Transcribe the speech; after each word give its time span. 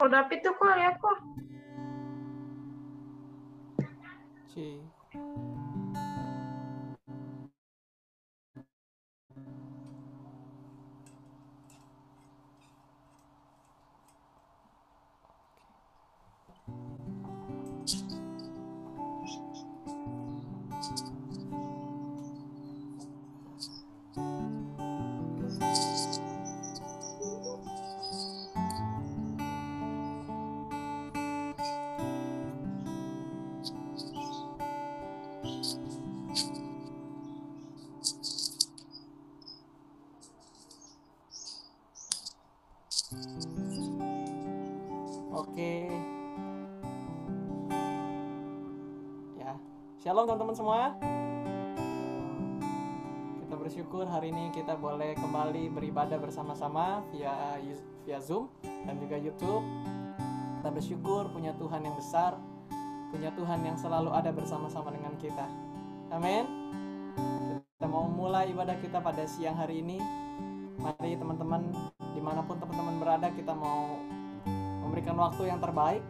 Kalau 0.00 0.16
David 0.16 0.40
tuh 0.40 0.56
kok 0.56 0.74
ya 0.80 0.96
kok. 0.96 1.18
Si. 4.48 4.80
Teman-teman 50.40 50.56
semua. 50.56 50.82
Kita 53.44 53.54
bersyukur 53.60 54.08
hari 54.08 54.32
ini 54.32 54.48
kita 54.56 54.72
boleh 54.72 55.12
kembali 55.20 55.68
beribadah 55.68 56.16
bersama-sama 56.16 57.04
via 57.12 57.60
via 58.08 58.16
Zoom 58.24 58.48
dan 58.64 58.96
juga 58.96 59.20
YouTube. 59.20 59.60
Kita 60.56 60.72
bersyukur 60.72 61.28
punya 61.28 61.52
Tuhan 61.60 61.84
yang 61.84 61.92
besar, 61.92 62.40
punya 63.12 63.28
Tuhan 63.36 63.68
yang 63.68 63.76
selalu 63.76 64.16
ada 64.16 64.32
bersama-sama 64.32 64.88
dengan 64.88 65.12
kita. 65.20 65.44
Amin. 66.08 66.48
Kita 67.76 67.84
mau 67.84 68.08
mulai 68.08 68.48
ibadah 68.48 68.80
kita 68.80 68.96
pada 69.04 69.28
siang 69.28 69.60
hari 69.60 69.84
ini. 69.84 70.00
Mari 70.80 71.20
teman-teman 71.20 71.68
di 72.16 72.20
mana 72.24 72.40
pun 72.40 72.56
teman-teman 72.56 72.96
berada 72.96 73.28
kita 73.36 73.52
mau 73.52 74.00
memberikan 74.88 75.20
waktu 75.20 75.52
yang 75.52 75.60
terbaik, 75.60 76.00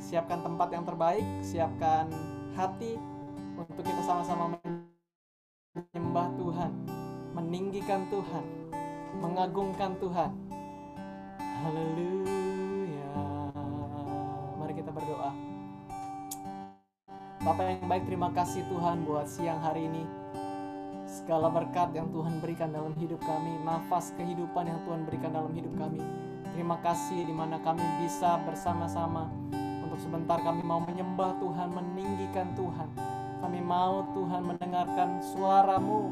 siapkan 0.00 0.40
tempat 0.40 0.72
yang 0.72 0.88
terbaik, 0.88 1.24
siapkan 1.44 2.08
hati 2.56 2.96
untuk 3.54 3.84
kita 3.86 4.02
sama-sama 4.02 4.58
menyembah 5.74 6.28
Tuhan, 6.38 6.72
meninggikan 7.34 8.06
Tuhan, 8.10 8.44
mengagungkan 9.22 9.94
Tuhan. 10.02 10.30
Haleluya. 11.38 13.10
Mari 14.58 14.72
kita 14.74 14.90
berdoa. 14.90 15.30
Bapak 17.44 17.64
yang 17.68 17.86
baik, 17.86 18.04
terima 18.08 18.32
kasih 18.32 18.64
Tuhan 18.72 19.04
buat 19.04 19.28
siang 19.28 19.60
hari 19.60 19.86
ini. 19.86 20.04
Segala 21.04 21.52
berkat 21.52 21.94
yang 21.94 22.10
Tuhan 22.10 22.40
berikan 22.40 22.72
dalam 22.72 22.96
hidup 22.96 23.20
kami, 23.22 23.60
nafas 23.62 24.10
kehidupan 24.16 24.66
yang 24.66 24.80
Tuhan 24.88 25.04
berikan 25.06 25.30
dalam 25.30 25.52
hidup 25.52 25.76
kami. 25.76 26.00
Terima 26.56 26.80
kasih 26.80 27.22
di 27.26 27.34
mana 27.34 27.60
kami 27.60 27.84
bisa 28.02 28.40
bersama-sama 28.42 29.28
untuk 29.84 30.00
sebentar 30.00 30.40
kami 30.42 30.64
mau 30.64 30.80
menyembah 30.82 31.38
Tuhan, 31.38 31.70
meninggikan 31.70 32.50
Tuhan. 32.56 33.03
Kami 33.44 33.60
mau 33.60 34.08
Tuhan 34.16 34.40
mendengarkan 34.40 35.20
suaramu. 35.20 36.08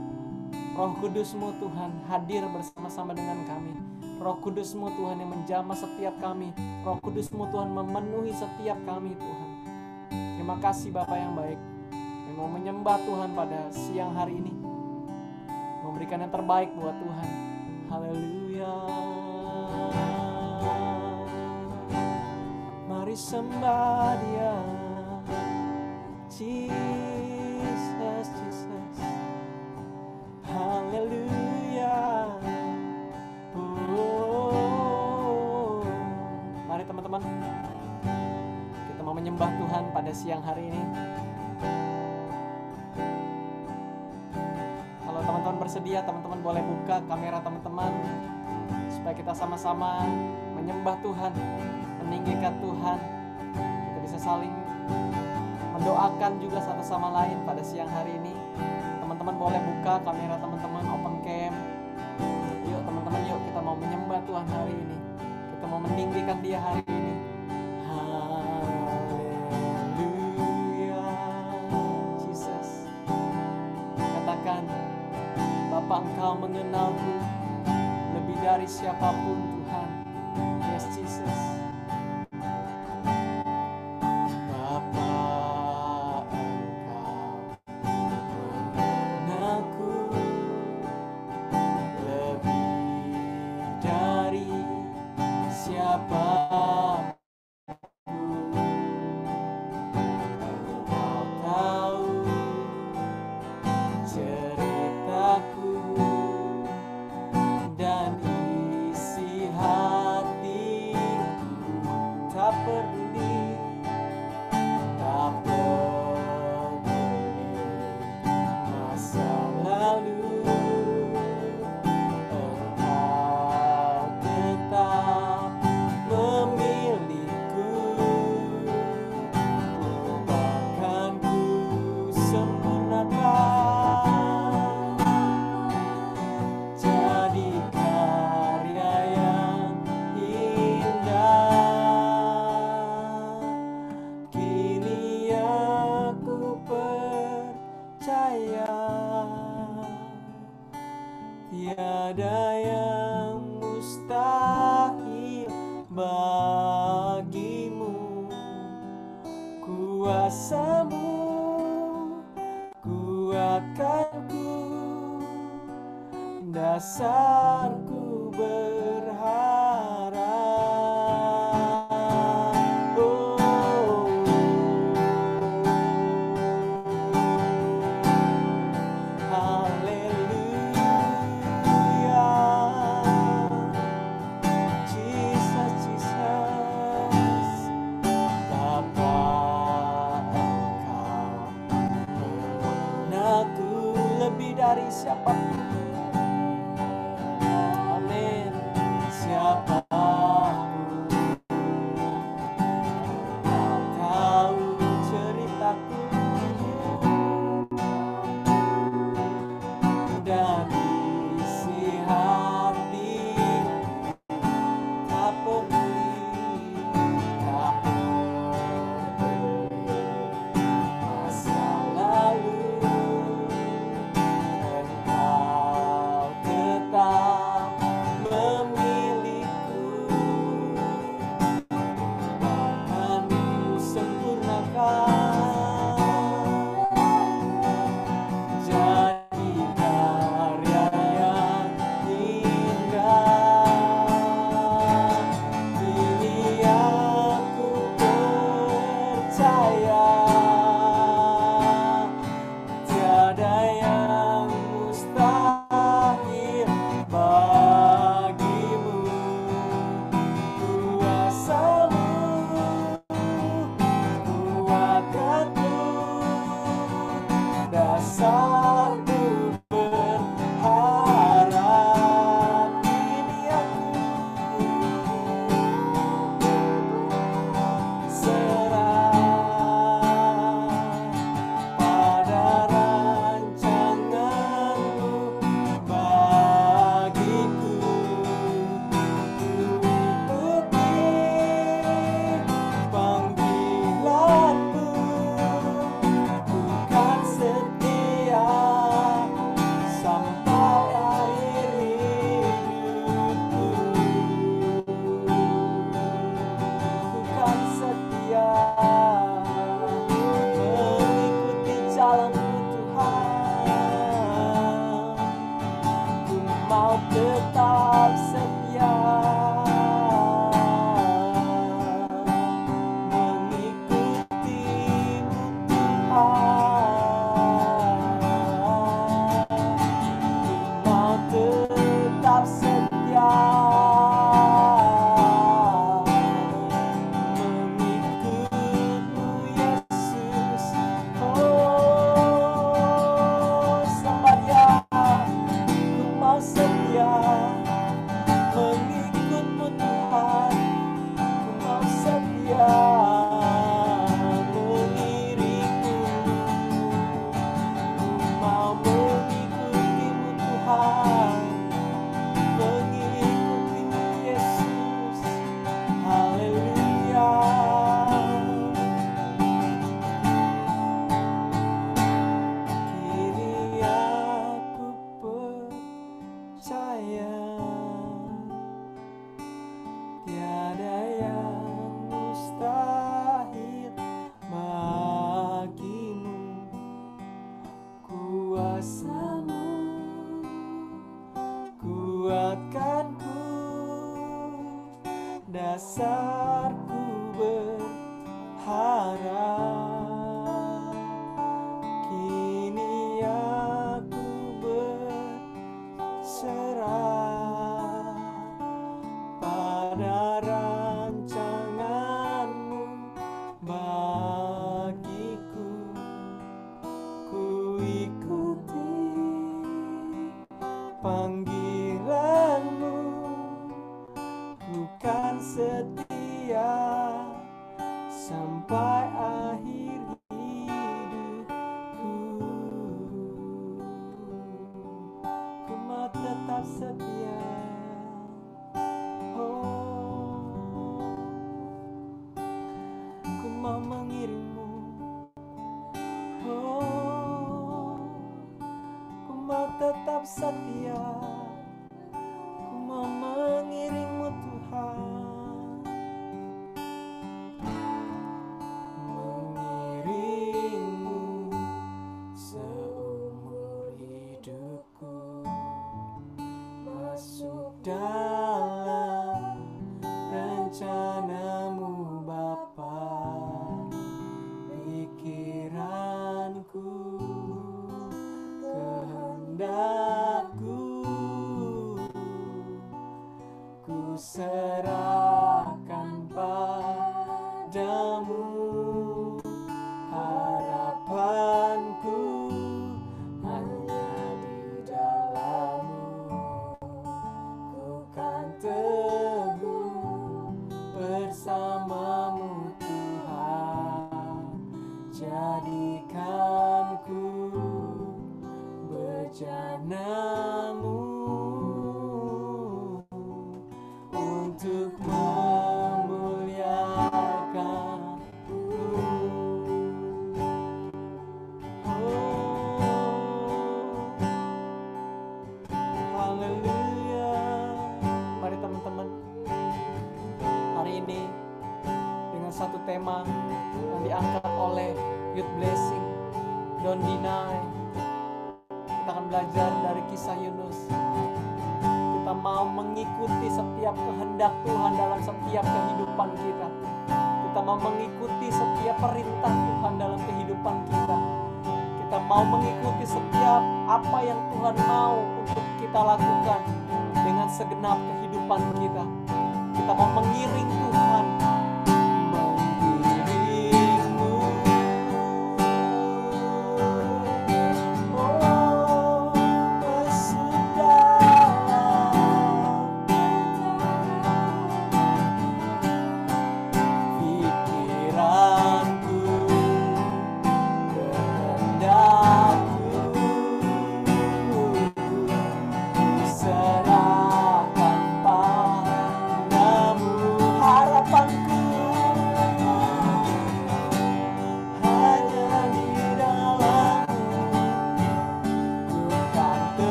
Roh 0.76 0.92
Kudusmu 1.00 1.56
Tuhan 1.64 2.04
hadir 2.04 2.44
bersama-sama 2.44 3.16
dengan 3.16 3.40
kami. 3.48 3.72
Roh 4.20 4.36
Kudusmu 4.36 4.92
Tuhan 4.92 5.16
yang 5.16 5.32
menjamah 5.32 5.72
setiap 5.72 6.12
kami. 6.20 6.52
Roh 6.84 7.00
Kudusmu 7.00 7.48
Tuhan 7.48 7.72
memenuhi 7.72 8.36
setiap 8.36 8.76
kami 8.84 9.16
Tuhan. 9.16 9.50
Terima 10.12 10.60
kasih 10.60 10.92
Bapak 10.92 11.16
yang 11.16 11.32
baik. 11.32 11.56
Kami 11.96 12.32
mau 12.36 12.52
menyembah 12.52 13.00
Tuhan 13.00 13.32
pada 13.32 13.72
siang 13.72 14.12
hari 14.12 14.36
ini. 14.36 14.52
Memberikan 15.88 16.20
yang 16.20 16.32
terbaik 16.36 16.68
buat 16.76 17.00
Tuhan. 17.00 17.28
Haleluya. 17.88 18.76
Mari 22.92 23.16
sembah 23.16 24.20
dia 24.20 24.52
Jesus, 26.32 27.11
Haleluya. 30.52 32.28
Oh. 33.56 35.00
Mari 36.68 36.84
teman-teman 36.84 37.24
Kita 38.84 39.00
mau 39.00 39.16
menyembah 39.16 39.48
Tuhan 39.48 39.96
pada 39.96 40.12
siang 40.12 40.44
hari 40.44 40.68
ini. 40.68 40.84
Kalau 45.00 45.20
teman-teman 45.24 45.56
bersedia 45.56 46.04
Teman-teman 46.04 46.44
boleh 46.44 46.60
buka 46.60 47.00
kamera 47.08 47.40
teman-teman 47.40 47.96
Supaya 48.92 49.16
kita 49.16 49.32
sama-sama 49.32 50.04
menyembah 50.52 51.00
Tuhan 51.00 51.32
meninggikan 52.04 52.60
Tuhan. 52.60 53.00
Kita 53.56 53.98
bisa 54.04 54.20
saling 54.20 54.52
mendoakan 55.72 56.36
juga 56.44 56.60
satu 56.60 56.84
sama 56.84 57.08
lain 57.08 57.40
pada 57.48 57.64
siang 57.64 57.88
hari 57.88 58.20
ini 58.20 58.41
teman-teman 59.22 59.38
boleh 59.38 59.62
buka 59.62 60.02
kamera 60.02 60.34
teman-teman 60.34 60.82
open 60.98 61.22
cam. 61.22 61.54
Yuk 62.66 62.82
teman-teman 62.82 63.22
yuk 63.30 63.38
kita 63.46 63.62
mau 63.62 63.78
menyembah 63.78 64.18
Tuhan 64.26 64.50
hari 64.50 64.74
ini. 64.74 64.98
Kita 65.22 65.70
mau 65.70 65.78
meninggikan 65.78 66.42
dia 66.42 66.58
hari 66.58 66.82
ini. 66.90 67.14
Haleluya 67.86 68.66
Jesus. 72.18 72.90
Katakan 73.94 74.66
Bapak 75.70 76.02
engkau 76.02 76.42
mengenalku 76.42 77.14
lebih 78.18 78.42
dari 78.42 78.66
siapa 78.66 79.06
pun 79.06 79.38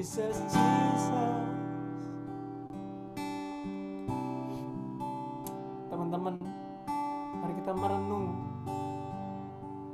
Jesus, 0.00 0.32
Jesus. 0.48 1.44
Teman-teman, 5.92 6.40
mari 7.36 7.52
kita 7.60 7.76
merenung 7.76 8.32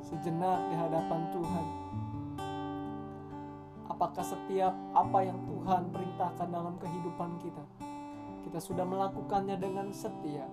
sejenak 0.07 0.63
di 0.71 0.79
hadapan 0.79 1.27
Tuhan. 1.35 1.67
Apakah 3.91 4.23
setiap 4.23 4.79
apa 4.95 5.27
yang 5.27 5.43
Tuhan 5.43 5.91
perintahkan 5.91 6.55
dalam 6.55 6.79
kehidupan 6.79 7.43
kita, 7.43 7.67
kita 8.47 8.63
sudah 8.63 8.87
melakukannya 8.87 9.59
dengan 9.59 9.91
setia? 9.91 10.47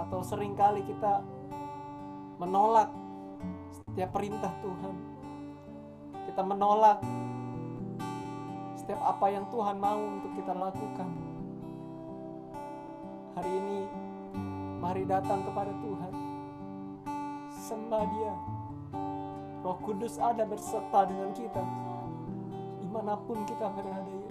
Atau 0.00 0.24
sering 0.24 0.56
kali 0.56 0.80
kita 0.80 1.20
menolak 2.40 2.88
setiap 3.68 4.16
perintah 4.16 4.56
Tuhan. 4.64 4.96
Kita 6.24 6.40
menolak 6.40 7.04
setiap 8.84 9.00
apa 9.00 9.32
yang 9.32 9.48
Tuhan 9.48 9.80
mau 9.80 9.96
untuk 9.96 10.28
kita 10.36 10.52
lakukan. 10.52 11.08
Hari 13.32 13.48
ini, 13.48 13.88
mari 14.76 15.08
datang 15.08 15.40
kepada 15.40 15.72
Tuhan. 15.72 16.12
Sembah 17.48 18.04
Dia. 18.04 18.34
Roh 19.64 19.80
Kudus 19.80 20.20
ada 20.20 20.44
berserta 20.44 21.08
dengan 21.08 21.32
kita. 21.32 21.64
Di 22.84 22.88
mana 22.92 23.16
pun 23.24 23.48
kita 23.48 23.72
berada, 23.72 24.23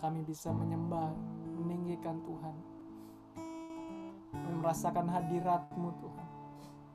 kami 0.00 0.24
bisa 0.24 0.48
menyembah, 0.48 1.12
meninggikan 1.60 2.24
Tuhan. 2.24 2.56
Kami 4.32 4.54
merasakan 4.64 5.06
hadirat-Mu 5.12 5.90
Tuhan. 6.00 6.28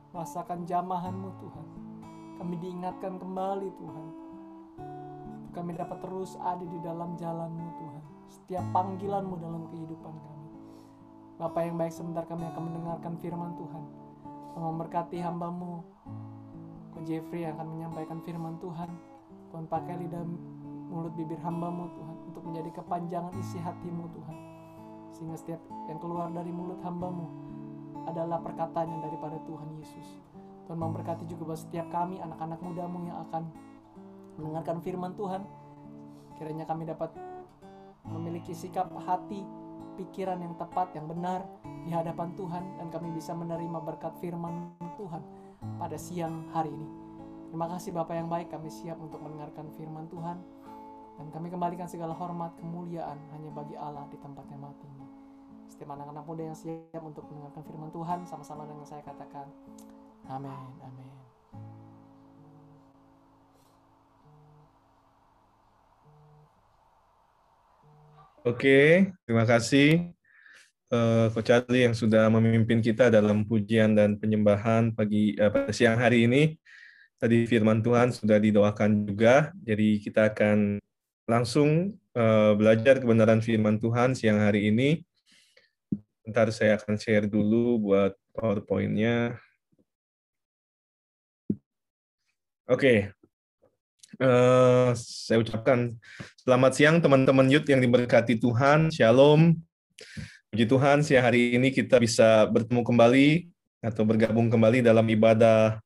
Merasakan 0.09 0.59
jamahan-Mu 0.65 1.29
Tuhan. 1.37 1.67
Kami 2.41 2.55
diingatkan 2.59 3.21
kembali 3.21 3.69
Tuhan. 3.77 4.07
kami 5.55 5.71
dapat 5.71 6.03
terus 6.03 6.35
ada 6.43 6.67
di 6.67 6.79
dalam 6.83 7.15
jalanmu 7.15 7.67
Tuhan. 7.79 8.03
Setiap 8.27 8.65
panggilanmu 8.75 9.39
dalam 9.39 9.71
kehidupan 9.71 10.11
kami. 10.19 10.49
Bapak 11.39 11.61
yang 11.63 11.79
baik 11.79 11.95
sebentar 11.95 12.27
kami 12.27 12.43
akan 12.43 12.59
mendengarkan 12.59 13.15
firman 13.23 13.55
Tuhan. 13.55 13.83
Memberkati 14.59 15.15
hambamu, 15.23 15.79
Ko 16.91 16.99
Jeffrey 17.07 17.47
akan 17.47 17.71
menyampaikan 17.71 18.19
firman 18.27 18.59
Tuhan. 18.59 18.91
Tuhan 19.47 19.63
pakai 19.71 19.95
lidah 19.95 20.27
mulut 20.91 21.15
bibir 21.15 21.39
hambamu 21.39 21.87
Tuhan 21.95 22.14
untuk 22.35 22.51
menjadi 22.51 22.83
kepanjangan 22.83 23.31
isi 23.39 23.55
hatimu 23.63 24.11
Tuhan. 24.11 24.37
Sehingga 25.15 25.39
setiap 25.39 25.63
yang 25.87 26.03
keluar 26.03 26.27
dari 26.27 26.51
mulut 26.51 26.83
hambamu 26.83 27.31
adalah 28.11 28.43
perkataan 28.43 28.91
yang 28.91 29.01
daripada 29.07 29.39
Tuhan 29.47 29.71
Yesus. 29.79 30.19
Tuhan 30.67 30.75
memberkati 30.75 31.23
juga 31.31 31.55
buat 31.55 31.63
setiap 31.63 31.87
kami 31.95 32.19
anak-anak 32.19 32.59
mudamu 32.59 33.07
yang 33.07 33.23
akan 33.31 33.47
mendengarkan 34.35 34.83
firman 34.83 35.15
Tuhan. 35.15 35.47
Kiranya 36.35 36.67
kami 36.67 36.83
dapat 36.83 37.15
memiliki 38.03 38.51
sikap 38.51 38.91
hati, 39.07 39.47
pikiran 39.95 40.35
yang 40.43 40.59
tepat, 40.59 40.91
yang 40.91 41.07
benar 41.07 41.47
di 41.87 41.95
hadapan 41.95 42.35
Tuhan 42.35 42.63
dan 42.75 42.91
kami 42.91 43.15
bisa 43.15 43.31
menerima 43.31 43.79
berkat 43.79 44.11
firman 44.19 44.75
Tuhan 44.99 45.23
pada 45.79 45.95
siang 45.95 46.51
hari 46.51 46.75
ini. 46.75 46.87
Terima 47.47 47.71
kasih 47.71 47.95
Bapak 47.95 48.19
yang 48.19 48.27
baik, 48.27 48.51
kami 48.51 48.67
siap 48.67 48.99
untuk 48.99 49.23
mendengarkan 49.23 49.71
firman 49.79 50.11
Tuhan 50.11 50.54
dan 51.15 51.27
kami 51.31 51.47
kembalikan 51.47 51.87
segala 51.87 52.11
hormat 52.11 52.51
kemuliaan 52.59 53.15
hanya 53.31 53.51
bagi 53.55 53.75
Allah 53.79 54.03
di 54.11 54.17
tempat 54.19 54.43
yang 54.51 54.63
tinggi. 54.83 55.07
Setiap 55.71 55.95
anak-anak 55.95 56.23
muda 56.27 56.43
yang 56.51 56.57
siap 56.57 57.03
untuk 57.03 57.27
mendengarkan 57.31 57.63
firman 57.63 57.91
Tuhan 57.91 58.19
sama-sama 58.27 58.63
dengan 58.67 58.85
saya 58.87 59.01
katakan 59.03 59.47
amin 60.27 60.71
amin. 60.83 61.11
Oke, 68.45 69.09
terima 69.25 69.41
kasih 69.41 70.13
uh, 70.93 71.33
Coach 71.33 71.49
Charlie 71.49 71.89
yang 71.89 71.97
sudah 71.97 72.29
memimpin 72.29 72.77
kita 72.77 73.09
dalam 73.09 73.41
pujian 73.41 73.97
dan 73.97 74.21
penyembahan 74.21 74.93
pagi 74.93 75.33
uh, 75.41 75.73
siang 75.73 75.97
hari 75.97 76.29
ini. 76.29 76.53
Tadi 77.15 77.47
firman 77.47 77.81
Tuhan 77.81 78.11
sudah 78.13 78.37
didoakan 78.37 79.07
juga, 79.07 79.49
jadi 79.63 79.97
kita 79.97 80.35
akan 80.35 80.77
langsung 81.25 81.97
uh, 82.13 82.53
belajar 82.53 83.01
kebenaran 83.01 83.41
firman 83.41 83.81
Tuhan 83.81 84.13
siang 84.13 84.41
hari 84.41 84.69
ini. 84.69 85.01
Ntar 86.25 86.49
saya 86.49 86.77
akan 86.77 86.97
share 86.97 87.29
dulu 87.29 87.77
buat 87.91 88.13
PowerPoint-nya. 88.33 89.37
Oke, 92.65 93.13
uh, 94.17 94.89
saya 94.97 95.37
ucapkan 95.37 95.93
selamat 96.41 96.71
siang 96.73 96.97
teman-teman 96.97 97.45
youth 97.45 97.69
yang 97.69 97.77
diberkati 97.77 98.41
Tuhan. 98.41 98.89
Shalom. 98.89 99.53
Puji 100.49 100.65
Tuhan, 100.65 101.05
siang 101.05 101.29
hari 101.29 101.53
ini 101.53 101.69
kita 101.69 102.01
bisa 102.01 102.49
bertemu 102.49 102.81
kembali 102.81 103.27
atau 103.85 104.01
bergabung 104.01 104.49
kembali 104.49 104.81
dalam 104.81 105.05
ibadah 105.05 105.77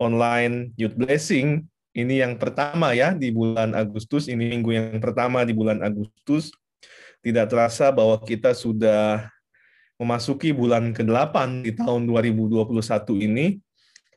online 0.00 0.72
Youth 0.80 0.96
Blessing 0.96 1.68
ini 1.94 2.18
yang 2.18 2.34
pertama 2.42 2.90
ya 2.90 3.14
di 3.14 3.30
bulan 3.30 3.70
Agustus, 3.70 4.26
ini 4.26 4.50
minggu 4.50 4.74
yang 4.74 4.98
pertama 4.98 5.46
di 5.46 5.54
bulan 5.54 5.78
Agustus. 5.78 6.50
Tidak 7.22 7.46
terasa 7.46 7.94
bahwa 7.94 8.18
kita 8.20 8.52
sudah 8.52 9.30
memasuki 9.96 10.50
bulan 10.50 10.90
ke-8 10.90 11.62
di 11.62 11.70
tahun 11.72 12.10
2021 12.10 12.66
ini. 13.30 13.62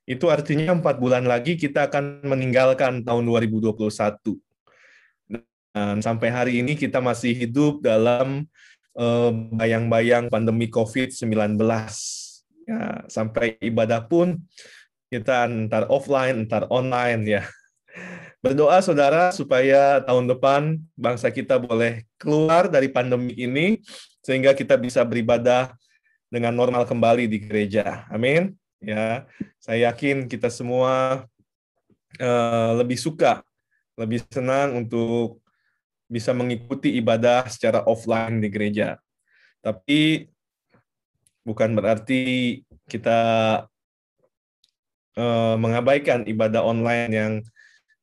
Itu 0.10 0.34
artinya 0.34 0.74
empat 0.74 0.98
bulan 0.98 1.30
lagi 1.30 1.54
kita 1.54 1.86
akan 1.88 2.26
meninggalkan 2.26 3.06
tahun 3.06 3.24
2021. 3.30 4.42
Dan 5.78 6.02
sampai 6.02 6.34
hari 6.34 6.54
ini 6.66 6.74
kita 6.74 6.98
masih 6.98 7.38
hidup 7.38 7.86
dalam 7.86 8.50
eh, 8.98 9.32
bayang-bayang 9.54 10.34
pandemi 10.34 10.66
COVID-19. 10.66 11.62
Ya, 12.68 13.06
sampai 13.08 13.56
ibadah 13.62 14.04
pun 14.10 14.44
kita 15.08 15.48
antar 15.48 15.88
offline, 15.88 16.44
antar 16.44 16.66
online 16.68 17.24
ya. 17.24 17.44
Berdoa 18.38 18.80
saudara 18.86 19.34
supaya 19.34 20.00
tahun 20.06 20.30
depan 20.30 20.78
bangsa 20.94 21.34
kita 21.34 21.58
boleh 21.58 22.06
keluar 22.22 22.70
dari 22.70 22.88
pandemi 22.88 23.34
ini 23.34 23.82
sehingga 24.22 24.54
kita 24.54 24.78
bisa 24.78 25.02
beribadah 25.02 25.74
dengan 26.30 26.54
normal 26.54 26.86
kembali 26.86 27.26
di 27.26 27.42
gereja. 27.42 28.06
Amin. 28.14 28.54
Ya, 28.78 29.26
saya 29.58 29.90
yakin 29.90 30.30
kita 30.30 30.54
semua 30.54 31.26
uh, 32.22 32.72
lebih 32.78 33.00
suka, 33.02 33.42
lebih 33.98 34.22
senang 34.30 34.86
untuk 34.86 35.42
bisa 36.08 36.32
mengikuti 36.32 36.94
ibadah 36.96 37.50
secara 37.50 37.84
offline 37.84 38.38
di 38.38 38.54
gereja. 38.54 39.02
Tapi 39.66 40.30
bukan 41.42 41.74
berarti 41.74 42.62
kita 42.86 43.20
uh, 45.18 45.56
mengabaikan 45.58 46.24
ibadah 46.30 46.62
online 46.64 47.12
yang 47.12 47.34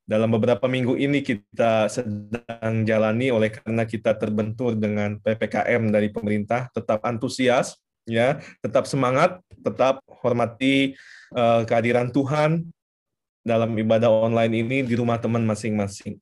dalam 0.05 0.29
beberapa 0.29 0.69
minggu 0.69 1.01
ini 1.01 1.25
kita 1.25 1.89
sedang 1.89 2.85
jalani 2.85 3.33
oleh 3.33 3.49
karena 3.49 3.89
kita 3.89 4.13
terbentur 4.21 4.77
dengan 4.77 5.17
PPKM 5.17 5.89
dari 5.89 6.13
pemerintah, 6.13 6.69
tetap 6.77 7.01
antusias, 7.09 7.81
ya, 8.05 8.37
tetap 8.61 8.85
semangat, 8.85 9.41
tetap 9.65 10.05
hormati 10.21 10.93
uh, 11.33 11.65
kehadiran 11.65 12.13
Tuhan 12.13 12.69
dalam 13.41 13.73
ibadah 13.73 14.13
online 14.13 14.55
ini 14.61 14.79
di 14.85 14.93
rumah 14.93 15.17
teman 15.17 15.45
masing-masing. 15.49 16.21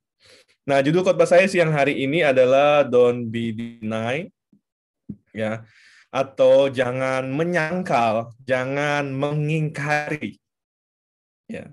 Nah, 0.63 0.79
judul 0.79 1.03
khotbah 1.03 1.27
saya 1.27 1.51
siang 1.51 1.75
hari 1.75 2.07
ini 2.07 2.23
adalah 2.23 2.87
Don't 2.87 3.35
be 3.35 3.51
deny, 3.51 4.31
ya, 5.35 5.67
atau 6.15 6.71
jangan 6.71 7.27
menyangkal, 7.35 8.31
jangan 8.47 9.11
mengingkari, 9.11 10.39
ya 11.51 11.67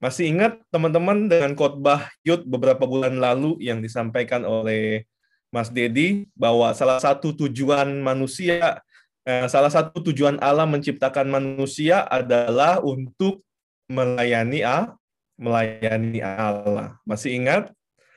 masih 0.00 0.32
ingat 0.32 0.56
teman-teman 0.72 1.28
dengan 1.28 1.52
khotbah 1.52 2.08
Yud 2.24 2.48
beberapa 2.48 2.88
bulan 2.88 3.20
lalu 3.20 3.60
yang 3.60 3.84
disampaikan 3.84 4.48
oleh 4.48 5.04
Mas 5.52 5.68
Dedi 5.68 6.24
bahwa 6.32 6.72
salah 6.72 6.96
satu 6.96 7.36
tujuan 7.36 8.00
manusia, 8.00 8.80
eh, 9.28 9.44
salah 9.52 9.68
satu 9.68 10.00
tujuan 10.08 10.40
Allah 10.40 10.64
menciptakan 10.64 11.28
manusia 11.28 12.08
adalah 12.08 12.80
untuk 12.80 13.44
melayani 13.92 14.64
A, 14.64 14.96
melayani 15.36 16.24
Allah. 16.24 16.96
Masih 17.04 17.36
ingat? 17.36 17.68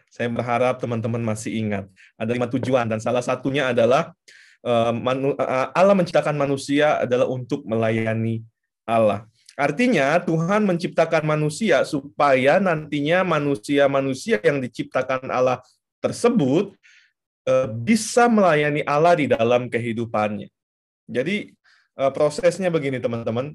Saya 0.08 0.30
berharap 0.30 0.80
teman-teman 0.80 1.19
masih 1.19 1.52
ingat. 1.52 1.89
Ada 2.15 2.32
lima 2.32 2.48
tujuan 2.48 2.86
dan 2.86 3.04
salah 3.04 3.26
satunya 3.26 3.76
adalah 3.76 4.15
eh, 4.63 4.93
eh, 4.96 5.67
Allah 5.76 5.96
menciptakan 6.00 6.39
manusia 6.39 7.04
adalah 7.04 7.28
untuk 7.28 7.67
melayani 7.67 8.39
Allah. 8.88 9.28
Artinya 9.53 10.17
Tuhan 10.17 10.65
menciptakan 10.65 11.23
manusia 11.29 11.85
supaya 11.85 12.57
nantinya 12.57 13.21
manusia-manusia 13.21 14.41
yang 14.41 14.57
diciptakan 14.57 15.29
Allah 15.29 15.61
tersebut 16.01 16.73
eh, 17.45 17.67
bisa 17.69 18.25
melayani 18.25 18.81
Allah 18.83 19.13
di 19.13 19.29
dalam 19.29 19.69
kehidupannya. 19.69 20.49
Jadi 21.05 21.53
eh, 21.99 22.11
prosesnya 22.11 22.73
begini 22.73 22.97
teman-teman. 22.97 23.53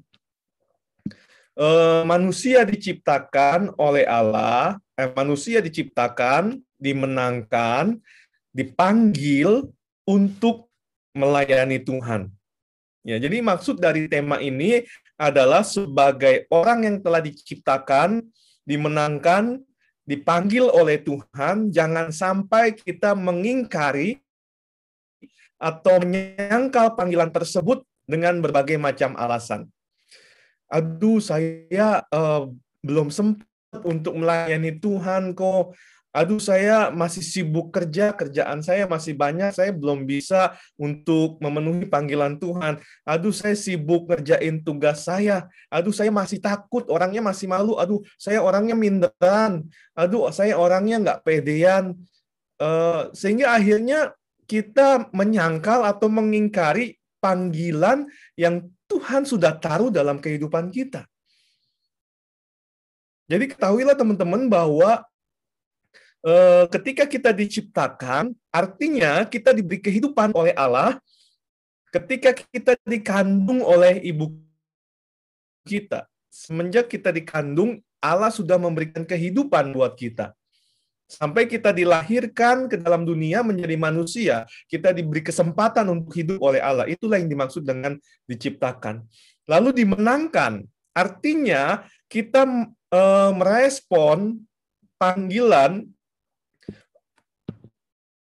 Eh, 1.58 2.02
manusia 2.06 2.62
diciptakan 2.62 3.74
oleh 3.74 4.06
Allah, 4.06 4.78
manusia 5.18 5.58
diciptakan, 5.58 6.62
dimenangkan, 6.78 7.98
dipanggil 8.54 9.66
untuk 10.06 10.70
melayani 11.10 11.82
Tuhan. 11.82 12.30
Ya, 13.02 13.18
jadi 13.18 13.42
maksud 13.42 13.82
dari 13.82 14.06
tema 14.06 14.38
ini 14.38 14.86
adalah 15.18 15.66
sebagai 15.66 16.46
orang 16.48 16.86
yang 16.86 16.96
telah 17.02 17.18
diciptakan, 17.18 18.22
dimenangkan, 18.62 19.58
dipanggil 20.06 20.70
oleh 20.70 21.02
Tuhan, 21.02 21.74
jangan 21.74 22.14
sampai 22.14 22.72
kita 22.72 23.18
mengingkari 23.18 24.22
atau 25.58 25.98
menyangkal 26.00 26.94
panggilan 26.94 27.34
tersebut 27.34 27.82
dengan 28.06 28.38
berbagai 28.38 28.78
macam 28.78 29.18
alasan. 29.18 29.66
Aduh, 30.70 31.18
saya 31.18 32.06
uh, 32.14 32.46
belum 32.80 33.10
sempat 33.10 33.44
untuk 33.84 34.16
melayani 34.16 34.80
Tuhan 34.80 35.36
kok 35.36 35.76
aduh 36.14 36.40
saya 36.40 36.88
masih 36.90 37.20
sibuk 37.20 37.70
kerja, 37.70 38.16
kerjaan 38.16 38.64
saya 38.64 38.88
masih 38.88 39.14
banyak, 39.14 39.52
saya 39.54 39.70
belum 39.70 40.08
bisa 40.08 40.56
untuk 40.80 41.38
memenuhi 41.38 41.86
panggilan 41.86 42.40
Tuhan. 42.40 42.80
Aduh 43.04 43.32
saya 43.34 43.54
sibuk 43.54 44.08
ngerjain 44.08 44.64
tugas 44.64 45.04
saya. 45.04 45.46
Aduh 45.68 45.92
saya 45.92 46.08
masih 46.08 46.40
takut, 46.40 46.88
orangnya 46.88 47.20
masih 47.20 47.46
malu. 47.46 47.76
Aduh 47.76 48.02
saya 48.16 48.40
orangnya 48.40 48.74
minderan. 48.74 49.68
Aduh 49.92 50.32
saya 50.32 50.56
orangnya 50.56 50.96
nggak 50.98 51.20
pedean. 51.22 51.94
Uh, 52.58 53.06
sehingga 53.14 53.54
akhirnya 53.54 54.18
kita 54.48 55.12
menyangkal 55.12 55.84
atau 55.84 56.08
mengingkari 56.10 56.98
panggilan 57.20 58.08
yang 58.34 58.66
Tuhan 58.88 59.28
sudah 59.28 59.60
taruh 59.60 59.92
dalam 59.92 60.16
kehidupan 60.18 60.72
kita. 60.72 61.04
Jadi 63.28 63.52
ketahuilah 63.52 63.92
teman-teman 63.92 64.48
bahwa 64.48 65.04
eh, 65.04 65.04
ketika 66.74 67.04
kita 67.06 67.30
diciptakan, 67.30 68.34
artinya 68.50 69.22
kita 69.24 69.54
diberi 69.54 69.78
kehidupan 69.78 70.34
oleh 70.34 70.52
Allah 70.58 70.98
ketika 71.88 72.36
kita 72.36 72.76
dikandung 72.84 73.64
oleh 73.64 74.00
ibu 74.04 74.36
kita. 75.64 76.08
Semenjak 76.28 76.92
kita 76.92 77.10
dikandung, 77.10 77.80
Allah 77.98 78.30
sudah 78.30 78.60
memberikan 78.60 79.02
kehidupan 79.02 79.72
buat 79.74 79.96
kita. 79.96 80.36
Sampai 81.08 81.48
kita 81.48 81.72
dilahirkan 81.72 82.68
ke 82.68 82.76
dalam 82.76 83.08
dunia 83.08 83.40
menjadi 83.40 83.80
manusia, 83.80 84.44
kita 84.68 84.92
diberi 84.92 85.24
kesempatan 85.24 85.88
untuk 85.88 86.12
hidup 86.12 86.36
oleh 86.44 86.60
Allah. 86.60 86.84
Itulah 86.84 87.16
yang 87.16 87.32
dimaksud 87.32 87.64
dengan 87.64 87.96
diciptakan. 88.28 89.08
Lalu 89.48 89.72
dimenangkan, 89.72 90.68
artinya 90.92 91.80
kita 92.12 92.44
e, 92.92 93.02
merespon 93.32 94.36
panggilan 95.00 95.88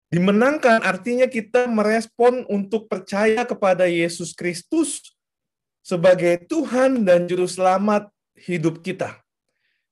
Dimenangkan 0.08 0.80
artinya 0.88 1.28
kita 1.28 1.68
merespon 1.68 2.40
untuk 2.48 2.88
percaya 2.88 3.44
kepada 3.44 3.84
Yesus 3.84 4.32
Kristus 4.32 5.04
sebagai 5.84 6.48
Tuhan 6.48 7.04
dan 7.04 7.28
Juru 7.28 7.44
Selamat 7.44 8.08
hidup 8.32 8.80
kita. 8.80 9.20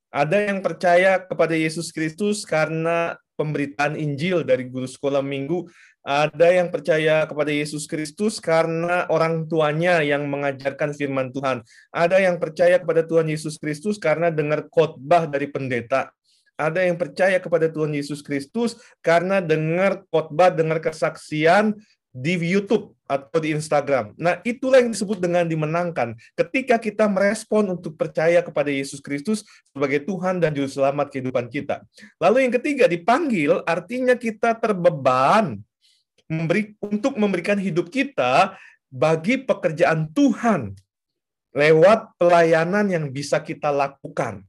Ada 0.09 0.49
yang 0.49 0.65
percaya 0.65 1.21
kepada 1.21 1.53
Yesus 1.53 1.93
Kristus 1.93 2.49
karena 2.49 3.13
pemberitaan 3.37 3.93
Injil 3.93 4.41
dari 4.41 4.65
guru 4.65 4.89
sekolah 4.89 5.21
minggu. 5.21 5.69
Ada 6.01 6.49
yang 6.49 6.73
percaya 6.73 7.29
kepada 7.29 7.53
Yesus 7.53 7.85
Kristus 7.85 8.41
karena 8.41 9.05
orang 9.13 9.45
tuanya 9.45 10.01
yang 10.01 10.25
mengajarkan 10.25 10.97
firman 10.97 11.29
Tuhan. 11.29 11.61
Ada 11.93 12.25
yang 12.25 12.41
percaya 12.41 12.81
kepada 12.81 13.05
Tuhan 13.05 13.29
Yesus 13.29 13.61
Kristus 13.61 14.01
karena 14.01 14.33
dengar 14.33 14.65
khotbah 14.73 15.29
dari 15.29 15.45
pendeta. 15.45 16.09
Ada 16.57 16.89
yang 16.89 16.97
percaya 16.97 17.37
kepada 17.37 17.69
Tuhan 17.69 17.93
Yesus 17.93 18.25
Kristus 18.25 18.75
karena 19.05 19.37
dengar 19.39 20.03
khotbah, 20.09 20.49
dengar 20.49 20.81
kesaksian 20.81 21.77
di 22.17 22.33
YouTube 22.33 22.97
atau 23.05 23.37
di 23.37 23.53
Instagram. 23.53 24.17
Nah, 24.17 24.41
itulah 24.41 24.81
yang 24.81 24.89
disebut 24.89 25.21
dengan 25.21 25.45
dimenangkan. 25.45 26.17
Ketika 26.33 26.81
kita 26.81 27.05
merespon 27.05 27.77
untuk 27.77 27.93
percaya 27.93 28.41
kepada 28.41 28.73
Yesus 28.73 28.99
Kristus 29.05 29.45
sebagai 29.69 30.01
Tuhan 30.01 30.41
dan 30.41 30.51
Juru 30.57 30.65
Selamat 30.65 31.13
kehidupan 31.13 31.45
kita. 31.53 31.85
Lalu 32.17 32.49
yang 32.49 32.53
ketiga, 32.57 32.89
dipanggil 32.89 33.61
artinya 33.69 34.17
kita 34.17 34.57
terbeban 34.57 35.61
memberi, 36.25 36.73
untuk 36.83 37.15
memberikan 37.15 37.61
hidup 37.61 37.87
kita 37.87 38.57
bagi 38.89 39.37
pekerjaan 39.37 40.09
Tuhan 40.11 40.73
lewat 41.53 42.17
pelayanan 42.17 42.89
yang 42.91 43.05
bisa 43.13 43.39
kita 43.45 43.69
lakukan. 43.69 44.41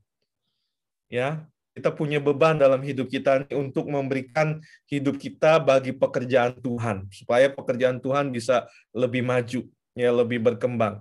Ya, 1.08 1.44
kita 1.78 1.94
punya 1.94 2.18
beban 2.18 2.58
dalam 2.58 2.82
hidup 2.82 3.06
kita 3.06 3.46
untuk 3.54 3.86
memberikan 3.86 4.58
hidup 4.90 5.14
kita 5.14 5.62
bagi 5.62 5.94
pekerjaan 5.94 6.58
Tuhan 6.58 7.06
supaya 7.14 7.46
pekerjaan 7.54 8.02
Tuhan 8.02 8.34
bisa 8.34 8.66
lebih 8.90 9.22
maju 9.22 9.62
ya 9.94 10.10
lebih 10.10 10.42
berkembang 10.42 10.98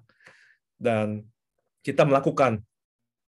dan 0.78 1.26
kita 1.82 2.06
melakukan 2.06 2.62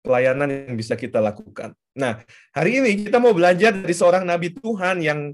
pelayanan 0.04 0.52
yang 0.52 0.76
bisa 0.76 1.00
kita 1.00 1.24
lakukan. 1.24 1.72
Nah, 1.96 2.20
hari 2.52 2.84
ini 2.84 3.08
kita 3.08 3.18
mau 3.18 3.32
belajar 3.32 3.72
dari 3.72 3.96
seorang 3.96 4.28
nabi 4.28 4.52
Tuhan 4.52 5.00
yang 5.00 5.32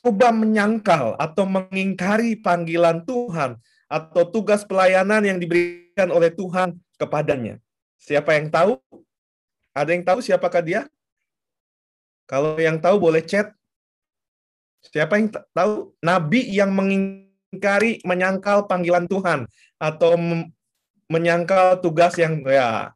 coba 0.00 0.32
menyangkal 0.32 1.12
atau 1.20 1.44
mengingkari 1.44 2.40
panggilan 2.40 3.04
Tuhan 3.04 3.60
atau 3.88 4.22
tugas 4.28 4.64
pelayanan 4.64 5.24
yang 5.24 5.38
diberikan 5.40 6.08
oleh 6.08 6.32
Tuhan 6.32 6.76
kepadanya. 6.96 7.60
Siapa 8.00 8.36
yang 8.36 8.48
tahu? 8.48 8.80
Ada 9.76 9.90
yang 9.92 10.04
tahu 10.04 10.18
siapakah 10.24 10.64
dia? 10.64 10.82
Kalau 12.28 12.60
yang 12.60 12.76
tahu 12.76 13.00
boleh 13.00 13.24
chat. 13.24 13.56
Siapa 14.84 15.16
yang 15.16 15.32
tahu? 15.32 15.96
Nabi 16.04 16.44
yang 16.52 16.70
mengingkari 16.70 18.04
menyangkal 18.04 18.68
panggilan 18.68 19.08
Tuhan 19.08 19.48
atau 19.80 20.14
menyangkal 21.08 21.80
tugas 21.80 22.14
yang 22.20 22.44
ya 22.44 22.92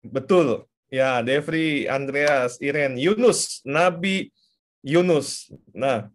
betul. 0.00 0.64
Ya 0.88 1.20
Devri 1.20 1.84
Andreas 1.84 2.56
Iren 2.64 2.96
Yunus 2.96 3.60
Nabi 3.62 4.32
Yunus. 4.80 5.52
Nah 5.76 6.08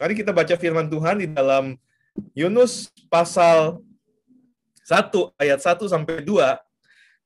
tadi 0.00 0.16
kita 0.16 0.32
baca 0.32 0.56
firman 0.56 0.88
Tuhan 0.88 1.20
di 1.22 1.28
dalam 1.28 1.76
Yunus 2.32 2.88
pasal 3.12 3.84
1 4.88 5.38
ayat 5.38 5.60
1 5.60 5.92
sampai 5.92 6.24
2 6.24 6.69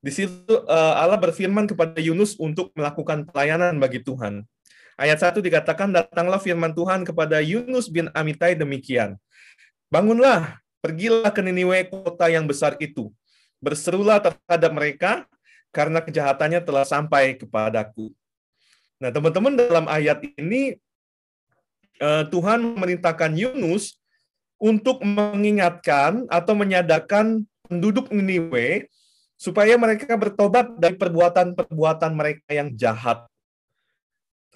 di 0.05 0.13
situ 0.13 0.53
uh, 0.69 0.95
Allah 1.01 1.17
berfirman 1.17 1.65
kepada 1.65 1.97
Yunus 1.97 2.37
untuk 2.37 2.69
melakukan 2.77 3.25
pelayanan 3.25 3.81
bagi 3.81 4.05
Tuhan. 4.05 4.45
Ayat 5.01 5.17
1 5.17 5.41
dikatakan, 5.41 5.89
Datanglah 5.97 6.37
firman 6.37 6.77
Tuhan 6.77 7.09
kepada 7.09 7.41
Yunus 7.41 7.89
bin 7.89 8.13
Amitai 8.13 8.53
demikian. 8.53 9.17
Bangunlah, 9.89 10.61
pergilah 10.85 11.33
ke 11.33 11.41
Niniwe 11.41 11.89
kota 11.89 12.29
yang 12.29 12.45
besar 12.45 12.77
itu. 12.85 13.09
Berserulah 13.65 14.21
terhadap 14.21 14.71
mereka, 14.77 15.25
karena 15.73 16.05
kejahatannya 16.05 16.61
telah 16.61 16.85
sampai 16.85 17.41
kepadaku. 17.41 18.13
Nah, 19.01 19.09
teman-teman 19.09 19.57
dalam 19.57 19.89
ayat 19.89 20.21
ini, 20.37 20.77
uh, 22.05 22.29
Tuhan 22.29 22.61
memerintahkan 22.61 23.35
Yunus 23.35 23.97
untuk 24.61 25.01
mengingatkan 25.01 26.29
atau 26.29 26.55
menyadarkan 26.55 27.43
penduduk 27.67 28.13
Niniwe 28.13 28.87
supaya 29.45 29.77
mereka 29.77 30.17
bertobat 30.17 30.73
dari 30.81 30.97
perbuatan-perbuatan 30.97 32.13
mereka 32.17 32.49
yang 32.49 32.73
jahat. 32.73 33.29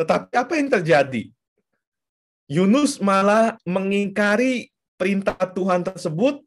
Tetapi 0.00 0.32
apa 0.32 0.52
yang 0.56 0.72
terjadi? 0.72 1.28
Yunus 2.48 2.96
malah 2.96 3.60
mengingkari 3.68 4.72
perintah 4.96 5.36
Tuhan 5.36 5.84
tersebut 5.84 6.40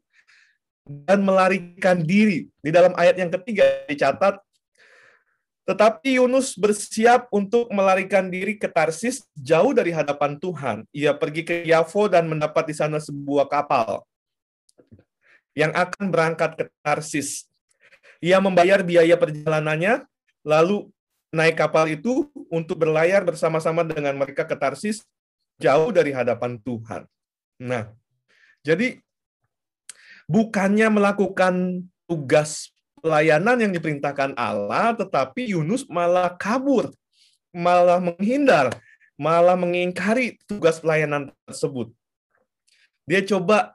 dan 1.06 1.22
melarikan 1.22 2.02
diri. 2.02 2.50
Di 2.58 2.74
dalam 2.74 2.90
ayat 2.98 3.14
yang 3.14 3.30
ketiga 3.30 3.62
dicatat, 3.86 4.42
tetapi 5.62 6.18
Yunus 6.18 6.58
bersiap 6.58 7.30
untuk 7.30 7.70
melarikan 7.70 8.26
diri 8.26 8.58
ke 8.58 8.66
Tarsis 8.66 9.22
jauh 9.38 9.70
dari 9.70 9.94
hadapan 9.94 10.34
Tuhan. 10.42 10.82
Ia 10.90 11.14
pergi 11.14 11.46
ke 11.46 11.62
Yafo 11.62 12.10
dan 12.10 12.26
mendapat 12.26 12.66
di 12.66 12.74
sana 12.74 12.98
sebuah 12.98 13.46
kapal 13.46 14.02
yang 15.54 15.70
akan 15.70 16.10
berangkat 16.10 16.58
ke 16.58 16.64
Tarsis. 16.82 17.51
Ia 18.22 18.38
membayar 18.38 18.86
biaya 18.86 19.18
perjalanannya, 19.18 20.06
lalu 20.46 20.86
naik 21.34 21.58
kapal 21.58 21.90
itu 21.90 22.30
untuk 22.46 22.78
berlayar 22.86 23.26
bersama-sama 23.26 23.82
dengan 23.82 24.14
mereka 24.14 24.46
ke 24.46 24.54
Tarsis, 24.54 25.02
jauh 25.58 25.90
dari 25.90 26.14
hadapan 26.14 26.54
Tuhan. 26.62 27.02
Nah, 27.58 27.90
jadi 28.62 29.02
bukannya 30.30 30.86
melakukan 30.86 31.82
tugas 32.06 32.70
pelayanan 33.02 33.58
yang 33.58 33.72
diperintahkan 33.74 34.38
Allah, 34.38 34.94
tetapi 34.94 35.50
Yunus 35.50 35.82
malah 35.90 36.30
kabur, 36.38 36.94
malah 37.50 37.98
menghindar, 37.98 38.70
malah 39.18 39.58
mengingkari 39.58 40.38
tugas 40.46 40.78
pelayanan 40.78 41.34
tersebut. 41.42 41.90
Dia 43.02 43.26
coba 43.26 43.74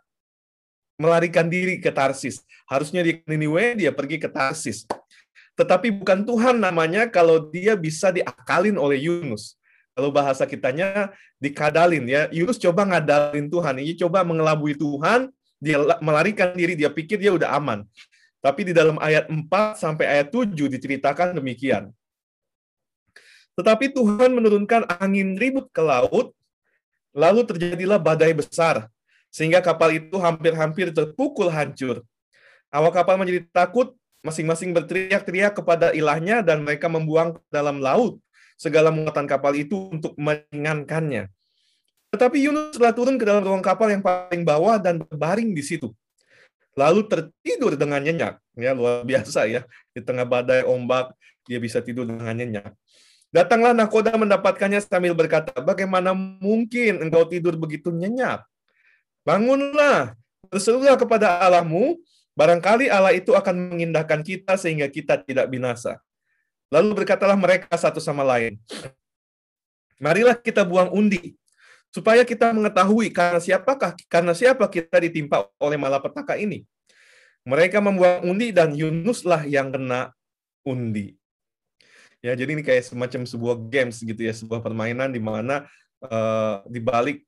melarikan 0.98 1.46
diri 1.48 1.78
ke 1.78 1.94
Tarsis. 1.94 2.42
Harusnya 2.66 3.06
di 3.06 3.22
Niniwe 3.24 3.78
dia 3.78 3.94
pergi 3.94 4.18
ke 4.18 4.28
Tarsis. 4.28 4.84
Tetapi 5.58 5.90
bukan 6.02 6.26
Tuhan 6.26 6.58
namanya 6.62 7.10
kalau 7.10 7.50
dia 7.50 7.74
bisa 7.78 8.14
diakalin 8.14 8.78
oleh 8.78 9.10
Yunus. 9.10 9.58
Kalau 9.98 10.14
bahasa 10.14 10.46
kitanya 10.46 11.10
dikadalin 11.42 12.06
ya. 12.06 12.30
Yunus 12.30 12.62
coba 12.62 12.86
ngadalin 12.86 13.50
Tuhan. 13.50 13.82
Ini 13.82 13.98
coba 13.98 14.22
mengelabui 14.22 14.78
Tuhan, 14.78 15.34
dia 15.58 15.82
melarikan 16.02 16.54
diri, 16.54 16.78
dia 16.78 16.94
pikir 16.94 17.18
dia 17.18 17.34
udah 17.34 17.58
aman. 17.58 17.82
Tapi 18.38 18.70
di 18.70 18.74
dalam 18.74 19.02
ayat 19.02 19.26
4 19.30 19.50
sampai 19.82 20.06
ayat 20.06 20.30
7 20.30 20.54
diceritakan 20.54 21.34
demikian. 21.34 21.90
Tetapi 23.58 23.90
Tuhan 23.90 24.38
menurunkan 24.38 24.86
angin 25.02 25.34
ribut 25.34 25.66
ke 25.74 25.82
laut, 25.82 26.38
lalu 27.18 27.42
terjadilah 27.50 27.98
badai 27.98 28.38
besar 28.38 28.86
sehingga 29.34 29.60
kapal 29.62 29.94
itu 29.94 30.16
hampir-hampir 30.18 30.92
terpukul 30.96 31.52
hancur. 31.52 32.04
Awak 32.72 33.04
kapal 33.04 33.16
menjadi 33.16 33.48
takut, 33.52 33.96
masing-masing 34.26 34.76
berteriak-teriak 34.76 35.56
kepada 35.56 35.96
ilahnya 35.96 36.44
dan 36.44 36.66
mereka 36.66 36.92
membuang 36.92 37.40
ke 37.40 37.42
dalam 37.48 37.80
laut 37.80 38.20
segala 38.58 38.90
muatan 38.90 39.30
kapal 39.30 39.54
itu 39.54 39.88
untuk 39.94 40.18
meringankannya. 40.18 41.30
Tetapi 42.12 42.38
Yunus 42.40 42.76
telah 42.76 42.92
turun 42.96 43.16
ke 43.20 43.24
dalam 43.28 43.46
ruang 43.46 43.62
kapal 43.62 43.94
yang 43.94 44.02
paling 44.02 44.42
bawah 44.42 44.82
dan 44.82 45.04
berbaring 45.04 45.54
di 45.54 45.64
situ. 45.64 45.94
Lalu 46.78 47.06
tertidur 47.10 47.74
dengan 47.78 48.02
nyenyak. 48.02 48.38
Ya, 48.58 48.72
luar 48.74 49.02
biasa 49.06 49.50
ya. 49.50 49.66
Di 49.94 50.02
tengah 50.02 50.26
badai 50.26 50.66
ombak, 50.66 51.14
dia 51.46 51.58
bisa 51.62 51.82
tidur 51.82 52.06
dengan 52.06 52.34
nyenyak. 52.34 52.74
Datanglah 53.28 53.76
nakoda 53.76 54.16
mendapatkannya 54.16 54.80
sambil 54.80 55.12
berkata, 55.12 55.52
bagaimana 55.60 56.16
mungkin 56.16 57.04
engkau 57.04 57.28
tidur 57.28 57.60
begitu 57.60 57.92
nyenyak? 57.92 58.46
Bangunlah, 59.28 60.16
berserulah 60.48 60.96
kepada 60.96 61.44
Allahmu, 61.44 62.00
barangkali 62.32 62.88
Allah 62.88 63.12
itu 63.12 63.36
akan 63.36 63.76
mengindahkan 63.76 64.24
kita 64.24 64.56
sehingga 64.56 64.88
kita 64.88 65.20
tidak 65.20 65.52
binasa. 65.52 66.00
Lalu 66.72 67.04
berkatalah 67.04 67.36
mereka 67.36 67.76
satu 67.76 68.00
sama 68.00 68.24
lain, 68.24 68.56
Marilah 69.98 70.38
kita 70.38 70.62
buang 70.62 70.94
undi 70.94 71.34
supaya 71.90 72.22
kita 72.22 72.54
mengetahui 72.54 73.10
karena 73.10 73.42
siapakah 73.42 73.98
karena 74.06 74.38
siapa 74.38 74.70
kita 74.70 75.02
ditimpa 75.02 75.50
oleh 75.58 75.78
malapetaka 75.78 76.38
ini. 76.38 76.64
Mereka 77.48 77.82
membuang 77.82 78.28
undi 78.28 78.52
dan 78.54 78.76
Yunuslah 78.76 79.48
yang 79.50 79.74
kena 79.74 80.14
undi. 80.68 81.16
Ya, 82.20 82.36
jadi 82.36 82.60
ini 82.60 82.62
kayak 82.66 82.92
semacam 82.92 83.24
sebuah 83.24 83.56
games 83.72 84.04
gitu 84.04 84.20
ya, 84.20 84.36
sebuah 84.36 84.60
permainan 84.60 85.16
di 85.16 85.22
mana 85.22 85.64
uh, 86.04 86.60
di 86.68 86.82
balik 86.84 87.24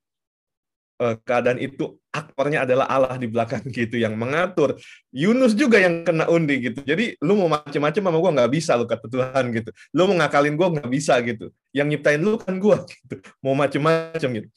keadaan 1.00 1.56
itu 1.56 1.96
aktornya 2.12 2.68
adalah 2.68 2.84
Allah 2.90 3.16
di 3.16 3.24
belakang 3.24 3.64
gitu 3.72 3.96
yang 3.96 4.14
mengatur. 4.20 4.76
Yunus 5.08 5.56
juga 5.56 5.80
yang 5.80 6.04
kena 6.04 6.28
undi 6.28 6.70
gitu. 6.70 6.84
Jadi 6.84 7.16
lu 7.24 7.40
mau 7.40 7.48
macam-macam 7.48 8.02
sama 8.04 8.18
gue 8.20 8.32
nggak 8.36 8.52
bisa 8.52 8.76
lu 8.76 8.84
kata 8.84 9.06
Tuhan 9.08 9.44
gitu. 9.56 9.70
Lu 9.96 10.10
mau 10.10 10.16
ngakalin 10.20 10.54
gue 10.58 10.68
nggak 10.76 10.90
bisa 10.92 11.16
gitu. 11.24 11.48
Yang 11.72 11.86
nyiptain 11.96 12.20
lu 12.20 12.36
kan 12.36 12.54
gue 12.60 12.76
gitu. 13.00 13.14
Mau 13.40 13.56
macam-macam 13.56 14.28
gitu. 14.36 14.48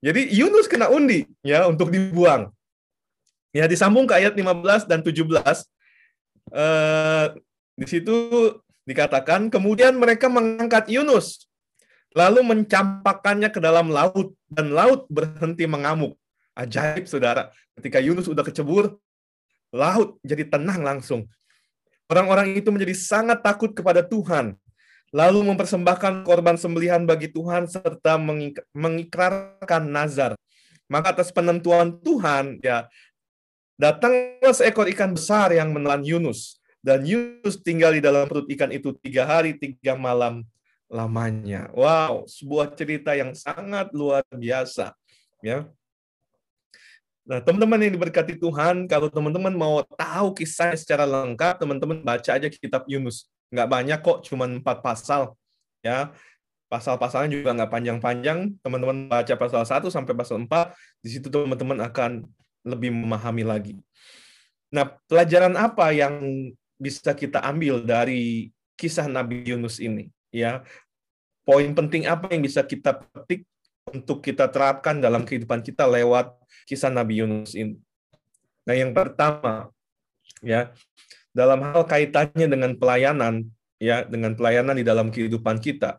Jadi 0.00 0.20
Yunus 0.32 0.64
kena 0.64 0.88
undi 0.88 1.28
ya 1.44 1.68
untuk 1.68 1.92
dibuang. 1.92 2.48
Ya 3.52 3.68
disambung 3.68 4.08
ke 4.08 4.16
ayat 4.16 4.32
15 4.32 4.88
dan 4.88 5.04
17. 5.04 5.20
Eh, 6.50 7.26
di 7.76 7.86
situ 7.86 8.16
dikatakan 8.88 9.52
kemudian 9.52 9.94
mereka 9.94 10.26
mengangkat 10.26 10.88
Yunus 10.88 11.49
lalu 12.14 12.40
mencampakkannya 12.42 13.50
ke 13.54 13.60
dalam 13.62 13.90
laut 13.90 14.34
dan 14.50 14.74
laut 14.74 15.06
berhenti 15.06 15.66
mengamuk. 15.66 16.18
Ajaib 16.58 17.06
saudara, 17.06 17.54
ketika 17.78 18.02
Yunus 18.02 18.26
udah 18.26 18.42
kecebur, 18.42 18.98
laut 19.70 20.18
jadi 20.26 20.44
tenang 20.50 20.82
langsung. 20.82 21.30
Orang-orang 22.10 22.58
itu 22.58 22.74
menjadi 22.74 22.92
sangat 22.98 23.38
takut 23.38 23.70
kepada 23.70 24.02
Tuhan, 24.02 24.58
lalu 25.14 25.46
mempersembahkan 25.46 26.26
korban 26.26 26.58
sembelihan 26.58 27.06
bagi 27.06 27.30
Tuhan 27.30 27.70
serta 27.70 28.18
mengikrarkan 28.74 29.82
nazar. 29.86 30.34
Maka 30.90 31.14
atas 31.14 31.30
penentuan 31.30 32.02
Tuhan, 32.02 32.58
ya 32.66 32.90
datanglah 33.78 34.50
seekor 34.50 34.90
ikan 34.90 35.14
besar 35.14 35.54
yang 35.54 35.70
menelan 35.70 36.02
Yunus. 36.02 36.58
Dan 36.82 37.06
Yunus 37.06 37.62
tinggal 37.62 37.94
di 37.94 38.02
dalam 38.02 38.26
perut 38.26 38.50
ikan 38.50 38.74
itu 38.74 38.90
tiga 38.98 39.22
hari, 39.22 39.54
tiga 39.54 39.94
malam 39.94 40.42
lamanya. 40.90 41.70
Wow, 41.70 42.26
sebuah 42.26 42.74
cerita 42.74 43.14
yang 43.14 43.30
sangat 43.32 43.94
luar 43.94 44.26
biasa. 44.34 44.92
Ya. 45.40 45.70
Nah, 47.22 47.38
teman-teman 47.38 47.78
yang 47.78 47.94
diberkati 47.94 48.34
Tuhan, 48.34 48.90
kalau 48.90 49.06
teman-teman 49.06 49.54
mau 49.54 49.86
tahu 49.94 50.34
kisahnya 50.34 50.74
secara 50.74 51.06
lengkap, 51.06 51.62
teman-teman 51.62 52.02
baca 52.02 52.30
aja 52.34 52.50
kitab 52.50 52.82
Yunus. 52.90 53.30
Nggak 53.54 53.68
banyak 53.70 53.98
kok, 54.02 54.18
cuma 54.26 54.50
empat 54.50 54.82
pasal. 54.82 55.38
Ya, 55.78 56.10
pasal-pasalnya 56.66 57.30
juga 57.38 57.54
nggak 57.54 57.70
panjang-panjang. 57.70 58.58
Teman-teman 58.58 59.06
baca 59.06 59.34
pasal 59.38 59.62
1 59.62 59.94
sampai 59.94 60.12
pasal 60.18 60.42
4, 60.42 60.74
di 61.06 61.08
situ 61.14 61.30
teman-teman 61.30 61.78
akan 61.86 62.26
lebih 62.66 62.90
memahami 62.90 63.46
lagi. 63.46 63.78
Nah, 64.74 64.90
pelajaran 65.06 65.54
apa 65.54 65.94
yang 65.94 66.18
bisa 66.82 67.14
kita 67.14 67.38
ambil 67.46 67.78
dari 67.86 68.50
kisah 68.74 69.06
Nabi 69.06 69.46
Yunus 69.46 69.78
ini? 69.78 70.10
Ya 70.30 70.62
poin 71.44 71.70
penting 71.74 72.06
apa 72.06 72.30
yang 72.30 72.46
bisa 72.46 72.62
kita 72.62 73.02
petik 73.02 73.42
untuk 73.90 74.22
kita 74.22 74.46
terapkan 74.46 75.02
dalam 75.02 75.26
kehidupan 75.26 75.66
kita 75.66 75.88
lewat 75.88 76.30
kisah 76.68 76.92
Nabi 76.92 77.22
Yunus 77.24 77.58
ini. 77.58 77.74
Nah, 78.68 78.74
yang 78.76 78.94
pertama 78.94 79.72
ya, 80.44 80.70
dalam 81.34 81.58
hal 81.64 81.82
kaitannya 81.88 82.46
dengan 82.46 82.78
pelayanan 82.78 83.50
ya, 83.82 84.06
dengan 84.06 84.38
pelayanan 84.38 84.78
di 84.78 84.86
dalam 84.86 85.10
kehidupan 85.10 85.58
kita. 85.58 85.98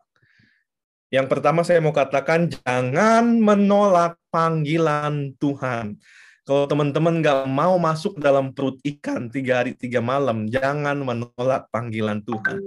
Yang 1.12 1.28
pertama 1.28 1.68
saya 1.68 1.84
mau 1.84 1.92
katakan 1.92 2.48
jangan 2.48 3.28
menolak 3.44 4.16
panggilan 4.32 5.36
Tuhan. 5.36 6.00
Kalau 6.48 6.66
teman-teman 6.72 7.20
nggak 7.20 7.52
mau 7.52 7.76
masuk 7.76 8.16
dalam 8.18 8.56
perut 8.56 8.80
ikan 8.82 9.28
tiga 9.28 9.62
hari 9.62 9.76
tiga 9.76 10.00
malam, 10.00 10.48
jangan 10.48 10.96
menolak 11.04 11.68
panggilan 11.68 12.24
Tuhan. 12.24 12.64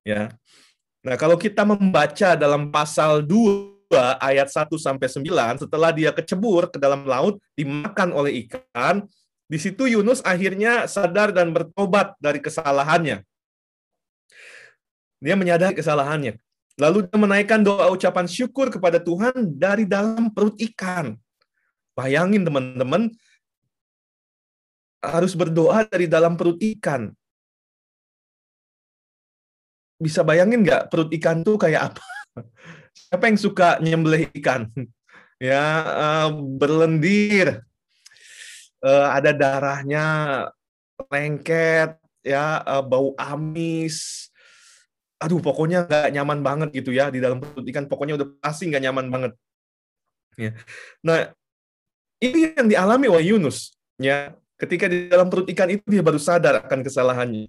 Ya, 0.00 0.32
Nah, 1.00 1.16
kalau 1.16 1.40
kita 1.40 1.64
membaca 1.64 2.36
dalam 2.36 2.68
pasal 2.68 3.24
2 3.24 4.20
ayat 4.20 4.52
1 4.52 4.68
sampai 4.76 5.08
9 5.08 5.64
setelah 5.64 5.90
dia 5.96 6.12
kecebur 6.12 6.68
ke 6.68 6.76
dalam 6.76 7.08
laut 7.08 7.40
dimakan 7.56 8.12
oleh 8.12 8.44
ikan, 8.46 9.08
di 9.48 9.58
situ 9.58 9.88
Yunus 9.88 10.20
akhirnya 10.22 10.84
sadar 10.84 11.32
dan 11.32 11.56
bertobat 11.56 12.14
dari 12.20 12.38
kesalahannya. 12.38 13.24
Dia 15.20 15.34
menyadari 15.36 15.72
kesalahannya. 15.72 16.36
Lalu 16.80 17.08
dia 17.08 17.18
menaikkan 17.18 17.60
doa 17.60 17.92
ucapan 17.92 18.24
syukur 18.24 18.72
kepada 18.72 19.00
Tuhan 19.00 19.56
dari 19.56 19.84
dalam 19.84 20.32
perut 20.32 20.56
ikan. 20.56 21.16
Bayangin 21.92 22.44
teman-teman, 22.44 23.12
harus 25.00 25.32
berdoa 25.32 25.88
dari 25.88 26.04
dalam 26.04 26.36
perut 26.36 26.60
ikan 26.60 27.12
bisa 30.00 30.24
bayangin 30.24 30.64
nggak 30.64 30.88
perut 30.88 31.12
ikan 31.20 31.44
tuh 31.44 31.60
kayak 31.60 31.92
apa? 31.92 32.04
Siapa 32.96 33.28
yang 33.28 33.38
suka 33.38 33.76
nyembelih 33.78 34.32
ikan? 34.40 34.66
Ya, 35.40 35.56
uh, 35.88 36.28
berlendir, 36.36 37.64
uh, 38.84 39.08
ada 39.08 39.32
darahnya, 39.32 40.04
lengket, 41.08 41.96
ya, 42.20 42.60
uh, 42.60 42.84
bau 42.84 43.16
amis. 43.16 44.28
Aduh, 45.16 45.40
pokoknya 45.40 45.88
nggak 45.88 46.12
nyaman 46.12 46.44
banget 46.44 46.68
gitu 46.76 46.92
ya 46.92 47.08
di 47.08 47.24
dalam 47.24 47.40
perut 47.40 47.64
ikan. 47.64 47.88
Pokoknya 47.88 48.20
udah 48.20 48.28
pasti 48.36 48.68
nggak 48.68 48.84
nyaman 48.84 49.06
banget. 49.08 49.32
Ya. 50.36 50.52
Nah, 51.00 51.32
ini 52.20 52.52
yang 52.52 52.68
dialami 52.68 53.08
oleh 53.08 53.32
Yunus. 53.32 53.72
Ya, 53.96 54.36
ketika 54.60 54.92
di 54.92 55.08
dalam 55.08 55.32
perut 55.32 55.48
ikan 55.48 55.72
itu 55.72 55.84
dia 55.88 56.04
baru 56.04 56.20
sadar 56.20 56.60
akan 56.68 56.84
kesalahannya. 56.84 57.48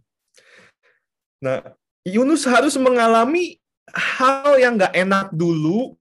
Nah, 1.43 1.75
Yunus 2.05 2.49
harus 2.49 2.73
mengalami 2.81 3.61
hal 3.93 4.57
yang 4.57 4.77
nggak 4.77 4.95
enak 4.95 5.27
dulu. 5.33 5.93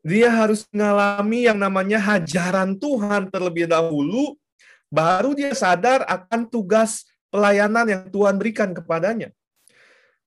Dia 0.00 0.32
harus 0.32 0.64
mengalami 0.72 1.44
yang 1.44 1.60
namanya 1.60 2.00
hajaran 2.00 2.72
Tuhan 2.80 3.28
terlebih 3.28 3.68
dahulu, 3.68 4.40
baru 4.88 5.36
dia 5.36 5.52
sadar 5.52 6.08
akan 6.08 6.48
tugas 6.48 7.04
pelayanan 7.28 7.84
yang 7.84 8.02
Tuhan 8.08 8.40
berikan 8.40 8.72
kepadanya. 8.72 9.28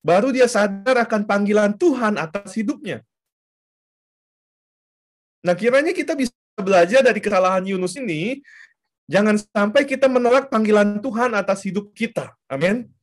Baru 0.05 0.29
dia 0.29 0.45
sadar 0.45 1.01
akan 1.09 1.25
panggilan 1.25 1.73
Tuhan 1.73 2.21
atas 2.21 2.53
hidupnya. 2.53 3.01
Nah, 5.41 5.57
kiranya 5.57 5.91
kita 5.91 6.13
bisa 6.13 6.31
belajar 6.55 7.01
dari 7.01 7.17
kesalahan 7.17 7.65
Yunus 7.65 7.97
ini, 7.97 8.45
jangan 9.09 9.41
sampai 9.41 9.89
kita 9.89 10.05
menolak 10.05 10.53
panggilan 10.53 11.01
Tuhan 11.01 11.33
atas 11.33 11.65
hidup 11.65 11.91
kita. 11.97 12.31
Amin. 12.45 12.93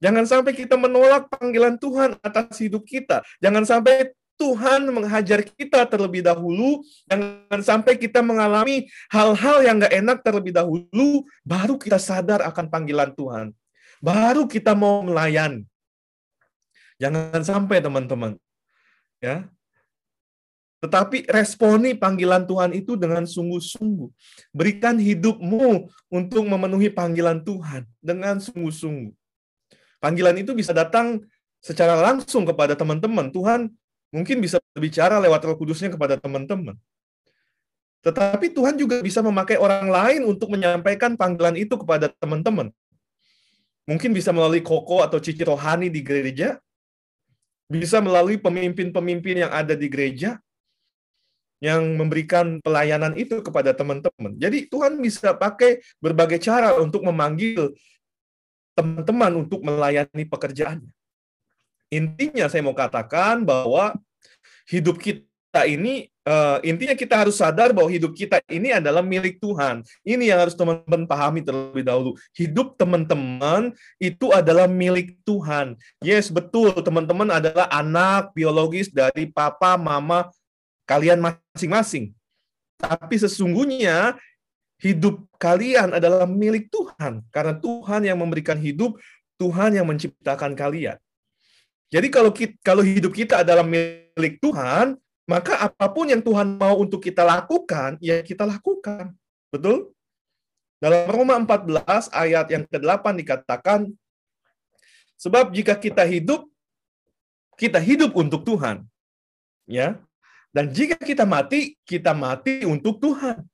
Jangan 0.00 0.24
sampai 0.24 0.52
kita 0.56 0.80
menolak 0.80 1.28
panggilan 1.28 1.76
Tuhan 1.76 2.16
atas 2.24 2.56
hidup 2.58 2.88
kita. 2.88 3.20
Jangan 3.38 3.68
sampai 3.68 4.16
Tuhan 4.40 4.88
menghajar 4.88 5.44
kita 5.44 5.84
terlebih 5.84 6.24
dahulu. 6.24 6.80
Jangan 7.04 7.60
sampai 7.60 8.00
kita 8.00 8.24
mengalami 8.24 8.88
hal-hal 9.12 9.60
yang 9.60 9.76
gak 9.84 9.92
enak 9.92 10.18
terlebih 10.24 10.56
dahulu. 10.56 11.28
Baru 11.44 11.76
kita 11.76 12.00
sadar 12.00 12.40
akan 12.48 12.72
panggilan 12.72 13.12
Tuhan. 13.12 13.52
Baru 14.00 14.48
kita 14.48 14.72
mau 14.72 15.04
melayani. 15.04 15.68
Jangan 16.96 17.44
sampai 17.44 17.84
teman-teman. 17.84 18.40
Ya, 19.20 19.52
tetapi 20.80 21.28
responi 21.28 21.92
panggilan 21.92 22.48
Tuhan 22.48 22.72
itu 22.72 22.96
dengan 22.96 23.28
sungguh-sungguh. 23.28 24.08
Berikan 24.48 24.96
hidupmu 24.96 25.92
untuk 26.08 26.44
memenuhi 26.48 26.88
panggilan 26.88 27.44
Tuhan 27.44 27.84
dengan 28.00 28.40
sungguh-sungguh. 28.40 29.12
Panggilan 30.00 30.36
itu 30.40 30.56
bisa 30.56 30.72
datang 30.72 31.20
secara 31.60 31.94
langsung 32.00 32.48
kepada 32.48 32.72
teman-teman. 32.72 33.28
Tuhan 33.28 33.68
mungkin 34.10 34.40
bisa 34.40 34.56
berbicara 34.72 35.20
lewat 35.20 35.44
Roh 35.44 35.56
Kudusnya 35.60 35.92
kepada 35.92 36.16
teman-teman. 36.16 36.74
Tetapi 38.00 38.56
Tuhan 38.56 38.80
juga 38.80 39.04
bisa 39.04 39.20
memakai 39.20 39.60
orang 39.60 39.92
lain 39.92 40.20
untuk 40.24 40.48
menyampaikan 40.48 41.20
panggilan 41.20 41.52
itu 41.60 41.76
kepada 41.76 42.08
teman-teman. 42.16 42.72
Mungkin 43.84 44.16
bisa 44.16 44.32
melalui 44.32 44.64
koko 44.64 45.04
atau 45.04 45.20
cici 45.20 45.44
rohani 45.44 45.92
di 45.92 46.00
gereja, 46.00 46.56
bisa 47.68 48.00
melalui 48.00 48.40
pemimpin-pemimpin 48.40 49.44
yang 49.44 49.52
ada 49.52 49.76
di 49.76 49.92
gereja, 49.92 50.40
yang 51.60 52.00
memberikan 52.00 52.56
pelayanan 52.64 53.12
itu 53.20 53.44
kepada 53.44 53.76
teman-teman. 53.76 54.32
Jadi 54.40 54.64
Tuhan 54.72 54.96
bisa 54.96 55.36
pakai 55.36 55.84
berbagai 56.00 56.40
cara 56.40 56.72
untuk 56.80 57.04
memanggil 57.04 57.76
teman-teman 58.74 59.46
untuk 59.46 59.60
melayani 59.62 60.24
pekerjaannya. 60.26 60.92
Intinya 61.90 62.46
saya 62.46 62.62
mau 62.62 62.74
katakan 62.76 63.42
bahwa 63.42 63.98
hidup 64.70 65.02
kita 65.02 65.66
ini 65.66 66.06
uh, 66.22 66.62
intinya 66.62 66.94
kita 66.94 67.18
harus 67.18 67.34
sadar 67.42 67.74
bahwa 67.74 67.90
hidup 67.90 68.14
kita 68.14 68.38
ini 68.46 68.70
adalah 68.70 69.02
milik 69.02 69.42
Tuhan. 69.42 69.82
Ini 70.06 70.30
yang 70.30 70.46
harus 70.46 70.54
teman-teman 70.54 71.10
pahami 71.10 71.42
terlebih 71.42 71.82
dahulu. 71.82 72.14
Hidup 72.38 72.78
teman-teman 72.78 73.74
itu 73.98 74.30
adalah 74.30 74.70
milik 74.70 75.18
Tuhan. 75.26 75.74
Yes, 75.98 76.30
betul. 76.30 76.70
Teman-teman 76.78 77.26
adalah 77.26 77.66
anak 77.74 78.30
biologis 78.38 78.86
dari 78.86 79.26
papa, 79.26 79.74
mama 79.74 80.30
kalian 80.86 81.18
masing-masing. 81.18 82.14
Tapi 82.80 83.18
sesungguhnya 83.20 84.16
hidup 84.80 85.28
kalian 85.36 85.92
adalah 85.92 86.24
milik 86.24 86.72
Tuhan 86.72 87.22
karena 87.28 87.54
Tuhan 87.60 88.08
yang 88.08 88.18
memberikan 88.18 88.56
hidup, 88.56 88.96
Tuhan 89.36 89.76
yang 89.76 89.86
menciptakan 89.86 90.56
kalian. 90.56 90.96
Jadi 91.90 92.08
kalau 92.08 92.30
kita, 92.32 92.54
kalau 92.64 92.82
hidup 92.86 93.12
kita 93.12 93.42
adalah 93.44 93.66
milik 93.66 94.40
Tuhan, 94.40 94.96
maka 95.28 95.58
apa 95.62 95.86
pun 95.90 96.08
yang 96.08 96.22
Tuhan 96.22 96.56
mau 96.56 96.80
untuk 96.80 97.02
kita 97.02 97.22
lakukan, 97.26 98.00
ya 98.00 98.22
kita 98.24 98.46
lakukan. 98.46 99.14
Betul? 99.50 99.90
Dalam 100.80 101.06
Roma 101.12 101.36
14 101.36 102.08
ayat 102.14 102.46
yang 102.48 102.64
ke-8 102.64 103.04
dikatakan, 103.20 103.80
sebab 105.20 105.52
jika 105.52 105.76
kita 105.76 106.06
hidup, 106.08 106.48
kita 107.60 107.76
hidup 107.76 108.16
untuk 108.16 108.46
Tuhan. 108.48 108.88
Ya. 109.68 110.00
Dan 110.50 110.72
jika 110.72 110.96
kita 110.96 111.28
mati, 111.28 111.76
kita 111.84 112.16
mati 112.16 112.64
untuk 112.64 112.96
Tuhan. 112.96 113.44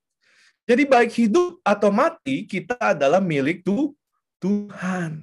Jadi 0.66 0.82
baik 0.82 1.14
hidup 1.14 1.62
atau 1.62 1.94
mati, 1.94 2.42
kita 2.42 2.74
adalah 2.74 3.22
milik 3.22 3.62
Tuhan. 4.42 5.22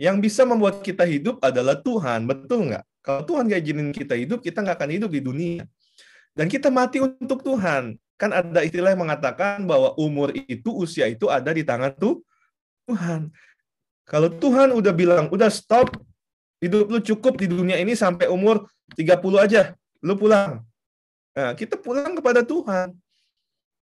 Yang 0.00 0.16
bisa 0.24 0.48
membuat 0.48 0.80
kita 0.80 1.04
hidup 1.04 1.44
adalah 1.44 1.76
Tuhan, 1.76 2.24
betul 2.24 2.72
nggak? 2.72 2.84
Kalau 3.04 3.20
Tuhan 3.28 3.44
nggak 3.44 3.60
izinin 3.60 3.92
kita 3.92 4.16
hidup, 4.16 4.40
kita 4.40 4.64
nggak 4.64 4.80
akan 4.80 4.90
hidup 4.96 5.12
di 5.12 5.20
dunia. 5.20 5.68
Dan 6.32 6.48
kita 6.48 6.72
mati 6.72 7.04
untuk 7.04 7.44
Tuhan. 7.44 8.00
Kan 8.16 8.32
ada 8.32 8.64
istilah 8.64 8.96
yang 8.96 9.04
mengatakan 9.04 9.68
bahwa 9.68 9.92
umur 10.00 10.32
itu, 10.32 10.72
usia 10.72 11.04
itu 11.04 11.28
ada 11.28 11.52
di 11.52 11.60
tangan 11.60 11.92
tuh 11.96 12.24
Tuhan. 12.88 13.28
Kalau 14.08 14.32
Tuhan 14.32 14.72
udah 14.72 14.92
bilang, 14.96 15.28
udah 15.28 15.52
stop, 15.52 15.92
hidup 16.64 16.88
lu 16.88 17.00
cukup 17.04 17.36
di 17.36 17.48
dunia 17.48 17.76
ini 17.76 17.92
sampai 17.92 18.28
umur 18.28 18.68
30 18.96 19.20
aja, 19.36 19.76
lu 20.00 20.16
pulang. 20.16 20.64
Nah, 21.36 21.52
kita 21.52 21.76
pulang 21.76 22.16
kepada 22.16 22.40
Tuhan. 22.40 22.96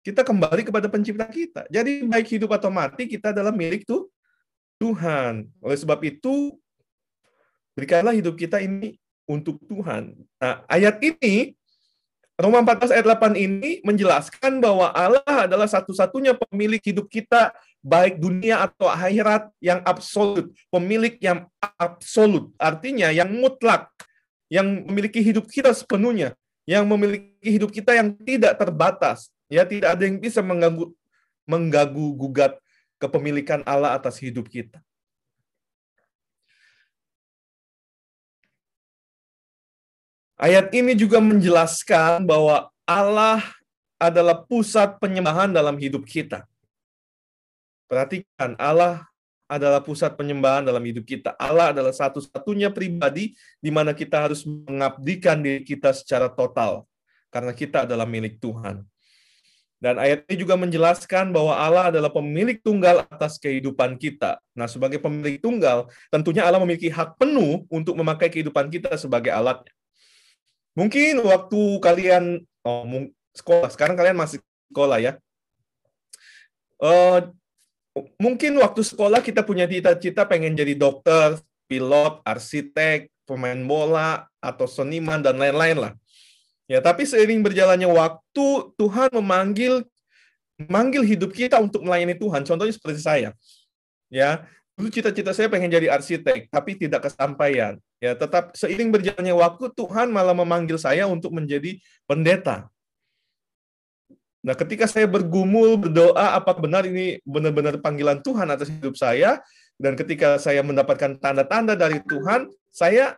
Kita 0.04 0.20
kembali 0.20 0.68
kepada 0.68 0.84
pencipta 0.92 1.24
kita. 1.24 1.64
Jadi 1.72 2.04
baik 2.04 2.28
hidup 2.28 2.52
atau 2.52 2.68
mati, 2.68 3.08
kita 3.08 3.32
adalah 3.32 3.56
milik 3.56 3.88
tuh 3.88 4.12
Tuhan. 4.76 5.48
Oleh 5.64 5.78
sebab 5.80 5.96
itu, 6.04 6.60
berikanlah 7.72 8.12
hidup 8.12 8.36
kita 8.36 8.60
ini 8.60 9.00
untuk 9.24 9.56
Tuhan. 9.64 10.12
Nah, 10.36 10.60
ayat 10.68 11.00
ini, 11.00 11.56
Roma 12.36 12.60
14 12.60 12.92
ayat 12.92 13.06
8 13.06 13.32
ini 13.38 13.80
menjelaskan 13.80 14.60
bahwa 14.60 14.92
Allah 14.92 15.48
adalah 15.48 15.64
satu-satunya 15.70 16.36
pemilik 16.36 16.82
hidup 16.82 17.08
kita, 17.08 17.56
baik 17.80 18.20
dunia 18.20 18.60
atau 18.60 18.90
akhirat 18.90 19.48
yang 19.62 19.80
absolut. 19.88 20.52
Pemilik 20.68 21.16
yang 21.16 21.48
absolut, 21.80 22.52
artinya 22.60 23.08
yang 23.08 23.32
mutlak, 23.32 23.88
yang 24.50 24.84
memiliki 24.84 25.24
hidup 25.24 25.48
kita 25.48 25.72
sepenuhnya, 25.72 26.36
yang 26.68 26.84
memiliki 26.84 27.48
hidup 27.48 27.72
kita 27.72 27.96
yang 27.96 28.12
tidak 28.20 28.58
terbatas. 28.58 29.32
Ya, 29.52 29.68
tidak 29.68 29.96
ada 29.96 30.02
yang 30.08 30.18
bisa 30.20 30.40
mengganggu 30.40 30.92
mengganggu 31.44 32.06
gugat 32.16 32.56
kepemilikan 32.96 33.60
Allah 33.68 33.92
atas 33.92 34.16
hidup 34.16 34.48
kita. 34.48 34.80
Ayat 40.34 40.74
ini 40.74 40.98
juga 40.98 41.22
menjelaskan 41.22 42.26
bahwa 42.26 42.68
Allah 42.84 43.40
adalah 43.96 44.42
pusat 44.44 44.98
penyembahan 44.98 45.52
dalam 45.54 45.78
hidup 45.78 46.02
kita. 46.04 46.44
Perhatikan, 47.86 48.58
Allah 48.58 49.06
adalah 49.46 49.78
pusat 49.84 50.16
penyembahan 50.18 50.66
dalam 50.66 50.82
hidup 50.82 51.06
kita. 51.06 51.36
Allah 51.38 51.70
adalah 51.70 51.94
satu-satunya 51.94 52.74
pribadi 52.74 53.36
di 53.60 53.70
mana 53.70 53.94
kita 53.94 54.26
harus 54.26 54.42
mengabdikan 54.42 55.38
diri 55.38 55.62
kita 55.62 55.94
secara 55.94 56.26
total. 56.32 56.88
Karena 57.30 57.54
kita 57.54 57.86
adalah 57.86 58.08
milik 58.08 58.42
Tuhan. 58.42 58.82
Dan 59.84 60.00
ayat 60.00 60.24
ini 60.32 60.40
juga 60.40 60.56
menjelaskan 60.56 61.28
bahwa 61.28 61.52
Allah 61.52 61.92
adalah 61.92 62.08
pemilik 62.08 62.56
tunggal 62.64 63.04
atas 63.04 63.36
kehidupan 63.36 64.00
kita. 64.00 64.40
Nah, 64.56 64.64
sebagai 64.64 64.96
pemilik 64.96 65.36
tunggal, 65.36 65.92
tentunya 66.08 66.40
Allah 66.40 66.56
memiliki 66.56 66.88
hak 66.88 67.20
penuh 67.20 67.68
untuk 67.68 67.92
memakai 67.92 68.32
kehidupan 68.32 68.72
kita 68.72 68.96
sebagai 68.96 69.28
alatnya. 69.28 69.68
Mungkin 70.72 71.20
waktu 71.20 71.60
kalian 71.84 72.24
oh, 72.64 73.12
sekolah, 73.36 73.68
sekarang 73.68 73.92
kalian 73.92 74.16
masih 74.16 74.40
sekolah 74.72 75.04
ya. 75.04 75.12
Uh, 76.80 77.28
mungkin 78.16 78.56
waktu 78.64 78.80
sekolah 78.88 79.20
kita 79.20 79.44
punya 79.44 79.68
cita-cita 79.68 80.24
pengen 80.24 80.56
jadi 80.56 80.80
dokter, 80.80 81.44
pilot, 81.68 82.24
arsitek, 82.24 83.12
pemain 83.28 83.60
bola, 83.68 84.32
atau 84.40 84.64
seniman, 84.64 85.20
dan 85.20 85.36
lain-lain 85.36 85.76
lah. 85.76 85.92
Ya, 86.64 86.80
tapi 86.80 87.04
seiring 87.04 87.44
berjalannya 87.44 87.88
waktu, 87.88 88.46
Tuhan 88.80 89.12
memanggil 89.12 89.84
manggil 90.70 91.02
hidup 91.02 91.34
kita 91.34 91.58
untuk 91.58 91.82
melayani 91.82 92.14
Tuhan. 92.14 92.46
Contohnya 92.46 92.72
seperti 92.72 93.00
saya. 93.02 93.30
Ya, 94.08 94.46
dulu 94.78 94.88
cita-cita 94.88 95.34
saya 95.34 95.50
pengen 95.50 95.68
jadi 95.68 95.90
arsitek, 95.90 96.48
tapi 96.48 96.78
tidak 96.78 97.10
kesampaian. 97.10 97.76
Ya, 97.98 98.14
tetap 98.14 98.54
seiring 98.54 98.94
berjalannya 98.94 99.34
waktu, 99.34 99.72
Tuhan 99.74 100.08
malah 100.14 100.36
memanggil 100.36 100.78
saya 100.78 101.04
untuk 101.10 101.34
menjadi 101.34 101.76
pendeta. 102.08 102.70
Nah, 104.44 104.52
ketika 104.52 104.84
saya 104.84 105.08
bergumul, 105.08 105.80
berdoa, 105.80 106.36
apa 106.36 106.52
benar 106.60 106.84
ini 106.84 107.16
benar-benar 107.24 107.80
panggilan 107.80 108.20
Tuhan 108.20 108.44
atas 108.52 108.68
hidup 108.68 108.92
saya, 108.92 109.40
dan 109.80 109.96
ketika 109.96 110.36
saya 110.36 110.60
mendapatkan 110.60 111.16
tanda-tanda 111.16 111.72
dari 111.74 111.98
Tuhan, 112.04 112.52
saya 112.68 113.16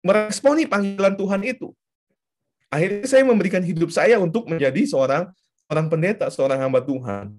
meresponi 0.00 0.64
panggilan 0.64 1.14
Tuhan 1.14 1.44
itu. 1.44 1.70
Akhirnya 2.74 3.06
saya 3.06 3.22
memberikan 3.22 3.62
hidup 3.62 3.94
saya 3.94 4.18
untuk 4.18 4.50
menjadi 4.50 4.82
seorang 4.82 5.30
orang 5.70 5.86
pendeta, 5.86 6.26
seorang 6.26 6.58
hamba 6.58 6.82
Tuhan. 6.82 7.30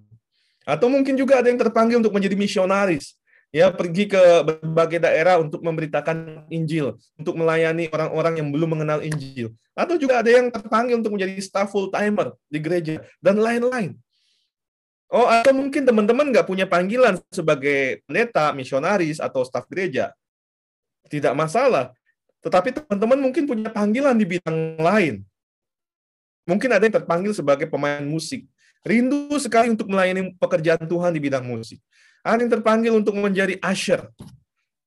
Atau 0.63 0.87
mungkin 0.87 1.19
juga 1.19 1.43
ada 1.43 1.51
yang 1.51 1.59
terpanggil 1.59 1.99
untuk 1.99 2.15
menjadi 2.15 2.39
misionaris. 2.39 3.19
Ya, 3.51 3.67
pergi 3.71 4.07
ke 4.07 4.19
berbagai 4.47 4.99
daerah 5.03 5.39
untuk 5.39 5.63
memberitakan 5.63 6.47
Injil, 6.51 6.95
untuk 7.19 7.35
melayani 7.35 7.87
orang-orang 7.91 8.39
yang 8.39 8.47
belum 8.51 8.79
mengenal 8.79 8.99
Injil. 9.03 9.51
Atau 9.75 9.99
juga 9.99 10.23
ada 10.23 10.31
yang 10.31 10.47
terpanggil 10.51 10.99
untuk 10.99 11.15
menjadi 11.15 11.35
staff 11.43 11.67
full 11.67 11.91
timer 11.91 12.35
di 12.47 12.59
gereja 12.63 13.03
dan 13.19 13.39
lain-lain. 13.39 13.95
Oh, 15.11 15.27
atau 15.27 15.51
mungkin 15.51 15.83
teman-teman 15.83 16.31
nggak 16.31 16.47
punya 16.47 16.67
panggilan 16.67 17.19
sebagai 17.31 18.03
pendeta, 18.07 18.51
misionaris, 18.55 19.19
atau 19.19 19.43
staf 19.43 19.67
gereja. 19.67 20.11
Tidak 21.07 21.31
masalah. 21.31 21.91
Tetapi 22.45 22.69
teman-teman 22.77 23.17
mungkin 23.17 23.49
punya 23.49 23.73
panggilan 23.73 24.13
di 24.13 24.25
bidang 24.29 24.77
lain. 24.77 25.25
Mungkin 26.45 26.69
ada 26.69 26.85
yang 26.85 26.93
terpanggil 27.01 27.33
sebagai 27.33 27.65
pemain 27.65 28.05
musik. 28.05 28.45
Rindu 28.85 29.33
sekali 29.41 29.73
untuk 29.73 29.89
melayani 29.89 30.37
pekerjaan 30.37 30.85
Tuhan 30.85 31.09
di 31.09 31.17
bidang 31.17 31.41
musik. 31.41 31.81
Ada 32.21 32.45
yang 32.45 32.53
terpanggil 32.53 32.93
untuk 32.93 33.17
menjadi 33.17 33.57
usher. 33.65 34.05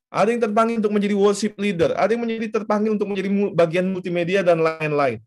Ada 0.07 0.31
yang 0.31 0.43
terpanggil 0.47 0.79
untuk 0.79 0.95
menjadi 0.95 1.19
worship 1.19 1.59
leader. 1.59 1.99
Ada 1.99 2.15
yang 2.15 2.23
menjadi 2.23 2.63
terpanggil 2.63 2.95
untuk 2.95 3.11
menjadi 3.11 3.29
bagian 3.51 3.91
multimedia 3.91 4.47
dan 4.47 4.63
lain-lain. 4.63 5.19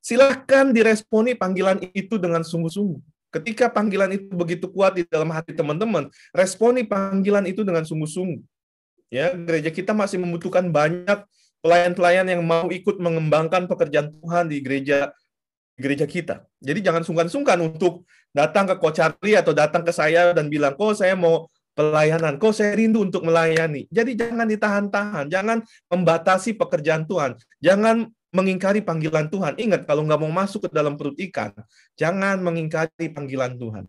Silahkan 0.00 0.72
diresponi 0.72 1.36
panggilan 1.36 1.84
itu 1.92 2.16
dengan 2.16 2.40
sungguh-sungguh. 2.40 2.98
Ketika 3.32 3.68
panggilan 3.68 4.12
itu 4.12 4.32
begitu 4.32 4.68
kuat 4.72 4.96
di 4.96 5.04
dalam 5.04 5.28
hati 5.32 5.52
teman-teman, 5.52 6.08
responi 6.32 6.84
panggilan 6.84 7.44
itu 7.44 7.60
dengan 7.60 7.84
sungguh-sungguh. 7.84 8.51
Ya, 9.12 9.36
gereja 9.36 9.68
kita 9.68 9.92
masih 9.92 10.16
membutuhkan 10.16 10.72
banyak 10.72 11.28
pelayan-pelayan 11.60 12.32
yang 12.32 12.40
mau 12.40 12.72
ikut 12.72 12.96
mengembangkan 12.96 13.68
pekerjaan 13.68 14.08
Tuhan 14.16 14.48
di 14.48 14.64
gereja 14.64 15.12
gereja 15.76 16.08
kita. 16.08 16.48
Jadi 16.64 16.80
jangan 16.80 17.04
sungkan-sungkan 17.04 17.60
untuk 17.60 18.08
datang 18.32 18.64
ke 18.64 18.76
Charlie 18.96 19.36
atau 19.36 19.52
datang 19.52 19.84
ke 19.84 19.92
saya 19.92 20.32
dan 20.32 20.48
bilang, 20.48 20.72
"Kok 20.72 20.96
saya 20.96 21.12
mau 21.12 21.44
pelayanan, 21.76 22.40
kok 22.40 22.56
saya 22.56 22.72
rindu 22.72 23.04
untuk 23.04 23.28
melayani." 23.28 23.84
Jadi 23.92 24.16
jangan 24.16 24.48
ditahan-tahan, 24.48 25.28
jangan 25.28 25.60
membatasi 25.92 26.56
pekerjaan 26.56 27.04
Tuhan. 27.04 27.36
Jangan 27.60 28.08
mengingkari 28.32 28.80
panggilan 28.80 29.28
Tuhan. 29.28 29.60
Ingat, 29.60 29.84
kalau 29.84 30.08
nggak 30.08 30.20
mau 30.24 30.32
masuk 30.32 30.66
ke 30.66 30.68
dalam 30.72 30.96
perut 30.96 31.16
ikan, 31.20 31.52
jangan 32.00 32.40
mengingkari 32.40 33.12
panggilan 33.12 33.60
Tuhan. 33.60 33.84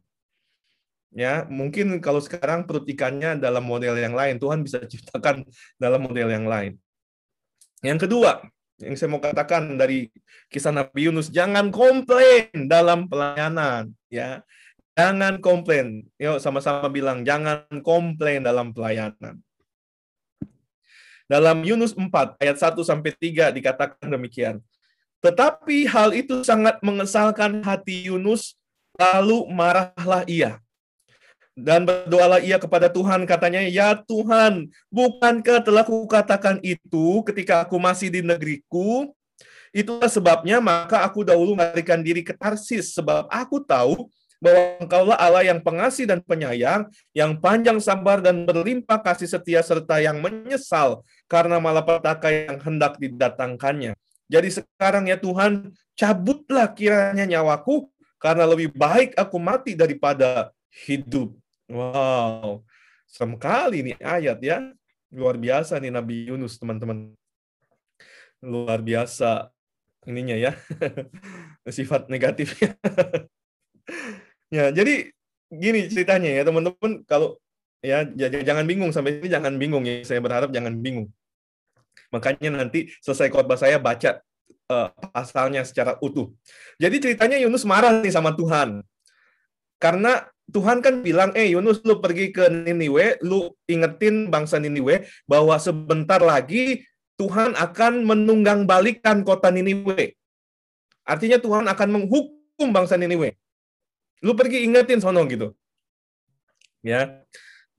Ya, 1.13 1.45
mungkin 1.45 2.01
kalau 2.01 2.17
sekarang 2.17 2.65
perut 2.65 2.89
ikannya 2.89 3.37
dalam 3.37 3.61
model 3.61 3.93
yang 4.01 4.17
lain, 4.17 4.41
Tuhan 4.41 4.65
bisa 4.65 4.81
ciptakan 4.91 5.45
dalam 5.77 6.01
model 6.01 6.33
yang 6.33 6.49
lain. 6.49 6.73
Yang 7.85 8.09
kedua, 8.09 8.41
yang 8.81 8.97
saya 8.97 9.13
mau 9.13 9.21
katakan 9.21 9.77
dari 9.77 10.09
kisah 10.49 10.73
Nabi 10.73 11.05
Yunus, 11.05 11.29
jangan 11.29 11.69
komplain 11.69 12.49
dalam 12.65 13.05
pelayanan, 13.05 13.93
ya. 14.09 14.41
Jangan 14.93 15.41
komplain. 15.41 16.05
Yuk 16.21 16.37
sama-sama 16.37 16.85
bilang 16.85 17.25
jangan 17.25 17.65
komplain 17.81 18.45
dalam 18.45 18.69
pelayanan. 18.69 19.41
Dalam 21.25 21.65
Yunus 21.65 21.97
4 21.97 22.37
ayat 22.37 22.57
1 22.61 22.77
sampai 22.85 23.09
3 23.17 23.49
dikatakan 23.57 24.05
demikian. 24.05 24.61
Tetapi 25.23 25.89
hal 25.89 26.13
itu 26.13 26.45
sangat 26.45 26.77
mengesalkan 26.85 27.65
hati 27.65 28.11
Yunus, 28.11 28.53
lalu 28.99 29.49
marahlah 29.49 30.21
ia. 30.29 30.62
Dan 31.53 31.85
berdoalah 31.85 32.41
ia 32.41 32.57
kepada 32.57 32.89
Tuhan, 32.89 33.29
katanya, 33.29 33.61
Ya 33.61 33.93
Tuhan, 33.93 34.73
bukankah 34.89 35.61
telah 35.61 35.85
kukatakan 35.85 36.57
itu 36.65 37.21
ketika 37.29 37.61
aku 37.61 37.77
masih 37.77 38.09
di 38.09 38.25
negeriku? 38.25 39.13
Itulah 39.73 40.09
sebabnya 40.09 40.61
maka 40.61 41.01
aku 41.05 41.25
dahulu 41.25 41.57
melarikan 41.57 42.01
diri 42.01 42.25
ke 42.25 42.33
Tarsis, 42.33 42.93
sebab 42.93 43.29
aku 43.29 43.61
tahu 43.61 44.09
bahwa 44.43 44.61
engkaulah 44.83 45.17
Allah 45.17 45.43
yang 45.47 45.63
pengasih 45.63 46.03
dan 46.03 46.19
penyayang, 46.19 46.91
yang 47.15 47.39
panjang 47.39 47.79
sabar 47.79 48.19
dan 48.19 48.43
berlimpah 48.43 48.99
kasih 48.99 49.29
setia 49.31 49.63
serta 49.63 50.03
yang 50.03 50.19
menyesal 50.19 51.01
karena 51.31 51.63
malapetaka 51.63 52.27
yang 52.27 52.59
hendak 52.59 52.99
didatangkannya. 52.99 53.95
Jadi 54.27 54.49
sekarang 54.51 55.07
ya 55.07 55.15
Tuhan, 55.15 55.71
cabutlah 55.95 56.67
kiranya 56.75 57.23
nyawaku 57.23 57.87
karena 58.19 58.43
lebih 58.43 58.75
baik 58.75 59.15
aku 59.15 59.39
mati 59.39 59.79
daripada 59.79 60.51
hidup. 60.85 61.42
Wow, 61.73 62.61
serem 63.09 63.33
kali 63.33 63.81
ini 63.81 63.91
ayat 63.97 64.37
ya. 64.45 64.61
Luar 65.09 65.41
biasa 65.41 65.81
nih 65.81 65.89
Nabi 65.89 66.29
Yunus, 66.29 66.61
teman-teman. 66.61 67.17
Luar 68.45 68.77
biasa 68.85 69.49
ininya 70.05 70.37
ya. 70.37 70.51
Sifat 71.77 72.13
negatifnya. 72.13 72.77
ya, 74.53 74.69
jadi 74.69 75.09
gini 75.49 75.89
ceritanya 75.89 76.29
ya, 76.29 76.45
teman-teman. 76.45 77.01
Kalau 77.09 77.41
ya 77.81 78.05
jangan 78.21 78.69
bingung 78.69 78.93
sampai 78.93 79.17
ini 79.17 79.29
jangan 79.33 79.57
bingung 79.57 79.81
ya. 79.89 80.05
Saya 80.05 80.21
berharap 80.21 80.53
jangan 80.53 80.77
bingung. 80.77 81.09
Makanya 82.13 82.53
nanti 82.53 82.93
selesai 83.01 83.33
khotbah 83.33 83.57
saya 83.57 83.81
baca 83.81 84.21
uh, 84.69 84.93
pasalnya 85.09 85.65
secara 85.65 85.97
utuh. 86.05 86.29
Jadi 86.77 87.01
ceritanya 87.01 87.41
Yunus 87.41 87.65
marah 87.65 88.05
nih 88.05 88.13
sama 88.13 88.37
Tuhan. 88.37 88.85
Karena 89.81 90.32
Tuhan 90.51 90.83
kan 90.83 90.99
bilang, 90.99 91.31
eh 91.39 91.55
Yunus 91.55 91.79
lu 91.87 92.03
pergi 92.03 92.35
ke 92.35 92.51
Niniwe, 92.51 93.23
lu 93.23 93.55
ingetin 93.69 94.27
bangsa 94.27 94.59
Niniwe 94.59 95.07
bahwa 95.23 95.55
sebentar 95.55 96.19
lagi 96.19 96.83
Tuhan 97.15 97.55
akan 97.55 98.03
menunggang 98.03 98.67
balikan 98.67 99.23
kota 99.23 99.53
Niniwe. 99.53 100.17
Artinya 101.07 101.39
Tuhan 101.39 101.63
akan 101.71 101.89
menghukum 101.95 102.69
bangsa 102.75 102.99
Niniwe. 102.99 103.39
Lu 104.23 104.35
pergi 104.35 104.67
ingetin 104.67 104.99
sono 104.99 105.23
gitu. 105.27 105.55
Ya. 106.83 107.23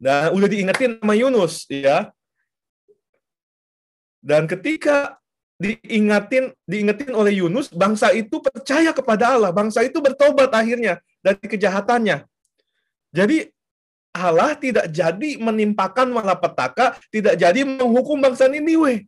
Dan 0.01 0.33
udah 0.37 0.49
diingetin 0.49 1.01
sama 1.01 1.15
Yunus 1.17 1.69
ya. 1.69 2.13
Dan 4.25 4.49
ketika 4.49 5.21
diingatin 5.61 6.53
diingetin 6.65 7.13
oleh 7.13 7.45
Yunus, 7.45 7.69
bangsa 7.69 8.13
itu 8.13 8.41
percaya 8.41 8.93
kepada 8.93 9.37
Allah. 9.37 9.53
Bangsa 9.53 9.85
itu 9.85 10.01
bertobat 10.01 10.53
akhirnya 10.53 11.01
dari 11.21 11.45
kejahatannya. 11.45 12.25
Jadi 13.15 13.47
Allah 14.15 14.59
tidak 14.59 14.91
jadi 14.91 15.39
menimpakan 15.39 16.11
malapetaka, 16.11 16.99
tidak 17.15 17.39
jadi 17.39 17.63
menghukum 17.63 18.19
bangsa 18.19 18.51
Niniwe. 18.51 19.07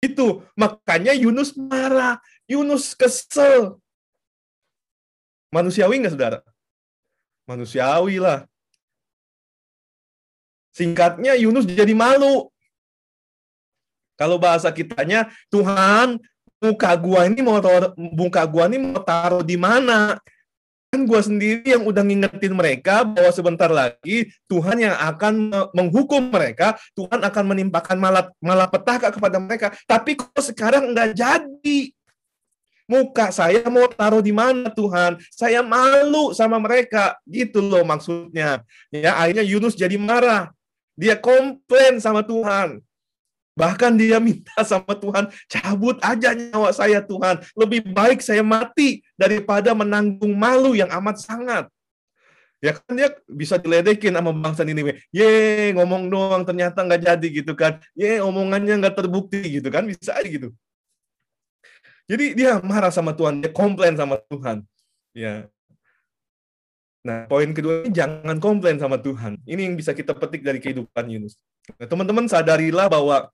Itu 0.00 0.44
makanya 0.56 1.12
Yunus 1.16 1.56
marah, 1.56 2.20
Yunus 2.44 2.96
kesel. 2.96 3.80
Manusiawi 5.52 6.00
nggak 6.00 6.12
saudara? 6.16 6.40
Manusiawi 7.48 8.16
lah. 8.20 8.48
Singkatnya 10.72 11.36
Yunus 11.36 11.68
jadi 11.68 11.92
malu. 11.92 12.48
Kalau 14.16 14.36
bahasa 14.36 14.68
kitanya, 14.72 15.32
Tuhan, 15.48 16.20
muka 16.60 16.92
gua 16.96 17.24
ini 17.24 17.40
mau 17.40 17.56
taruh, 17.60 17.92
muka 17.96 18.44
gua 18.44 18.68
ini 18.68 18.78
mau 18.80 19.00
taruh 19.00 19.40
di 19.40 19.56
mana? 19.56 20.20
Kan 20.90 21.06
gue 21.06 21.20
sendiri 21.22 21.62
yang 21.70 21.86
udah 21.86 22.02
ngingetin 22.02 22.50
mereka 22.50 23.06
bahwa 23.06 23.30
sebentar 23.30 23.70
lagi 23.70 24.26
Tuhan 24.50 24.90
yang 24.90 24.98
akan 24.98 25.54
menghukum 25.70 26.34
mereka, 26.34 26.74
Tuhan 26.98 27.22
akan 27.22 27.44
menimpakan 27.46 27.94
malap, 27.94 28.34
malapetaka 28.42 29.14
kepada 29.14 29.38
mereka. 29.38 29.70
Tapi 29.86 30.18
kok 30.18 30.34
sekarang 30.42 30.90
nggak 30.90 31.14
jadi? 31.14 31.94
Muka 32.90 33.30
saya 33.30 33.62
mau 33.70 33.86
taruh 33.86 34.18
di 34.18 34.34
mana 34.34 34.66
Tuhan? 34.66 35.22
Saya 35.30 35.62
malu 35.62 36.34
sama 36.34 36.58
mereka. 36.58 37.14
Gitu 37.22 37.62
loh 37.62 37.86
maksudnya. 37.86 38.66
Ya, 38.90 39.14
akhirnya 39.14 39.46
Yunus 39.46 39.78
jadi 39.78 39.94
marah. 39.94 40.50
Dia 40.98 41.14
komplain 41.14 42.02
sama 42.02 42.26
Tuhan. 42.26 42.82
Bahkan 43.60 43.92
dia 44.00 44.16
minta 44.16 44.56
sama 44.64 44.96
Tuhan, 44.96 45.28
cabut 45.44 46.00
aja 46.00 46.32
nyawa 46.32 46.72
saya 46.72 47.04
Tuhan. 47.04 47.44
Lebih 47.52 47.92
baik 47.92 48.24
saya 48.24 48.40
mati 48.40 49.04
daripada 49.20 49.76
menanggung 49.76 50.32
malu 50.32 50.72
yang 50.72 50.88
amat 50.88 51.20
sangat. 51.20 51.68
Ya 52.60 52.76
kan 52.76 52.92
dia 52.92 53.12
bisa 53.28 53.60
diledekin 53.60 54.16
sama 54.16 54.32
bangsa 54.32 54.64
Niniwe. 54.64 55.00
Ye, 55.12 55.72
ngomong 55.76 56.08
doang 56.08 56.44
ternyata 56.44 56.80
nggak 56.84 57.04
jadi 57.04 57.26
gitu 57.28 57.52
kan. 57.52 57.80
Ye, 57.92 58.20
omongannya 58.24 58.80
nggak 58.80 58.96
terbukti 58.96 59.60
gitu 59.60 59.68
kan. 59.68 59.84
Bisa 59.84 60.16
aja 60.16 60.28
gitu. 60.28 60.52
Jadi 62.08 62.32
dia 62.36 62.60
marah 62.64 62.92
sama 62.92 63.12
Tuhan, 63.12 63.44
dia 63.44 63.52
komplain 63.52 63.96
sama 63.96 64.20
Tuhan. 64.28 64.64
Ya. 65.12 65.48
Nah, 67.00 67.24
poin 67.32 67.48
kedua 67.56 67.88
ini 67.88 67.96
jangan 67.96 68.36
komplain 68.36 68.76
sama 68.76 69.00
Tuhan. 69.00 69.40
Ini 69.48 69.72
yang 69.72 69.76
bisa 69.76 69.96
kita 69.96 70.12
petik 70.12 70.44
dari 70.44 70.60
kehidupan 70.60 71.08
Yunus. 71.08 71.40
Nah, 71.80 71.88
teman-teman 71.88 72.28
sadarilah 72.28 72.92
bahwa 72.92 73.32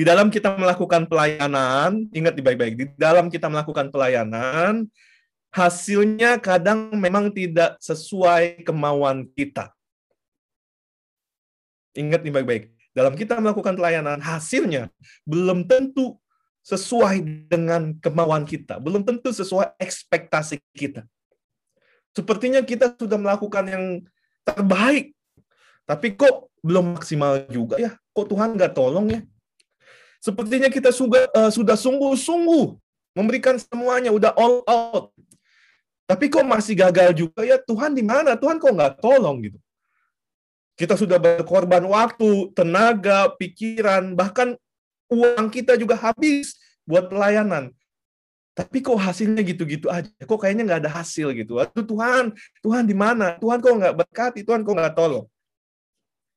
di 0.00 0.08
dalam 0.08 0.32
kita 0.32 0.56
melakukan 0.56 1.04
pelayanan, 1.04 2.08
ingat 2.16 2.32
di 2.32 2.40
baik-baik, 2.40 2.72
di 2.72 2.88
dalam 2.96 3.28
kita 3.28 3.52
melakukan 3.52 3.92
pelayanan, 3.92 4.88
hasilnya 5.52 6.40
kadang 6.40 6.88
memang 6.96 7.28
tidak 7.28 7.76
sesuai 7.84 8.64
kemauan 8.64 9.28
kita. 9.36 9.76
Ingat 11.92 12.24
nih 12.24 12.32
baik-baik, 12.32 12.72
dalam 12.96 13.12
kita 13.12 13.36
melakukan 13.44 13.76
pelayanan, 13.76 14.24
hasilnya 14.24 14.88
belum 15.28 15.68
tentu 15.68 16.16
sesuai 16.64 17.52
dengan 17.52 17.92
kemauan 18.00 18.48
kita, 18.48 18.80
belum 18.80 19.04
tentu 19.04 19.36
sesuai 19.36 19.76
ekspektasi 19.76 20.64
kita. 20.80 21.04
Sepertinya 22.16 22.64
kita 22.64 22.96
sudah 22.96 23.20
melakukan 23.20 23.68
yang 23.68 23.84
terbaik, 24.48 25.12
tapi 25.84 26.16
kok 26.16 26.48
belum 26.64 26.96
maksimal 26.96 27.44
juga 27.52 27.76
ya? 27.76 28.00
Kok 28.16 28.32
Tuhan 28.32 28.56
nggak 28.56 28.72
tolong 28.72 29.12
ya? 29.12 29.20
Sepertinya 30.20 30.68
kita 30.68 30.92
sudah, 30.92 31.26
uh, 31.32 31.48
sudah 31.48 31.80
sungguh-sungguh 31.80 32.76
memberikan 33.16 33.56
semuanya, 33.56 34.12
udah 34.12 34.36
all 34.36 34.60
out. 34.68 35.04
Tapi 36.04 36.28
kok 36.28 36.44
masih 36.44 36.76
gagal 36.76 37.16
juga 37.16 37.40
ya? 37.40 37.56
Tuhan 37.56 37.96
di 37.96 38.04
mana? 38.04 38.36
Tuhan 38.36 38.60
kok 38.60 38.68
nggak 38.68 39.00
tolong 39.00 39.40
gitu? 39.48 39.58
Kita 40.76 40.94
sudah 40.98 41.16
berkorban 41.16 41.84
waktu, 41.88 42.52
tenaga, 42.52 43.32
pikiran, 43.40 44.12
bahkan 44.12 44.58
uang 45.08 45.48
kita 45.48 45.80
juga 45.80 45.96
habis 45.96 46.56
buat 46.84 47.08
pelayanan. 47.08 47.72
Tapi 48.52 48.82
kok 48.84 48.98
hasilnya 48.98 49.40
gitu-gitu 49.40 49.88
aja? 49.88 50.10
Kok 50.20 50.36
kayaknya 50.36 50.68
nggak 50.68 50.80
ada 50.84 50.92
hasil 51.00 51.32
gitu? 51.32 51.56
Aduh 51.62 51.86
Tuhan, 51.86 52.34
Tuhan 52.60 52.84
di 52.84 52.92
mana? 52.92 53.38
Tuhan 53.38 53.62
kok 53.62 53.72
nggak 53.72 53.96
berkati? 54.04 54.40
Tuhan 54.44 54.66
kok 54.66 54.74
nggak 54.76 54.94
tolong? 54.98 55.24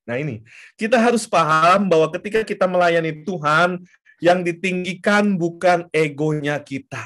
Nah 0.03 0.19
ini, 0.19 0.43
kita 0.75 0.99
harus 0.99 1.23
paham 1.23 1.87
bahwa 1.87 2.11
ketika 2.11 2.43
kita 2.43 2.67
melayani 2.67 3.23
Tuhan, 3.23 3.79
yang 4.23 4.39
ditinggikan 4.39 5.35
bukan 5.35 5.91
egonya 5.91 6.63
kita. 6.63 7.03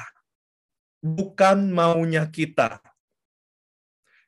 Bukan 1.02 1.74
maunya 1.74 2.30
kita. 2.30 2.78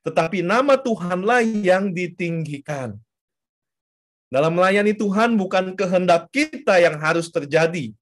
Tetapi 0.03 0.43
nama 0.43 0.75
Tuhanlah 0.75 1.39
yang 1.43 1.95
ditinggikan. 1.95 2.99
Dalam 4.27 4.55
melayani 4.55 4.91
Tuhan 4.95 5.39
bukan 5.39 5.75
kehendak 5.75 6.31
kita 6.35 6.83
yang 6.83 6.99
harus 6.99 7.31
terjadi. 7.31 7.95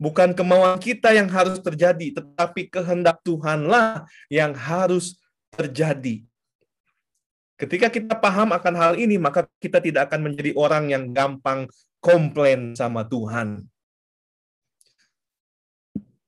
Bukan 0.00 0.32
kemauan 0.32 0.80
kita 0.80 1.12
yang 1.12 1.28
harus 1.28 1.60
terjadi, 1.60 2.16
tetapi 2.16 2.72
kehendak 2.72 3.20
Tuhanlah 3.20 4.08
yang 4.32 4.56
harus 4.56 5.20
terjadi. 5.52 6.24
Ketika 7.60 7.92
kita 7.92 8.16
paham 8.16 8.56
akan 8.56 8.74
hal 8.80 8.92
ini, 8.96 9.20
maka 9.20 9.44
kita 9.60 9.84
tidak 9.84 10.08
akan 10.08 10.32
menjadi 10.32 10.56
orang 10.56 10.88
yang 10.88 11.12
gampang 11.12 11.68
komplain 12.00 12.72
sama 12.72 13.04
Tuhan. 13.04 13.68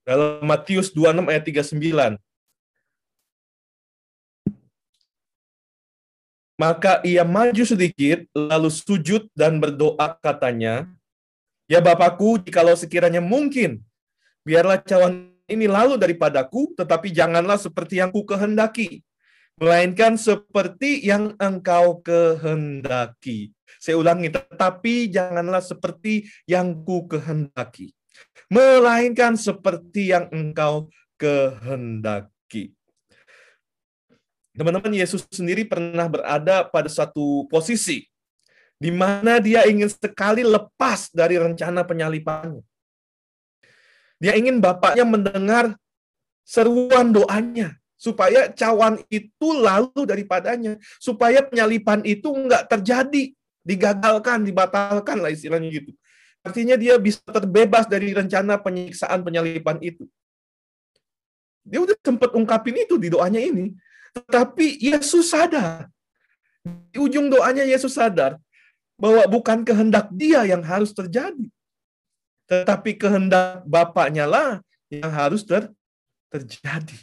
Dalam 0.05 0.45
Matius 0.45 0.93
26 0.93 1.33
ayat 1.33 1.45
39. 1.49 2.21
Maka 6.61 7.01
ia 7.01 7.25
maju 7.25 7.65
sedikit, 7.65 8.29
lalu 8.37 8.69
sujud 8.69 9.33
dan 9.33 9.57
berdoa 9.57 10.13
katanya, 10.21 10.85
Ya 11.65 11.81
Bapakku, 11.81 12.45
jikalau 12.45 12.77
sekiranya 12.77 13.25
mungkin, 13.25 13.81
biarlah 14.45 14.85
cawan 14.85 15.33
ini 15.49 15.65
lalu 15.65 15.97
daripadaku, 15.97 16.77
tetapi 16.77 17.09
janganlah 17.09 17.57
seperti 17.57 18.05
yang 18.05 18.13
ku 18.13 18.23
kehendaki, 18.29 19.01
melainkan 19.61 20.17
seperti 20.17 21.05
yang 21.05 21.37
engkau 21.37 22.01
kehendaki. 22.01 23.53
Saya 23.83 23.99
ulangi, 23.99 24.31
tetapi 24.31 25.11
janganlah 25.11 25.61
seperti 25.61 26.29
yang 26.47 26.87
ku 26.87 27.11
kehendaki, 27.11 27.91
melainkan 28.47 29.35
seperti 29.35 30.15
yang 30.15 30.31
engkau 30.31 30.87
kehendaki. 31.19 32.73
Teman-teman, 34.53 34.93
Yesus 34.93 35.25
sendiri 35.33 35.65
pernah 35.65 36.07
berada 36.07 36.69
pada 36.69 36.87
satu 36.87 37.49
posisi 37.49 38.05
di 38.77 38.91
mana 38.93 39.39
dia 39.41 39.65
ingin 39.65 39.89
sekali 39.89 40.45
lepas 40.45 41.09
dari 41.15 41.41
rencana 41.41 41.87
penyalipannya. 41.87 42.61
Dia 44.23 44.39
ingin 44.39 44.63
bapaknya 44.63 45.03
mendengar 45.03 45.75
seruan 46.47 47.11
doanya 47.11 47.82
supaya 48.03 48.51
cawan 48.51 48.99
itu 49.07 49.49
lalu 49.55 50.03
daripadanya, 50.03 50.75
supaya 50.99 51.47
penyalipan 51.47 52.03
itu 52.03 52.35
enggak 52.35 52.67
terjadi 52.67 53.31
digagalkan, 53.63 54.43
dibatalkan 54.43 55.23
lah 55.23 55.31
istilahnya 55.31 55.71
gitu. 55.71 55.95
Artinya 56.43 56.75
dia 56.75 56.99
bisa 56.99 57.23
terbebas 57.23 57.87
dari 57.87 58.11
rencana 58.11 58.59
penyiksaan 58.59 59.23
penyalipan 59.23 59.79
itu. 59.79 60.11
Dia 61.63 61.79
udah 61.79 61.95
sempat 62.03 62.35
ungkapin 62.35 62.83
itu 62.83 62.99
di 62.99 63.07
doanya 63.07 63.39
ini. 63.39 63.71
Tetapi 64.19 64.83
Yesus 64.83 65.31
sadar. 65.31 65.87
Di 66.67 66.99
ujung 66.99 67.31
doanya 67.31 67.63
Yesus 67.63 67.95
sadar 67.95 68.35
bahwa 68.99 69.23
bukan 69.31 69.63
kehendak 69.63 70.11
dia 70.11 70.43
yang 70.43 70.67
harus 70.67 70.91
terjadi. 70.91 71.47
Tetapi 72.51 72.99
kehendak 72.99 73.63
Bapaknya 73.63 74.27
lah 74.27 74.59
yang 74.91 75.15
harus 75.15 75.47
ter 75.47 75.71
terjadi. 76.35 76.99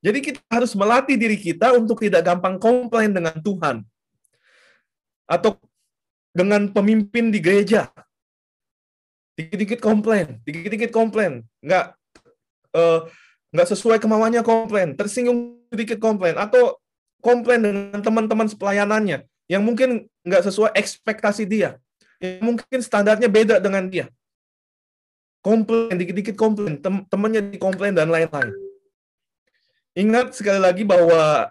Jadi 0.00 0.18
kita 0.24 0.40
harus 0.48 0.72
melatih 0.72 1.20
diri 1.20 1.36
kita 1.36 1.76
untuk 1.76 2.00
tidak 2.00 2.24
gampang 2.24 2.56
komplain 2.56 3.12
dengan 3.12 3.36
Tuhan 3.36 3.84
atau 5.28 5.60
dengan 6.32 6.72
pemimpin 6.72 7.28
di 7.28 7.38
gereja. 7.38 7.92
Dikit-dikit 9.36 9.80
komplain, 9.80 10.40
dikit-dikit 10.44 10.92
komplain, 10.92 11.44
nggak 11.64 11.96
uh, 12.76 13.08
nggak 13.52 13.68
sesuai 13.72 14.00
kemauannya 14.00 14.44
komplain, 14.44 14.96
tersinggung 14.96 15.60
sedikit 15.72 16.00
komplain, 16.00 16.36
atau 16.36 16.76
komplain 17.24 17.60
dengan 17.60 18.00
teman-teman 18.00 18.48
sepelayanannya 18.48 19.24
yang 19.48 19.62
mungkin 19.64 20.08
nggak 20.24 20.44
sesuai 20.44 20.76
ekspektasi 20.76 21.48
dia, 21.48 21.76
yang 22.20 22.52
mungkin 22.52 22.80
standarnya 22.80 23.28
beda 23.28 23.60
dengan 23.60 23.88
dia. 23.88 24.08
Komplain, 25.40 25.96
dikit-dikit 25.96 26.36
komplain, 26.36 26.76
tem 26.76 27.00
temannya 27.08 27.40
dikomplain 27.52 27.96
dan 27.96 28.12
lain-lain. 28.12 28.69
Ingat 29.98 30.38
sekali 30.38 30.62
lagi 30.62 30.86
bahwa 30.86 31.50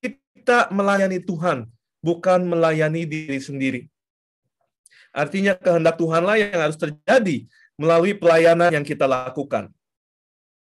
kita 0.00 0.72
melayani 0.72 1.20
Tuhan 1.20 1.68
bukan 2.00 2.40
melayani 2.48 3.04
diri 3.04 3.38
sendiri. 3.38 3.80
Artinya 5.12 5.52
kehendak 5.52 6.00
Tuhanlah 6.00 6.40
yang 6.40 6.56
harus 6.56 6.80
terjadi 6.80 7.44
melalui 7.76 8.16
pelayanan 8.16 8.72
yang 8.72 8.84
kita 8.84 9.04
lakukan. 9.04 9.68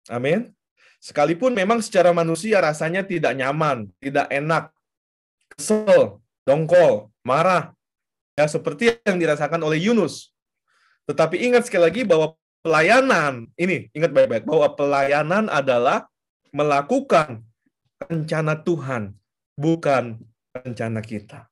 Amin. 0.10 0.52
Sekalipun 0.98 1.54
memang 1.54 1.84
secara 1.84 2.10
manusia 2.16 2.58
rasanya 2.64 3.06
tidak 3.06 3.38
nyaman, 3.38 3.92
tidak 4.02 4.26
enak, 4.34 4.74
kesel, 5.54 6.24
dongkol, 6.48 7.14
marah, 7.22 7.76
ya 8.34 8.50
seperti 8.50 8.98
yang 9.06 9.22
dirasakan 9.22 9.62
oleh 9.62 9.80
Yunus. 9.84 10.34
Tetapi 11.06 11.44
ingat 11.44 11.68
sekali 11.68 11.84
lagi 11.84 12.02
bahwa 12.08 12.34
pelayanan, 12.64 13.52
ini 13.60 13.92
ingat 13.92 14.16
baik-baik, 14.16 14.48
bahwa 14.48 14.72
pelayanan 14.74 15.52
adalah 15.52 16.08
melakukan 16.56 17.44
rencana 18.08 18.56
Tuhan, 18.64 19.12
bukan 19.60 20.24
rencana 20.56 21.04
kita. 21.04 21.52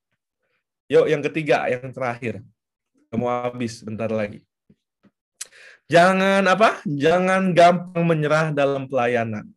Yuk, 0.87 1.11
yang 1.11 1.19
ketiga, 1.19 1.67
yang 1.67 1.91
terakhir. 1.91 2.39
Kamu 3.11 3.27
habis 3.27 3.83
bentar 3.83 4.07
lagi. 4.07 4.43
Jangan 5.91 6.47
apa? 6.47 6.79
Jangan 6.87 7.51
gampang 7.51 8.07
menyerah 8.07 8.55
dalam 8.55 8.87
pelayanan. 8.87 9.51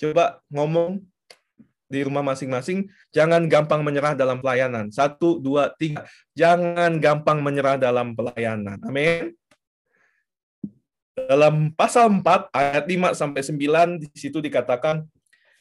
Coba 0.00 0.40
ngomong 0.48 1.04
di 1.88 2.04
rumah 2.04 2.20
masing-masing, 2.20 2.88
jangan 3.12 3.48
gampang 3.48 3.80
menyerah 3.80 4.16
dalam 4.16 4.40
pelayanan. 4.40 4.88
Satu, 4.92 5.40
dua, 5.40 5.72
tiga. 5.76 6.04
Jangan 6.36 6.96
gampang 7.00 7.40
menyerah 7.40 7.76
dalam 7.76 8.16
pelayanan. 8.16 8.80
Amin. 8.84 9.36
Dalam 11.26 11.74
pasal 11.74 12.22
4 12.22 12.54
ayat 12.54 12.84
5 12.86 13.18
sampai 13.18 13.42
9 13.42 13.98
di 13.98 14.06
situ 14.14 14.38
dikatakan 14.38 15.02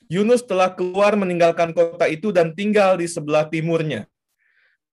Yunus 0.07 0.45
telah 0.45 0.71
keluar 0.71 1.17
meninggalkan 1.17 1.73
kota 1.73 2.05
itu 2.07 2.29
dan 2.29 2.53
tinggal 2.53 2.95
di 3.01 3.09
sebelah 3.09 3.49
timurnya. 3.49 4.05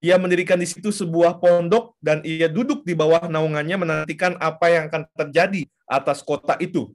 Ia 0.05 0.21
mendirikan 0.21 0.61
di 0.61 0.69
situ 0.69 0.93
sebuah 0.93 1.41
pondok 1.41 1.97
dan 2.03 2.21
ia 2.27 2.51
duduk 2.51 2.85
di 2.85 2.93
bawah 2.93 3.25
naungannya 3.25 3.77
menantikan 3.79 4.37
apa 4.37 4.67
yang 4.69 4.85
akan 4.93 5.09
terjadi 5.17 5.65
atas 5.89 6.21
kota 6.21 6.59
itu. 6.61 6.93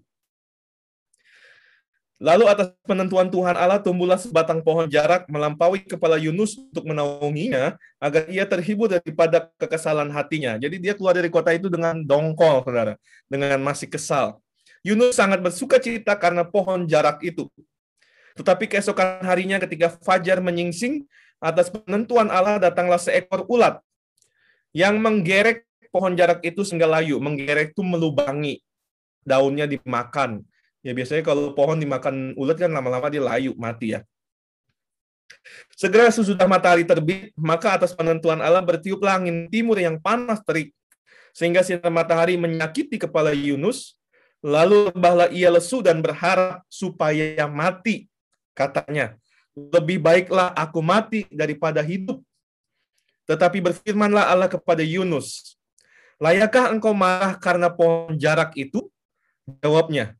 Lalu 2.19 2.51
atas 2.51 2.75
penentuan 2.83 3.31
Tuhan 3.31 3.55
Allah 3.55 3.79
tumbuhlah 3.79 4.19
sebatang 4.19 4.59
pohon 4.59 4.91
jarak 4.91 5.23
melampaui 5.31 5.87
kepala 5.87 6.19
Yunus 6.19 6.59
untuk 6.59 6.83
menaunginya 6.83 7.79
agar 7.95 8.27
ia 8.27 8.43
terhibur 8.43 8.91
daripada 8.91 9.47
kekesalan 9.55 10.11
hatinya. 10.11 10.59
Jadi 10.59 10.83
dia 10.83 10.91
keluar 10.99 11.15
dari 11.15 11.31
kota 11.31 11.55
itu 11.55 11.71
dengan 11.71 12.03
dongkol, 12.03 12.67
saudara, 12.67 12.99
dengan 13.31 13.55
masih 13.63 13.87
kesal. 13.87 14.35
Yunus 14.83 15.15
sangat 15.15 15.39
bersuka 15.39 15.79
cita 15.79 16.11
karena 16.19 16.43
pohon 16.43 16.83
jarak 16.91 17.23
itu. 17.23 17.47
Tetapi 18.35 18.67
keesokan 18.67 19.23
harinya 19.23 19.55
ketika 19.63 19.95
fajar 20.03 20.43
menyingsing, 20.43 21.07
atas 21.39 21.71
penentuan 21.71 22.27
Allah 22.27 22.59
datanglah 22.59 22.99
seekor 22.99 23.47
ulat 23.47 23.79
yang 24.75 24.99
menggerek 24.99 25.63
pohon 25.87 26.19
jarak 26.19 26.43
itu 26.43 26.67
sehingga 26.67 26.87
layu. 26.87 27.15
Menggerek 27.23 27.71
itu 27.71 27.81
melubangi, 27.83 28.59
daunnya 29.23 29.71
dimakan. 29.71 30.43
Ya 30.79 30.95
biasanya 30.95 31.23
kalau 31.27 31.51
pohon 31.51 31.75
dimakan 31.75 32.31
ulat 32.39 32.55
kan 32.55 32.71
lama-lama 32.71 33.11
dia 33.11 33.19
layu, 33.19 33.51
mati 33.59 33.95
ya. 33.97 34.03
Segera 35.75 36.07
sesudah 36.11 36.47
matahari 36.47 36.87
terbit, 36.87 37.31
maka 37.35 37.75
atas 37.75 37.91
penentuan 37.95 38.39
Allah 38.39 38.63
bertiuplah 38.63 39.19
angin 39.19 39.47
timur 39.51 39.79
yang 39.79 39.99
panas 39.99 40.39
terik, 40.43 40.71
sehingga 41.35 41.63
sinar 41.63 41.91
matahari 41.91 42.35
menyakiti 42.39 42.99
kepala 42.99 43.35
Yunus, 43.35 43.95
lalu 44.39 44.91
rebahlah 44.91 45.27
ia 45.31 45.51
lesu 45.51 45.83
dan 45.83 45.99
berharap 46.03 46.63
supaya 46.71 47.47
mati. 47.47 48.07
Katanya, 48.55 49.15
lebih 49.55 49.99
baiklah 50.03 50.51
aku 50.55 50.79
mati 50.83 51.23
daripada 51.31 51.79
hidup. 51.79 52.19
Tetapi 53.27 53.61
berfirmanlah 53.61 54.31
Allah 54.31 54.49
kepada 54.49 54.81
Yunus, 54.83 55.59
Layakkah 56.19 56.75
engkau 56.75 56.91
marah 56.91 57.39
karena 57.39 57.71
pohon 57.71 58.19
jarak 58.19 58.51
itu? 58.59 58.91
Jawabnya, 59.63 60.18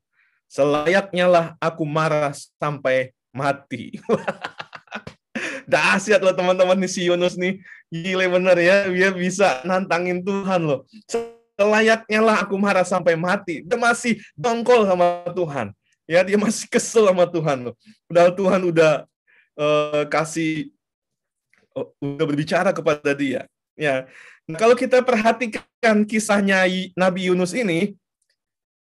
selayaknya 0.49 1.25
lah 1.29 1.45
aku 1.61 1.85
marah 1.85 2.33
sampai 2.33 3.13
mati. 3.29 3.95
Dahsyat 5.69 6.25
loh 6.25 6.33
teman-teman 6.33 6.75
nih 6.81 6.89
si 6.89 7.05
Yunus 7.05 7.37
nih. 7.37 7.61
Gile 7.93 8.25
bener 8.25 8.57
ya, 8.57 8.89
dia 8.89 9.09
bisa 9.13 9.61
nantangin 9.61 10.25
Tuhan 10.25 10.65
loh. 10.65 10.89
Selayaknya 11.55 12.19
lah 12.25 12.35
aku 12.41 12.57
marah 12.57 12.83
sampai 12.83 13.13
mati. 13.13 13.61
Dia 13.61 13.77
masih 13.77 14.17
dongkol 14.33 14.89
sama 14.89 15.29
Tuhan. 15.31 15.69
Ya, 16.09 16.25
dia 16.25 16.41
masih 16.41 16.65
kesel 16.65 17.05
sama 17.05 17.29
Tuhan 17.29 17.69
loh. 17.69 17.75
Padahal 18.09 18.33
Tuhan 18.33 18.61
udah 18.65 18.93
uh, 19.53 20.03
kasih 20.09 20.73
uh, 21.77 21.85
udah 22.01 22.25
berbicara 22.25 22.73
kepada 22.73 23.13
dia. 23.13 23.45
Ya. 23.77 24.09
Nah, 24.49 24.57
kalau 24.57 24.73
kita 24.73 25.05
perhatikan 25.05 26.01
kisahnya 26.09 26.65
Nabi 26.97 27.29
Yunus 27.29 27.53
ini, 27.53 27.93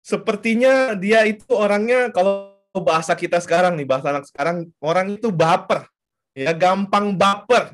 sepertinya 0.05 0.92
dia 0.92 1.24
itu 1.24 1.48
orangnya 1.57 2.12
kalau 2.12 2.52
bahasa 2.76 3.16
kita 3.16 3.40
sekarang 3.40 3.80
nih, 3.80 3.88
bahasa 3.88 4.12
anak 4.12 4.28
sekarang, 4.28 4.68
orang 4.84 5.16
itu 5.16 5.32
baper. 5.32 5.88
Ya, 6.36 6.52
gampang 6.52 7.16
baper. 7.16 7.72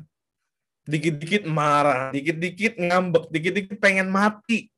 Dikit-dikit 0.87 1.43
marah, 1.45 2.09
dikit-dikit 2.15 2.79
ngambek, 2.79 3.27
dikit-dikit 3.29 3.77
pengen 3.83 4.07
mati. 4.07 4.71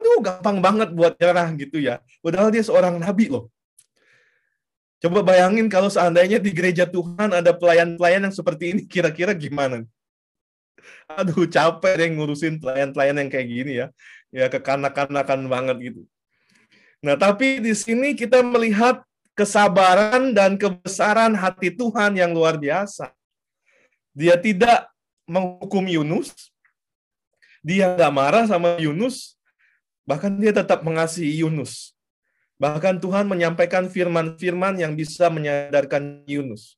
Itu 0.00 0.18
gampang 0.24 0.58
banget 0.58 0.90
buat 0.90 1.14
nyerah 1.20 1.48
gitu 1.54 1.78
ya. 1.78 2.02
Padahal 2.24 2.50
dia 2.50 2.64
seorang 2.64 2.98
nabi 2.98 3.30
loh. 3.30 3.52
Coba 5.00 5.24
bayangin 5.24 5.72
kalau 5.72 5.88
seandainya 5.88 6.36
di 6.36 6.52
gereja 6.52 6.84
Tuhan 6.84 7.32
ada 7.32 7.56
pelayan-pelayan 7.56 8.28
yang 8.28 8.34
seperti 8.36 8.76
ini, 8.76 8.82
kira-kira 8.84 9.32
gimana? 9.32 9.84
Aduh, 11.08 11.48
capek 11.48 11.96
deh 11.96 12.08
ngurusin 12.12 12.60
pelayan-pelayan 12.60 13.16
yang 13.24 13.30
kayak 13.32 13.48
gini 13.48 13.72
ya. 13.80 13.86
Ya, 14.28 14.52
kekanak-kanakan 14.52 15.48
banget 15.48 15.76
gitu. 15.92 16.00
Nah, 17.00 17.16
tapi 17.16 17.64
di 17.64 17.72
sini 17.72 18.12
kita 18.12 18.44
melihat 18.44 19.00
kesabaran 19.32 20.36
dan 20.36 20.60
kebesaran 20.60 21.32
hati 21.32 21.72
Tuhan 21.72 22.16
yang 22.16 22.36
luar 22.36 22.60
biasa. 22.60 23.12
Dia 24.12 24.36
tidak 24.36 24.90
menghukum 25.24 25.86
Yunus, 25.86 26.52
dia 27.64 27.94
nggak 27.94 28.12
marah 28.12 28.44
sama 28.44 28.76
Yunus, 28.76 29.40
Bahkan 30.10 30.42
dia 30.42 30.50
tetap 30.50 30.82
mengasihi 30.82 31.46
Yunus. 31.46 31.94
Bahkan 32.58 32.98
Tuhan 32.98 33.30
menyampaikan 33.30 33.86
firman-firman 33.86 34.74
yang 34.74 34.98
bisa 34.98 35.30
menyadarkan 35.30 36.26
Yunus. 36.26 36.74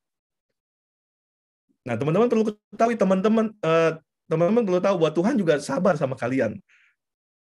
Nah, 1.83 1.97
teman-teman 1.97 2.29
perlu 2.29 2.45
ketahui 2.53 2.95
teman-teman 2.95 3.51
uh, 3.65 3.97
teman-teman 4.29 4.63
perlu 4.63 4.79
tahu 4.85 4.97
bahwa 5.01 5.13
Tuhan 5.17 5.35
juga 5.41 5.57
sabar 5.65 5.97
sama 5.97 6.15
kalian. 6.15 6.61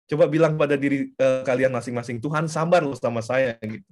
Coba 0.09 0.27
bilang 0.27 0.59
pada 0.59 0.75
diri 0.75 1.11
uh, 1.15 1.41
kalian 1.47 1.71
masing-masing, 1.71 2.19
Tuhan 2.19 2.51
sabar 2.51 2.83
loh 2.83 2.95
sama 2.97 3.23
saya 3.23 3.55
gitu. 3.63 3.87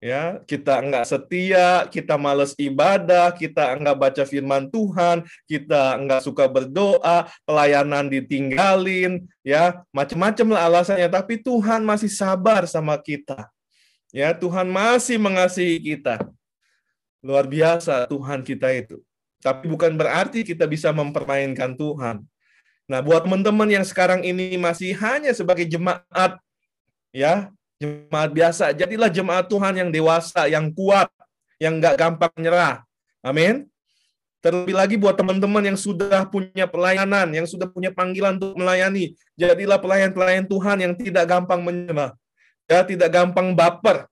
Ya, 0.00 0.40
kita 0.48 0.80
enggak 0.80 1.04
setia, 1.12 1.84
kita 1.92 2.16
males 2.16 2.56
ibadah, 2.56 3.36
kita 3.36 3.76
enggak 3.76 4.00
baca 4.00 4.22
firman 4.24 4.72
Tuhan, 4.72 5.28
kita 5.44 6.00
enggak 6.00 6.24
suka 6.24 6.48
berdoa, 6.48 7.28
pelayanan 7.44 8.08
ditinggalin, 8.08 9.28
ya, 9.44 9.84
macam-macam 9.92 10.56
lah 10.56 10.72
alasannya, 10.72 11.04
tapi 11.12 11.36
Tuhan 11.44 11.84
masih 11.84 12.08
sabar 12.08 12.64
sama 12.64 12.96
kita. 12.96 13.52
Ya, 14.08 14.32
Tuhan 14.32 14.72
masih 14.72 15.20
mengasihi 15.20 15.76
kita. 15.76 16.24
Luar 17.20 17.44
biasa 17.44 18.08
Tuhan 18.08 18.40
kita 18.40 18.72
itu. 18.72 19.04
Tapi 19.44 19.68
bukan 19.68 20.00
berarti 20.00 20.48
kita 20.48 20.64
bisa 20.64 20.96
mempermainkan 20.96 21.76
Tuhan. 21.76 22.24
Nah, 22.90 22.98
buat 22.98 23.22
teman-teman 23.22 23.70
yang 23.70 23.86
sekarang 23.86 24.26
ini 24.26 24.58
masih 24.58 24.98
hanya 24.98 25.30
sebagai 25.30 25.62
jemaat, 25.62 26.42
ya, 27.14 27.54
jemaat 27.78 28.34
biasa, 28.34 28.74
jadilah 28.74 29.06
jemaat 29.06 29.46
Tuhan 29.46 29.78
yang 29.78 29.94
dewasa, 29.94 30.50
yang 30.50 30.74
kuat, 30.74 31.06
yang 31.62 31.78
nggak 31.78 31.94
gampang 31.94 32.34
nyerah. 32.34 32.82
Amin. 33.22 33.70
Terlebih 34.42 34.74
lagi 34.74 34.98
buat 34.98 35.14
teman-teman 35.14 35.70
yang 35.70 35.78
sudah 35.78 36.26
punya 36.26 36.66
pelayanan, 36.66 37.30
yang 37.30 37.46
sudah 37.46 37.70
punya 37.70 37.94
panggilan 37.94 38.42
untuk 38.42 38.58
melayani, 38.58 39.14
jadilah 39.38 39.78
pelayan-pelayan 39.78 40.50
Tuhan 40.50 40.76
yang 40.82 40.92
tidak 40.98 41.30
gampang 41.30 41.62
menyerah, 41.62 42.18
ya, 42.66 42.82
tidak 42.82 43.06
gampang 43.14 43.54
baper, 43.54 44.10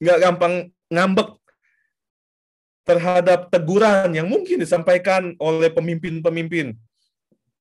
nggak 0.00 0.18
gampang 0.24 0.72
ngambek, 0.88 1.36
terhadap 2.88 3.52
teguran 3.52 4.08
yang 4.16 4.24
mungkin 4.24 4.56
disampaikan 4.56 5.36
oleh 5.36 5.68
pemimpin-pemimpin. 5.68 6.80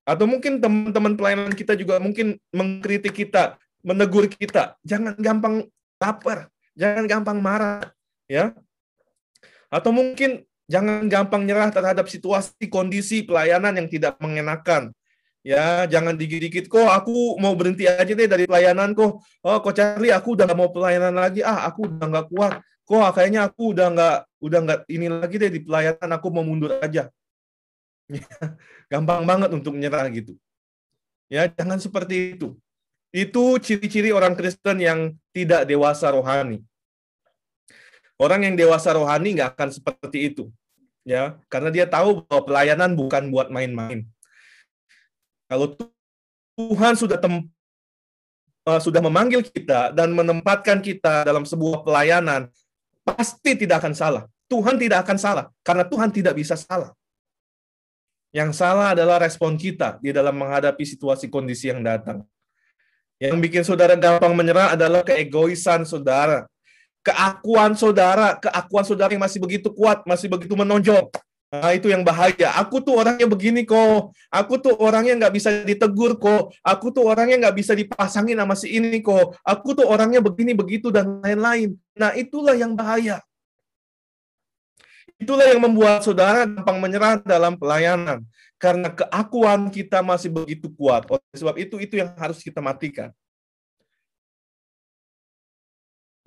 Atau 0.03 0.27
mungkin 0.27 0.59
teman-teman 0.59 1.15
pelayanan 1.15 1.55
kita 1.55 1.79
juga 1.79 1.99
mungkin 1.99 2.35
mengkritik 2.51 3.15
kita, 3.15 3.55
menegur 3.83 4.27
kita. 4.27 4.75
Jangan 4.83 5.15
gampang 5.15 5.67
baper, 5.95 6.51
jangan 6.75 7.07
gampang 7.07 7.39
marah, 7.39 7.87
ya. 8.27 8.51
Atau 9.71 9.95
mungkin 9.95 10.43
jangan 10.67 11.07
gampang 11.07 11.47
nyerah 11.47 11.71
terhadap 11.71 12.11
situasi 12.11 12.67
kondisi 12.67 13.23
pelayanan 13.23 13.79
yang 13.79 13.87
tidak 13.87 14.19
mengenakan. 14.19 14.91
Ya, 15.43 15.83
jangan 15.91 16.15
dikit-dikit 16.15 16.71
kok 16.71 16.87
aku 16.87 17.35
mau 17.35 17.51
berhenti 17.51 17.83
aja 17.83 18.07
deh 18.07 18.27
dari 18.31 18.47
pelayanan 18.47 18.95
kok. 18.95 19.19
Oh, 19.43 19.57
kok 19.59 19.75
Charlie 19.75 20.15
aku 20.15 20.39
udah 20.39 20.47
gak 20.47 20.55
mau 20.55 20.71
pelayanan 20.71 21.19
lagi. 21.19 21.43
Ah, 21.43 21.67
aku 21.67 21.83
udah 21.83 22.07
gak 22.07 22.27
kuat 22.31 22.53
kok 22.83 23.15
kayaknya 23.15 23.47
aku 23.47 23.71
udah 23.71 23.87
nggak 23.95 24.17
udah 24.43 24.59
nggak 24.67 24.79
ini 24.91 25.07
lagi 25.07 25.35
deh 25.39 25.51
di 25.51 25.61
pelayanan 25.63 26.09
aku 26.19 26.27
mau 26.27 26.43
mundur 26.43 26.75
aja 26.83 27.07
gampang 28.91 29.23
banget 29.23 29.49
untuk 29.53 29.75
menyerah 29.75 30.07
gitu. 30.11 30.35
Ya 31.31 31.47
jangan 31.49 31.79
seperti 31.79 32.37
itu. 32.37 32.57
Itu 33.13 33.61
ciri-ciri 33.61 34.09
orang 34.09 34.33
Kristen 34.33 34.81
yang 34.81 35.13
tidak 35.31 35.69
dewasa 35.69 36.09
rohani. 36.09 36.61
Orang 38.17 38.45
yang 38.45 38.55
dewasa 38.57 38.93
rohani 38.93 39.37
nggak 39.37 39.53
akan 39.57 39.69
seperti 39.69 40.33
itu 40.33 40.49
ya. 41.07 41.37
Karena 41.51 41.69
dia 41.69 41.85
tahu 41.85 42.23
bahwa 42.25 42.41
pelayanan 42.43 42.95
bukan 42.95 43.29
buat 43.29 43.51
main-main. 43.51 44.07
Kalau 45.47 45.75
Tuhan 46.57 46.97
sudah 46.97 47.19
tem 47.19 47.45
uh, 48.67 48.81
sudah 48.81 49.01
memanggil 49.03 49.43
kita 49.43 49.91
dan 49.93 50.11
menempatkan 50.15 50.79
kita 50.79 51.27
dalam 51.27 51.43
sebuah 51.43 51.83
pelayanan 51.83 52.49
pasti 53.03 53.53
tidak 53.59 53.83
akan 53.83 53.93
salah. 53.93 54.23
Tuhan 54.47 54.77
tidak 54.77 55.07
akan 55.07 55.17
salah, 55.17 55.45
karena 55.65 55.83
Tuhan 55.87 56.09
tidak 56.13 56.37
bisa 56.37 56.53
salah. 56.53 56.93
Yang 58.33 58.57
salah 58.57 58.97
adalah 58.97 59.21
respon 59.21 59.53
kita 59.53 60.01
di 60.01 60.09
dalam 60.09 60.33
menghadapi 60.33 60.81
situasi 60.81 61.29
kondisi 61.29 61.69
yang 61.69 61.85
datang. 61.85 62.25
Yang 63.21 63.37
bikin 63.45 63.61
saudara 63.61 63.93
gampang 63.93 64.33
menyerah 64.33 64.73
adalah 64.73 65.05
keegoisan 65.05 65.85
saudara. 65.85 66.49
Keakuan 67.05 67.77
saudara, 67.77 68.41
keakuan 68.41 68.83
saudara 68.89 69.13
yang 69.13 69.21
masih 69.21 69.37
begitu 69.37 69.69
kuat, 69.69 70.01
masih 70.09 70.33
begitu 70.33 70.57
menonjol. 70.57 71.13
Nah, 71.53 71.69
itu 71.77 71.85
yang 71.93 72.01
bahaya. 72.01 72.49
Aku 72.57 72.81
tuh 72.81 72.97
orangnya 72.97 73.29
begini 73.29 73.61
kok. 73.61 74.09
Aku 74.33 74.57
tuh 74.57 74.73
orangnya 74.81 75.13
nggak 75.21 75.33
bisa 75.37 75.49
ditegur 75.61 76.17
kok. 76.17 76.49
Aku 76.65 76.89
tuh 76.89 77.05
orangnya 77.05 77.37
nggak 77.45 77.55
bisa 77.61 77.77
dipasangin 77.77 78.41
sama 78.41 78.57
si 78.57 78.73
ini 78.73 78.97
kok. 79.05 79.37
Aku 79.45 79.77
tuh 79.77 79.85
orangnya 79.85 80.17
begini 80.17 80.57
begitu 80.57 80.89
dan 80.89 81.21
lain-lain. 81.21 81.77
Nah, 81.93 82.17
itulah 82.17 82.57
yang 82.57 82.73
bahaya. 82.73 83.21
Itulah 85.23 85.47
yang 85.47 85.63
membuat 85.63 86.03
saudara 86.03 86.43
gampang 86.43 86.83
menyerah 86.83 87.23
dalam 87.23 87.55
pelayanan. 87.55 88.27
Karena 88.59 88.91
keakuan 88.91 89.71
kita 89.71 90.03
masih 90.03 90.27
begitu 90.27 90.67
kuat. 90.75 91.07
Oleh 91.07 91.23
sebab 91.31 91.55
itu, 91.55 91.79
itu 91.79 91.95
yang 91.95 92.11
harus 92.19 92.43
kita 92.43 92.59
matikan. 92.59 93.15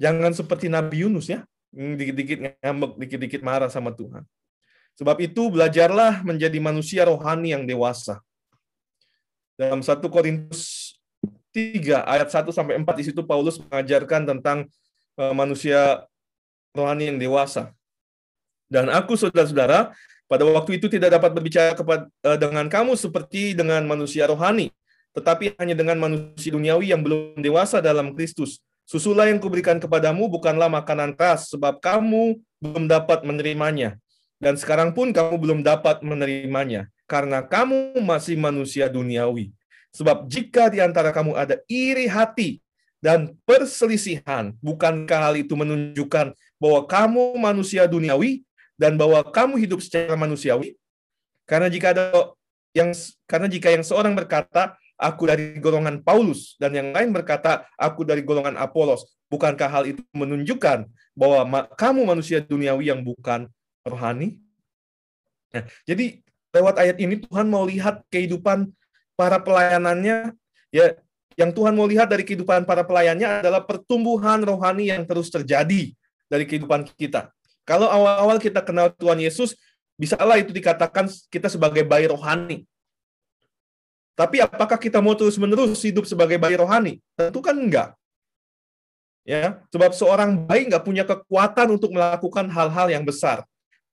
Jangan 0.01 0.33
seperti 0.33 0.73
Nabi 0.73 1.05
Yunus 1.05 1.29
ya. 1.29 1.45
Dikit-dikit 1.77 2.61
ngambek, 2.65 2.93
dikit-dikit 3.05 3.41
marah 3.45 3.69
sama 3.69 3.93
Tuhan. 3.93 4.25
Sebab 4.97 5.17
itu 5.21 5.53
belajarlah 5.53 6.25
menjadi 6.25 6.57
manusia 6.57 7.05
rohani 7.05 7.53
yang 7.53 7.69
dewasa. 7.69 8.25
Dalam 9.61 9.85
1 9.85 10.01
Korintus 10.09 10.97
3 11.53 12.01
ayat 12.05 12.29
1 12.33 12.49
sampai 12.49 12.81
4 12.81 13.01
di 13.01 13.05
situ 13.13 13.21
Paulus 13.25 13.61
mengajarkan 13.61 14.25
tentang 14.37 14.69
uh, 15.21 15.37
manusia 15.37 16.05
rohani 16.73 17.13
yang 17.13 17.21
dewasa. 17.21 17.77
Dan 18.67 18.91
aku 18.91 19.15
saudara-saudara 19.15 19.95
pada 20.27 20.43
waktu 20.43 20.83
itu 20.83 20.91
tidak 20.91 21.17
dapat 21.19 21.31
berbicara 21.35 21.73
kepada 21.79 22.11
uh, 22.27 22.39
dengan 22.39 22.67
kamu 22.67 22.99
seperti 22.99 23.55
dengan 23.55 23.87
manusia 23.87 24.27
rohani, 24.27 24.75
tetapi 25.15 25.55
hanya 25.59 25.79
dengan 25.79 26.03
manusia 26.03 26.51
duniawi 26.51 26.91
yang 26.91 27.01
belum 27.03 27.39
dewasa 27.39 27.79
dalam 27.79 28.13
Kristus. 28.13 28.59
Susulah 28.87 29.27
yang 29.27 29.43
kuberikan 29.43 29.79
kepadamu 29.83 30.31
bukanlah 30.31 30.71
makanan 30.71 31.15
keras, 31.15 31.51
sebab 31.51 31.79
kamu 31.83 32.39
belum 32.63 32.87
dapat 32.87 33.27
menerimanya 33.27 33.99
dan 34.37 34.55
sekarang 34.57 34.93
pun 34.93 35.13
kamu 35.17 35.37
belum 35.41 35.61
dapat 35.65 36.05
menerimanya, 36.05 36.93
karena 37.09 37.41
kamu 37.41 37.97
masih 38.05 38.37
manusia 38.37 38.87
duniawi. 38.87 39.53
Sebab 39.97 40.29
jika 40.29 40.69
di 40.69 40.85
antara 40.85 41.09
kamu 41.09 41.33
ada 41.33 41.57
iri 41.73 42.05
hati 42.05 42.61
dan 43.01 43.33
perselisihan, 43.49 44.53
bukankah 44.61 45.33
hal 45.33 45.35
itu 45.41 45.57
menunjukkan 45.57 46.37
bahwa 46.61 46.81
kamu 46.85 47.33
manusia 47.41 47.89
duniawi 47.89 48.45
dan 48.77 48.97
bahwa 49.01 49.25
kamu 49.25 49.61
hidup 49.61 49.81
secara 49.81 50.15
manusiawi? 50.15 50.77
Karena 51.49 51.69
jika 51.73 51.97
ada 51.97 52.33
yang 52.77 52.93
karena 53.25 53.49
jika 53.49 53.73
yang 53.73 53.85
seorang 53.85 54.13
berkata, 54.13 54.77
aku 54.97 55.29
dari 55.29 55.57
golongan 55.61 56.01
Paulus 56.01 56.57
dan 56.61 56.73
yang 56.77 56.93
lain 56.93 57.13
berkata, 57.13 57.69
aku 57.77 58.05
dari 58.05 58.25
golongan 58.25 58.57
Apolos, 58.57 59.17
bukankah 59.29 59.69
hal 59.69 59.85
itu 59.89 60.03
menunjukkan 60.13 60.89
bahwa 61.17 61.69
kamu 61.77 62.01
manusia 62.05 62.45
duniawi 62.45 62.93
yang 62.93 63.01
bukan 63.01 63.49
rohani. 63.85 64.41
Nah, 65.53 65.65
jadi 65.89 66.21
lewat 66.53 66.75
ayat 66.81 66.97
ini 67.01 67.21
Tuhan 67.21 67.49
mau 67.49 67.65
lihat 67.65 68.05
kehidupan 68.13 68.69
para 69.17 69.41
pelayanannya 69.41 70.37
ya 70.73 70.87
yang 71.37 71.53
Tuhan 71.53 71.77
mau 71.77 71.85
lihat 71.85 72.09
dari 72.09 72.25
kehidupan 72.25 72.65
para 72.65 72.81
pelayannya 72.81 73.45
adalah 73.45 73.61
pertumbuhan 73.65 74.41
rohani 74.41 74.89
yang 74.89 75.05
terus 75.05 75.29
terjadi 75.29 75.93
dari 76.33 76.45
kehidupan 76.49 76.89
kita. 76.97 77.36
Kalau 77.67 77.91
awal-awal 77.91 78.39
kita 78.39 78.63
kenal 78.63 78.95
Tuhan 78.95 79.19
Yesus, 79.19 79.59
bisalah 79.99 80.39
itu 80.39 80.55
dikatakan 80.55 81.11
kita 81.29 81.51
sebagai 81.51 81.83
bayi 81.83 82.07
rohani. 82.07 82.63
Tapi 84.17 84.41
apakah 84.41 84.79
kita 84.81 85.03
mau 85.03 85.13
terus-menerus 85.13 85.83
hidup 85.85 86.09
sebagai 86.09 86.39
bayi 86.41 86.57
rohani? 86.57 87.03
Tentu 87.19 87.43
kan 87.43 87.59
enggak. 87.59 87.93
Ya, 89.27 89.59
sebab 89.75 89.91
seorang 89.91 90.47
bayi 90.47 90.71
nggak 90.71 90.87
punya 90.87 91.03
kekuatan 91.03 91.75
untuk 91.75 91.91
melakukan 91.91 92.47
hal-hal 92.47 92.87
yang 92.87 93.03
besar 93.03 93.43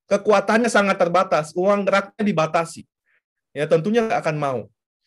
kekuatannya 0.08 0.68
sangat 0.68 1.00
terbatas, 1.00 1.52
uang 1.56 1.84
geraknya 1.84 2.22
dibatasi. 2.24 2.84
Ya 3.54 3.64
tentunya 3.70 4.04
nggak 4.04 4.20
akan 4.20 4.36
mau. 4.36 4.60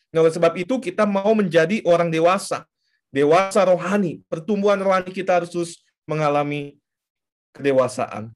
Nah, 0.08 0.24
oleh 0.24 0.32
sebab 0.32 0.56
itu 0.56 0.80
kita 0.80 1.04
mau 1.04 1.36
menjadi 1.36 1.84
orang 1.84 2.08
dewasa, 2.08 2.64
dewasa 3.12 3.60
rohani. 3.68 4.24
Pertumbuhan 4.26 4.80
rohani 4.80 5.12
kita 5.12 5.36
harus 5.40 5.52
terus 5.52 5.84
mengalami 6.08 6.80
kedewasaan. 7.52 8.32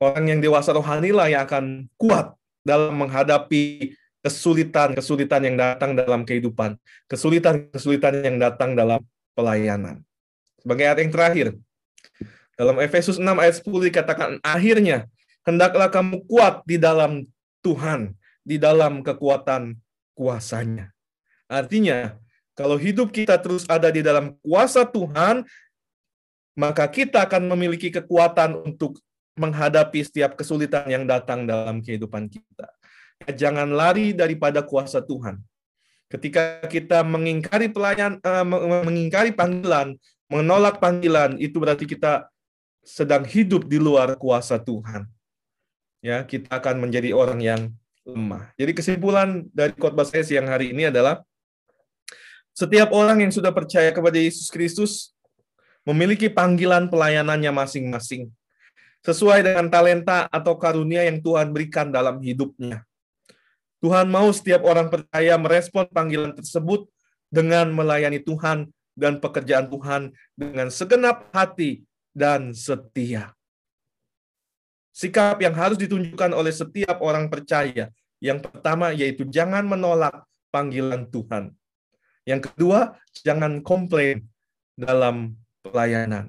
Orang 0.00 0.32
yang 0.32 0.40
dewasa 0.40 0.72
rohani 0.72 1.12
lah 1.12 1.28
yang 1.28 1.44
akan 1.44 1.84
kuat 2.00 2.32
dalam 2.64 2.96
menghadapi 2.96 3.92
kesulitan-kesulitan 4.24 5.44
yang 5.44 5.56
datang 5.60 5.92
dalam 5.92 6.24
kehidupan, 6.24 6.80
kesulitan-kesulitan 7.04 8.24
yang 8.24 8.36
datang 8.40 8.72
dalam 8.72 9.04
pelayanan. 9.36 10.00
Sebagai 10.60 10.88
ayat 10.88 10.98
yang 11.04 11.12
terakhir, 11.12 11.46
dalam 12.56 12.76
Efesus 12.80 13.16
6 13.16 13.28
ayat 13.28 13.60
10 13.60 13.88
dikatakan, 13.92 14.30
akhirnya 14.44 15.08
hendaklah 15.44 15.88
kamu 15.88 16.24
kuat 16.28 16.60
di 16.68 16.76
dalam 16.76 17.24
Tuhan, 17.64 18.16
di 18.44 18.60
dalam 18.60 19.00
kekuatan 19.00 19.76
kuasanya. 20.12 20.92
Artinya, 21.48 22.16
kalau 22.52 22.76
hidup 22.76 23.08
kita 23.12 23.40
terus 23.40 23.64
ada 23.68 23.88
di 23.88 24.04
dalam 24.04 24.36
kuasa 24.44 24.84
Tuhan, 24.84 25.48
maka 26.56 26.84
kita 26.88 27.24
akan 27.24 27.48
memiliki 27.56 27.88
kekuatan 27.88 28.60
untuk 28.60 29.00
menghadapi 29.38 30.00
setiap 30.02 30.34
kesulitan 30.34 30.86
yang 30.90 31.04
datang 31.06 31.46
dalam 31.46 31.84
kehidupan 31.84 32.26
kita. 32.30 32.68
Jangan 33.28 33.68
lari 33.70 34.16
daripada 34.16 34.64
kuasa 34.64 35.04
Tuhan. 35.04 35.38
Ketika 36.10 36.66
kita 36.66 37.06
mengingkari 37.06 37.70
pelayan, 37.70 38.18
uh, 38.24 38.42
mengingkari 38.82 39.30
panggilan, 39.30 39.94
menolak 40.26 40.82
panggilan, 40.82 41.38
itu 41.38 41.60
berarti 41.62 41.86
kita 41.86 42.26
sedang 42.82 43.22
hidup 43.22 43.68
di 43.68 43.78
luar 43.78 44.18
kuasa 44.18 44.58
Tuhan. 44.58 45.06
Ya, 46.00 46.24
kita 46.24 46.58
akan 46.58 46.80
menjadi 46.88 47.12
orang 47.12 47.38
yang 47.44 47.60
lemah. 48.08 48.50
Jadi 48.56 48.72
kesimpulan 48.72 49.46
dari 49.52 49.76
khotbah 49.76 50.08
saya 50.08 50.24
siang 50.24 50.48
hari 50.48 50.72
ini 50.72 50.88
adalah 50.88 51.20
setiap 52.56 52.90
orang 52.90 53.22
yang 53.22 53.32
sudah 53.32 53.52
percaya 53.54 53.92
kepada 53.92 54.16
Yesus 54.16 54.48
Kristus 54.48 55.14
memiliki 55.84 56.26
panggilan 56.32 56.88
pelayanannya 56.88 57.52
masing-masing 57.52 58.32
sesuai 59.00 59.44
dengan 59.44 59.66
talenta 59.72 60.28
atau 60.28 60.56
karunia 60.60 61.08
yang 61.08 61.24
Tuhan 61.24 61.52
berikan 61.52 61.88
dalam 61.88 62.20
hidupnya. 62.20 62.84
Tuhan 63.80 64.12
mau 64.12 64.28
setiap 64.28 64.60
orang 64.68 64.92
percaya 64.92 65.40
merespon 65.40 65.88
panggilan 65.88 66.36
tersebut 66.36 66.84
dengan 67.32 67.72
melayani 67.72 68.20
Tuhan 68.20 68.68
dan 68.92 69.16
pekerjaan 69.16 69.72
Tuhan 69.72 70.12
dengan 70.36 70.68
segenap 70.68 71.32
hati 71.32 71.80
dan 72.12 72.52
setia. 72.52 73.32
Sikap 74.92 75.40
yang 75.40 75.56
harus 75.56 75.80
ditunjukkan 75.80 76.36
oleh 76.36 76.52
setiap 76.52 77.00
orang 77.00 77.32
percaya. 77.32 77.88
Yang 78.20 78.52
pertama 78.52 78.92
yaitu 78.92 79.24
jangan 79.24 79.64
menolak 79.64 80.28
panggilan 80.52 81.08
Tuhan. 81.08 81.56
Yang 82.28 82.52
kedua, 82.52 83.00
jangan 83.24 83.64
komplain 83.64 84.28
dalam 84.76 85.40
pelayanan. 85.64 86.28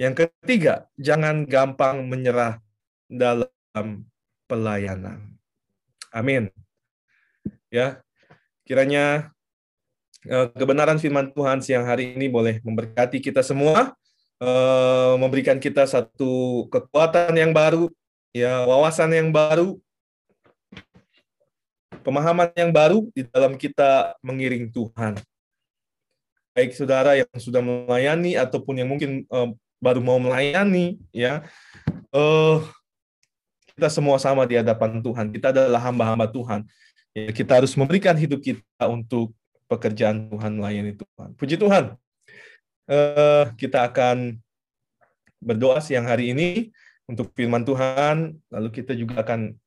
Yang 0.00 0.26
ketiga, 0.26 0.88
jangan 0.96 1.44
gampang 1.44 2.08
menyerah 2.08 2.58
dalam 3.06 4.08
pelayanan. 4.48 5.36
Amin. 6.12 6.48
Ya, 7.72 8.00
kiranya 8.68 9.32
eh, 10.28 10.48
kebenaran 10.52 11.00
firman 11.00 11.32
Tuhan 11.32 11.64
siang 11.64 11.88
hari 11.88 12.12
ini 12.16 12.28
boleh 12.28 12.60
memberkati 12.60 13.20
kita 13.20 13.40
semua, 13.40 13.96
eh, 14.40 15.14
memberikan 15.16 15.56
kita 15.56 15.88
satu 15.88 16.66
kekuatan 16.68 17.32
yang 17.36 17.52
baru, 17.52 17.88
ya 18.32 18.64
wawasan 18.68 19.12
yang 19.12 19.32
baru, 19.32 19.80
pemahaman 22.04 22.52
yang 22.56 22.72
baru 22.72 23.08
di 23.12 23.24
dalam 23.28 23.56
kita 23.56 24.16
mengiring 24.20 24.68
Tuhan. 24.68 25.16
Baik 26.52 26.76
saudara 26.76 27.16
yang 27.16 27.32
sudah 27.40 27.64
melayani 27.64 28.36
ataupun 28.36 28.84
yang 28.84 28.88
mungkin 28.92 29.24
eh, 29.24 29.50
baru 29.82 29.98
mau 29.98 30.22
melayani 30.22 31.02
ya. 31.10 31.42
Uh, 32.14 32.62
kita 33.74 33.90
semua 33.90 34.22
sama 34.22 34.46
di 34.46 34.54
hadapan 34.54 35.02
Tuhan. 35.02 35.34
Kita 35.34 35.50
adalah 35.50 35.82
hamba-hamba 35.82 36.30
Tuhan. 36.30 36.62
Ya, 37.10 37.34
kita 37.34 37.58
harus 37.58 37.74
memberikan 37.74 38.14
hidup 38.14 38.38
kita 38.38 38.86
untuk 38.86 39.34
pekerjaan 39.66 40.30
Tuhan 40.30 40.54
melayani 40.54 40.94
Tuhan. 40.94 41.34
Puji 41.34 41.58
Tuhan. 41.58 41.98
Uh, 42.86 43.50
kita 43.58 43.82
akan 43.90 44.38
berdoa 45.42 45.82
siang 45.82 46.06
hari 46.06 46.30
ini 46.30 46.70
untuk 47.10 47.34
firman 47.34 47.66
Tuhan. 47.66 48.38
Lalu 48.54 48.68
kita 48.70 48.94
juga 48.94 49.26
akan 49.26 49.58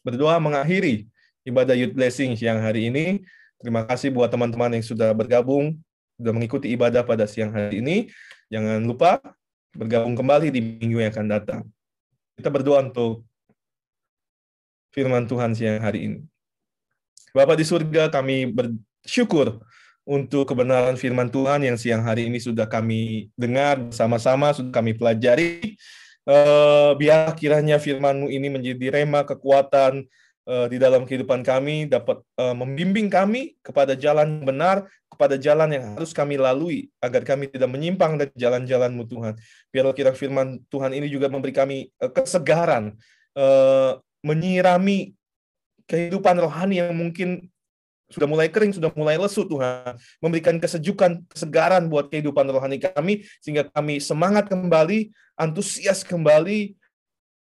berdoa 0.00 0.40
mengakhiri 0.40 1.04
ibadah 1.44 1.76
youth 1.76 1.92
blessing 1.92 2.32
siang 2.32 2.64
hari 2.64 2.88
ini. 2.88 3.26
Terima 3.60 3.84
kasih 3.84 4.14
buat 4.14 4.32
teman-teman 4.32 4.78
yang 4.78 4.84
sudah 4.84 5.12
bergabung 5.12 5.76
sudah 6.16 6.32
mengikuti 6.32 6.72
ibadah 6.72 7.04
pada 7.04 7.28
siang 7.28 7.52
hari 7.52 7.84
ini 7.84 8.08
Jangan 8.46 8.82
lupa 8.86 9.18
bergabung 9.74 10.14
kembali 10.14 10.54
di 10.54 10.60
minggu 10.62 11.02
yang 11.02 11.10
akan 11.10 11.26
datang. 11.26 11.60
Kita 12.38 12.48
berdoa 12.48 12.86
untuk 12.86 13.26
firman 14.94 15.26
Tuhan 15.26 15.52
siang 15.52 15.82
hari 15.82 16.00
ini. 16.06 16.18
Bapak 17.34 17.58
di 17.58 17.66
surga, 17.68 18.08
kami 18.08 18.48
bersyukur 18.48 19.60
untuk 20.06 20.46
kebenaran 20.48 20.94
firman 20.94 21.28
Tuhan 21.28 21.66
yang 21.66 21.76
siang 21.76 22.06
hari 22.06 22.30
ini 22.30 22.38
sudah 22.38 22.64
kami 22.70 23.28
dengar 23.34 23.82
bersama-sama, 23.82 24.54
sudah 24.54 24.72
kami 24.72 24.94
pelajari. 24.94 25.76
Uh, 26.26 26.94
biar 26.98 27.34
kiranya 27.38 27.78
firman-Mu 27.78 28.30
ini 28.30 28.50
menjadi 28.50 28.90
rema 28.90 29.22
kekuatan, 29.22 30.06
uh, 30.46 30.66
di 30.70 30.78
dalam 30.78 31.04
kehidupan 31.04 31.42
kami 31.42 31.90
dapat 31.90 32.22
uh, 32.38 32.54
membimbing 32.54 33.10
kami 33.10 33.58
kepada 33.62 33.98
jalan 33.98 34.42
benar, 34.42 34.86
kepada 35.16 35.40
jalan 35.40 35.72
yang 35.72 35.84
harus 35.96 36.12
kami 36.12 36.36
lalui 36.36 36.92
agar 37.00 37.24
kami 37.24 37.48
tidak 37.48 37.72
menyimpang 37.72 38.20
dari 38.20 38.30
jalan-jalan-Mu 38.36 39.08
Tuhan. 39.08 39.34
Biarlah 39.72 39.96
kira 39.96 40.12
firman 40.12 40.60
Tuhan 40.68 40.92
ini 40.92 41.08
juga 41.08 41.32
memberi 41.32 41.56
kami 41.56 41.88
uh, 42.04 42.12
kesegaran, 42.12 42.92
uh, 43.32 43.96
menyirami 44.20 45.16
kehidupan 45.88 46.36
rohani 46.36 46.84
yang 46.84 46.92
mungkin 46.92 47.48
sudah 48.06 48.28
mulai 48.30 48.46
kering, 48.46 48.70
sudah 48.70 48.90
mulai 48.94 49.18
lesu 49.18 49.42
Tuhan, 49.42 49.98
memberikan 50.22 50.54
kesejukan, 50.62 51.26
kesegaran 51.26 51.90
buat 51.90 52.06
kehidupan 52.06 52.46
rohani 52.46 52.78
kami, 52.78 53.26
sehingga 53.42 53.66
kami 53.74 53.98
semangat 53.98 54.46
kembali, 54.46 55.10
antusias 55.34 56.06
kembali, 56.06 56.78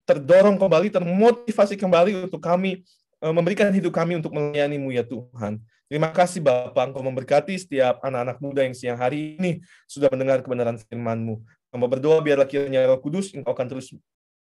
terdorong 0.10 0.58
kembali, 0.58 0.90
termotivasi 0.90 1.78
kembali 1.78 2.26
untuk 2.30 2.42
kami 2.42 2.82
eh, 3.22 3.34
memberikan 3.34 3.70
hidup 3.70 3.94
kami 3.94 4.18
untuk 4.18 4.34
melayani-Mu 4.34 4.90
ya 4.90 5.06
Tuhan. 5.06 5.62
Terima 5.86 6.10
kasih 6.10 6.42
Bapak, 6.42 6.90
Engkau 6.90 7.06
memberkati 7.06 7.54
setiap 7.62 8.02
anak-anak 8.02 8.42
muda 8.42 8.66
yang 8.66 8.74
siang 8.74 8.98
hari 8.98 9.38
ini 9.38 9.62
sudah 9.86 10.10
mendengar 10.10 10.42
kebenaran 10.42 10.82
firman-Mu. 10.82 11.46
Kami 11.70 11.86
berdoa 11.86 12.26
biarlah 12.26 12.50
kiranya 12.50 12.90
Roh 12.90 12.98
Kudus 12.98 13.30
Engkau 13.38 13.54
akan 13.54 13.68
terus 13.70 13.94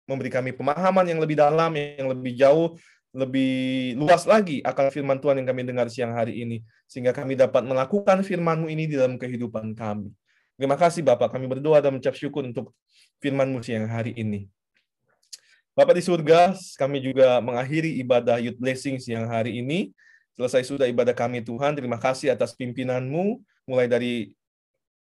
memberi 0.09 0.33
kami 0.33 0.49
pemahaman 0.57 1.05
yang 1.05 1.21
lebih 1.21 1.37
dalam, 1.37 1.77
yang 1.77 2.09
lebih 2.09 2.33
jauh, 2.33 2.73
lebih 3.13 3.93
luas 4.01 4.25
lagi 4.25 4.65
akan 4.65 4.89
firman 4.89 5.21
Tuhan 5.21 5.37
yang 5.37 5.47
kami 5.53 5.61
dengar 5.61 5.93
siang 5.93 6.17
hari 6.17 6.41
ini. 6.41 6.65
Sehingga 6.89 7.13
kami 7.13 7.37
dapat 7.37 7.61
melakukan 7.69 8.25
firman-Mu 8.25 8.65
ini 8.73 8.89
di 8.89 8.97
dalam 8.97 9.21
kehidupan 9.21 9.77
kami. 9.77 10.09
Terima 10.57 10.73
kasih 10.73 11.05
Bapak, 11.05 11.29
kami 11.37 11.45
berdoa 11.45 11.77
dan 11.85 12.01
mencap 12.01 12.17
syukur 12.17 12.49
untuk 12.49 12.73
firman-Mu 13.21 13.61
siang 13.61 13.85
hari 13.85 14.17
ini. 14.17 14.49
Bapak 15.77 15.93
di 15.93 16.01
surga, 16.01 16.57
kami 16.81 16.97
juga 16.97 17.37
mengakhiri 17.45 18.01
ibadah 18.01 18.41
Youth 18.41 18.57
Blessings 18.57 19.05
yang 19.05 19.29
hari 19.29 19.61
ini. 19.61 19.93
Selesai 20.37 20.69
sudah 20.69 20.85
ibadah 20.85 21.17
kami 21.17 21.41
Tuhan, 21.41 21.73
terima 21.73 21.97
kasih 21.97 22.29
atas 22.29 22.53
pimpinanmu, 22.53 23.41
mulai 23.65 23.89
dari 23.89 24.37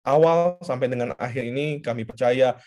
awal 0.01 0.57
sampai 0.65 0.89
dengan 0.89 1.13
akhir 1.13 1.45
ini, 1.45 1.77
kami 1.77 2.09
percaya 2.09 2.57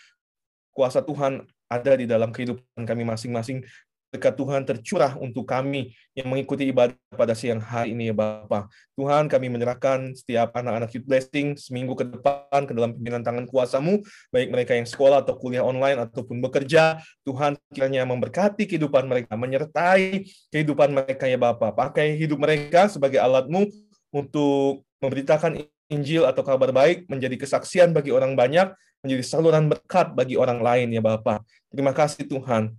kuasa 0.71 1.03
Tuhan 1.03 1.43
ada 1.67 1.93
di 1.99 2.07
dalam 2.07 2.31
kehidupan 2.31 2.87
kami 2.87 3.03
masing-masing 3.03 3.67
berkat 4.11 4.35
Tuhan 4.35 4.67
tercurah 4.67 5.15
untuk 5.15 5.47
kami 5.47 5.95
yang 6.11 6.27
mengikuti 6.27 6.67
ibadah 6.67 6.93
pada 7.15 7.31
siang 7.31 7.63
hari 7.63 7.95
ini 7.95 8.11
ya 8.11 8.15
Bapak. 8.15 8.67
Tuhan 8.99 9.31
kami 9.31 9.47
menyerahkan 9.47 10.11
setiap 10.11 10.51
anak-anak 10.51 10.91
youth 10.91 11.07
blessing 11.07 11.55
seminggu 11.55 11.95
ke 11.95 12.03
depan 12.03 12.67
ke 12.67 12.75
dalam 12.75 12.91
pimpinan 12.91 13.23
tangan 13.23 13.47
kuasamu, 13.47 14.03
baik 14.35 14.51
mereka 14.51 14.75
yang 14.75 14.83
sekolah 14.83 15.23
atau 15.23 15.39
kuliah 15.39 15.63
online 15.63 16.03
ataupun 16.03 16.43
bekerja. 16.43 16.99
Tuhan 17.23 17.55
kiranya 17.71 18.03
memberkati 18.03 18.67
kehidupan 18.67 19.07
mereka, 19.07 19.39
menyertai 19.39 20.27
kehidupan 20.51 20.91
mereka 20.91 21.31
ya 21.31 21.39
Bapak. 21.39 21.71
Pakai 21.71 22.19
hidup 22.19 22.43
mereka 22.43 22.91
sebagai 22.91 23.23
alatmu 23.23 23.71
untuk 24.11 24.83
memberitakan 24.99 25.63
Injil 25.87 26.27
atau 26.27 26.43
kabar 26.43 26.71
baik 26.75 27.07
menjadi 27.07 27.35
kesaksian 27.39 27.95
bagi 27.95 28.11
orang 28.11 28.35
banyak, 28.35 28.75
menjadi 29.03 29.23
saluran 29.23 29.71
berkat 29.71 30.11
bagi 30.11 30.35
orang 30.35 30.59
lain 30.59 30.91
ya 30.91 30.99
Bapak. 30.99 31.47
Terima 31.71 31.95
kasih 31.95 32.27
Tuhan. 32.27 32.75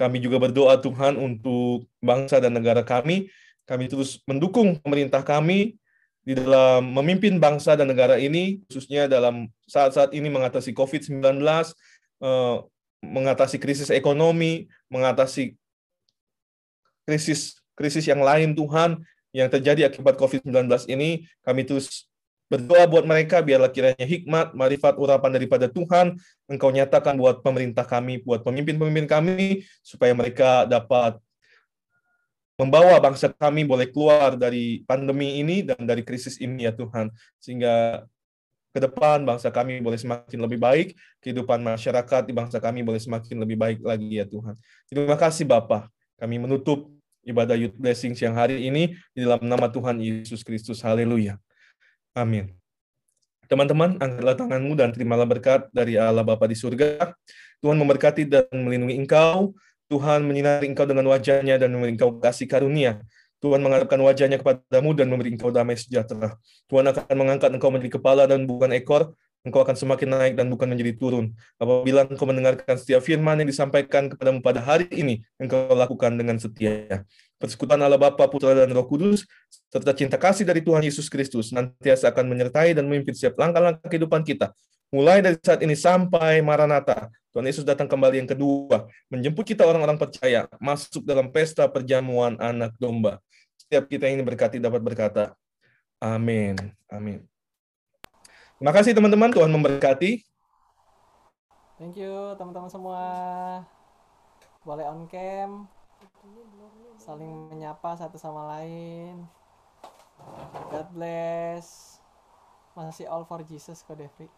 Kami 0.00 0.16
juga 0.16 0.40
berdoa 0.40 0.80
Tuhan 0.80 1.20
untuk 1.20 1.84
bangsa 2.00 2.40
dan 2.40 2.56
negara 2.56 2.80
kami. 2.80 3.28
Kami 3.68 3.84
terus 3.84 4.24
mendukung 4.24 4.80
pemerintah 4.80 5.20
kami 5.20 5.76
di 6.24 6.32
dalam 6.32 6.88
memimpin 6.88 7.36
bangsa 7.36 7.76
dan 7.76 7.92
negara 7.92 8.16
ini, 8.16 8.64
khususnya 8.64 9.04
dalam 9.12 9.52
saat-saat 9.68 10.16
ini 10.16 10.32
mengatasi 10.32 10.72
COVID-19, 10.72 11.20
eh, 12.24 12.56
mengatasi 13.04 13.60
krisis 13.60 13.92
ekonomi, 13.92 14.64
mengatasi 14.88 15.52
krisis 17.04 17.60
krisis 17.76 18.04
yang 18.08 18.24
lain 18.24 18.56
Tuhan 18.56 19.04
yang 19.36 19.52
terjadi 19.52 19.92
akibat 19.92 20.16
COVID-19 20.16 20.88
ini. 20.88 21.28
Kami 21.44 21.68
terus 21.68 22.09
Berdoa 22.50 22.90
buat 22.90 23.06
mereka, 23.06 23.38
biarlah 23.46 23.70
kiranya 23.70 24.02
hikmat, 24.02 24.58
marifat, 24.58 24.98
urapan 24.98 25.30
daripada 25.30 25.70
Tuhan, 25.70 26.18
Engkau 26.50 26.74
nyatakan 26.74 27.14
buat 27.14 27.46
pemerintah 27.46 27.86
kami, 27.86 28.26
buat 28.26 28.42
pemimpin-pemimpin 28.42 29.06
kami, 29.06 29.62
supaya 29.86 30.10
mereka 30.10 30.66
dapat 30.66 31.14
membawa 32.58 32.98
bangsa 32.98 33.30
kami 33.30 33.62
boleh 33.62 33.88
keluar 33.88 34.34
dari 34.34 34.82
pandemi 34.82 35.38
ini 35.38 35.62
dan 35.62 35.80
dari 35.86 36.02
krisis 36.02 36.42
ini 36.42 36.66
ya 36.66 36.74
Tuhan. 36.74 37.08
Sehingga 37.38 38.04
ke 38.70 38.78
depan 38.82 39.22
bangsa 39.22 39.48
kami 39.54 39.78
boleh 39.78 39.96
semakin 39.96 40.38
lebih 40.42 40.58
baik, 40.58 40.98
kehidupan 41.22 41.62
masyarakat 41.62 42.22
di 42.26 42.34
bangsa 42.34 42.58
kami 42.58 42.82
boleh 42.82 42.98
semakin 42.98 43.40
lebih 43.40 43.56
baik 43.56 43.78
lagi 43.80 44.18
ya 44.18 44.26
Tuhan. 44.26 44.58
Terima 44.90 45.16
kasih 45.16 45.46
Bapak. 45.46 45.86
Kami 46.20 46.36
menutup 46.36 46.92
ibadah 47.24 47.56
Youth 47.56 47.78
Blessing 47.80 48.12
siang 48.12 48.36
hari 48.36 48.66
ini 48.66 48.92
di 49.16 49.24
dalam 49.24 49.40
nama 49.46 49.72
Tuhan 49.72 49.96
Yesus 50.02 50.44
Kristus. 50.44 50.84
Haleluya. 50.84 51.40
Amin. 52.14 52.54
Teman-teman, 53.50 53.98
angkatlah 53.98 54.38
tanganmu 54.38 54.78
dan 54.78 54.94
terimalah 54.94 55.26
berkat 55.26 55.66
dari 55.74 55.98
Allah 55.98 56.22
Bapa 56.22 56.46
di 56.46 56.54
surga. 56.54 57.14
Tuhan 57.58 57.74
memberkati 57.74 58.22
dan 58.26 58.46
melindungi 58.54 58.94
engkau. 58.94 59.58
Tuhan 59.90 60.22
menyinari 60.22 60.70
engkau 60.70 60.86
dengan 60.86 61.10
wajahnya 61.10 61.58
dan 61.58 61.74
memberi 61.74 61.98
engkau 61.98 62.22
kasih 62.22 62.46
karunia. 62.46 63.02
Tuhan 63.42 63.58
mengharapkan 63.58 63.98
wajahnya 63.98 64.38
kepadamu 64.38 64.94
dan 64.94 65.10
memberi 65.10 65.34
engkau 65.34 65.50
damai 65.50 65.74
sejahtera. 65.74 66.38
Tuhan 66.70 66.86
akan 66.94 67.14
mengangkat 67.18 67.50
engkau 67.50 67.74
menjadi 67.74 67.98
kepala 67.98 68.30
dan 68.30 68.46
bukan 68.46 68.70
ekor, 68.70 69.18
engkau 69.40 69.64
akan 69.64 69.76
semakin 69.76 70.08
naik 70.08 70.32
dan 70.36 70.52
bukan 70.52 70.68
menjadi 70.68 70.92
turun. 70.96 71.32
Apabila 71.56 72.04
engkau 72.04 72.28
mendengarkan 72.28 72.76
setiap 72.76 73.00
firman 73.00 73.40
yang 73.40 73.48
disampaikan 73.48 74.12
kepadamu 74.12 74.44
pada 74.44 74.60
hari 74.60 74.88
ini, 74.92 75.24
engkau 75.40 75.72
lakukan 75.72 76.12
dengan 76.16 76.36
setia. 76.36 77.04
Persekutuan 77.40 77.80
Allah 77.80 77.96
Bapa, 77.96 78.28
Putra, 78.28 78.52
dan 78.52 78.68
Roh 78.68 78.84
Kudus, 78.84 79.24
serta 79.72 79.96
cinta 79.96 80.20
kasih 80.20 80.44
dari 80.44 80.60
Tuhan 80.60 80.84
Yesus 80.84 81.08
Kristus, 81.08 81.56
nantiasa 81.56 82.12
akan 82.12 82.28
menyertai 82.28 82.76
dan 82.76 82.84
memimpin 82.84 83.16
setiap 83.16 83.40
langkah-langkah 83.40 83.88
kehidupan 83.88 84.20
kita, 84.28 84.52
mulai 84.92 85.24
dari 85.24 85.40
saat 85.40 85.64
ini 85.64 85.72
sampai 85.72 86.44
Maranatha. 86.44 87.08
Tuhan 87.30 87.46
Yesus 87.46 87.62
datang 87.62 87.86
kembali 87.86 88.26
yang 88.26 88.28
kedua, 88.28 88.90
menjemput 89.08 89.46
kita 89.46 89.62
orang-orang 89.62 89.96
percaya, 89.96 90.50
masuk 90.58 91.06
dalam 91.06 91.30
pesta 91.30 91.64
perjamuan 91.70 92.34
anak 92.42 92.74
domba. 92.76 93.22
Setiap 93.56 93.86
kita 93.86 94.10
ini 94.10 94.20
berkati 94.26 94.58
dapat 94.58 94.82
berkata, 94.82 95.32
Amin. 96.02 96.58
Amin. 96.90 97.29
Terima 98.60 98.76
kasih 98.76 98.92
teman-teman, 98.92 99.32
Tuhan 99.32 99.48
memberkati. 99.48 100.20
Thank 101.80 101.96
you 101.96 102.36
teman-teman 102.36 102.68
semua. 102.68 103.00
Boleh 104.68 104.84
on 104.84 105.08
cam. 105.08 105.64
Saling 107.00 107.48
menyapa 107.48 107.96
satu 107.96 108.20
sama 108.20 108.52
lain. 108.52 109.24
God 110.68 110.92
bless. 110.92 111.96
Masih 112.76 113.08
all 113.08 113.24
for 113.24 113.40
Jesus 113.48 113.80
kok 113.80 113.96
Devri. 113.96 114.28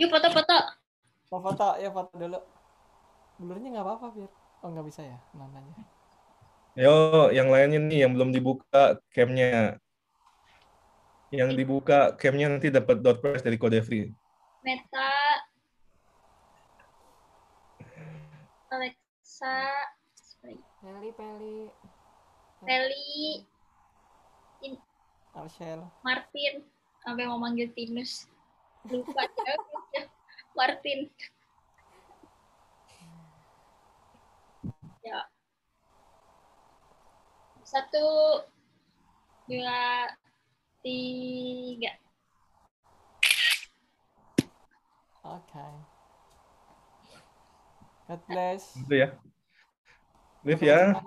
Yuk 0.00 0.08
foto-foto. 0.08 0.58
Mau 1.28 1.44
foto 1.44 1.76
ya 1.76 1.92
foto 1.92 2.16
dulu. 2.16 2.40
Blurnya 3.36 3.68
nggak 3.68 3.84
apa-apa 3.84 4.16
biar. 4.16 4.32
Oh 4.64 4.72
nggak 4.72 4.88
bisa 4.88 5.04
ya 5.04 5.20
nanya. 5.36 5.76
Yo, 6.72 7.28
yang 7.36 7.52
lainnya 7.52 7.84
nih 7.84 8.08
yang 8.08 8.16
belum 8.16 8.32
dibuka 8.32 8.96
camnya. 9.12 9.76
Yang 11.32 11.50
dibuka 11.56 12.12
camnya 12.20 12.52
nanti 12.52 12.68
dapat 12.68 13.00
dot 13.00 13.24
press 13.24 13.40
dari 13.40 13.56
kode 13.56 13.80
free. 13.80 14.12
Meta. 14.60 15.16
Alexa. 18.68 19.56
Peli 20.84 21.10
Peli. 21.16 21.58
Feli. 22.68 23.48
Arshel. 25.32 25.80
Martin. 26.04 26.68
Sampai 27.00 27.24
mau 27.24 27.40
manggil 27.40 27.72
Tinus. 27.72 28.28
Lupa. 28.92 29.24
ya. 29.24 29.56
Martin. 30.58 31.08
Ya. 35.00 35.24
Satu, 37.64 38.04
dua, 39.48 40.12
tiga. 40.82 41.92
Oke. 45.22 45.66
God 48.10 48.22
bless. 48.26 48.76
Itu 48.76 48.94
ya. 48.98 49.08
Live 50.42 50.62
ya. 50.66 50.98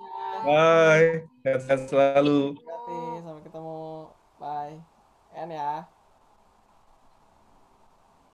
Bye. 0.48 1.28
Sehat-sehat 1.44 1.92
selalu. 1.92 2.56
Sampai 3.22 3.44
ketemu. 3.44 4.10
Bye. 4.40 4.80
En 5.36 5.52
ya. 5.52 5.84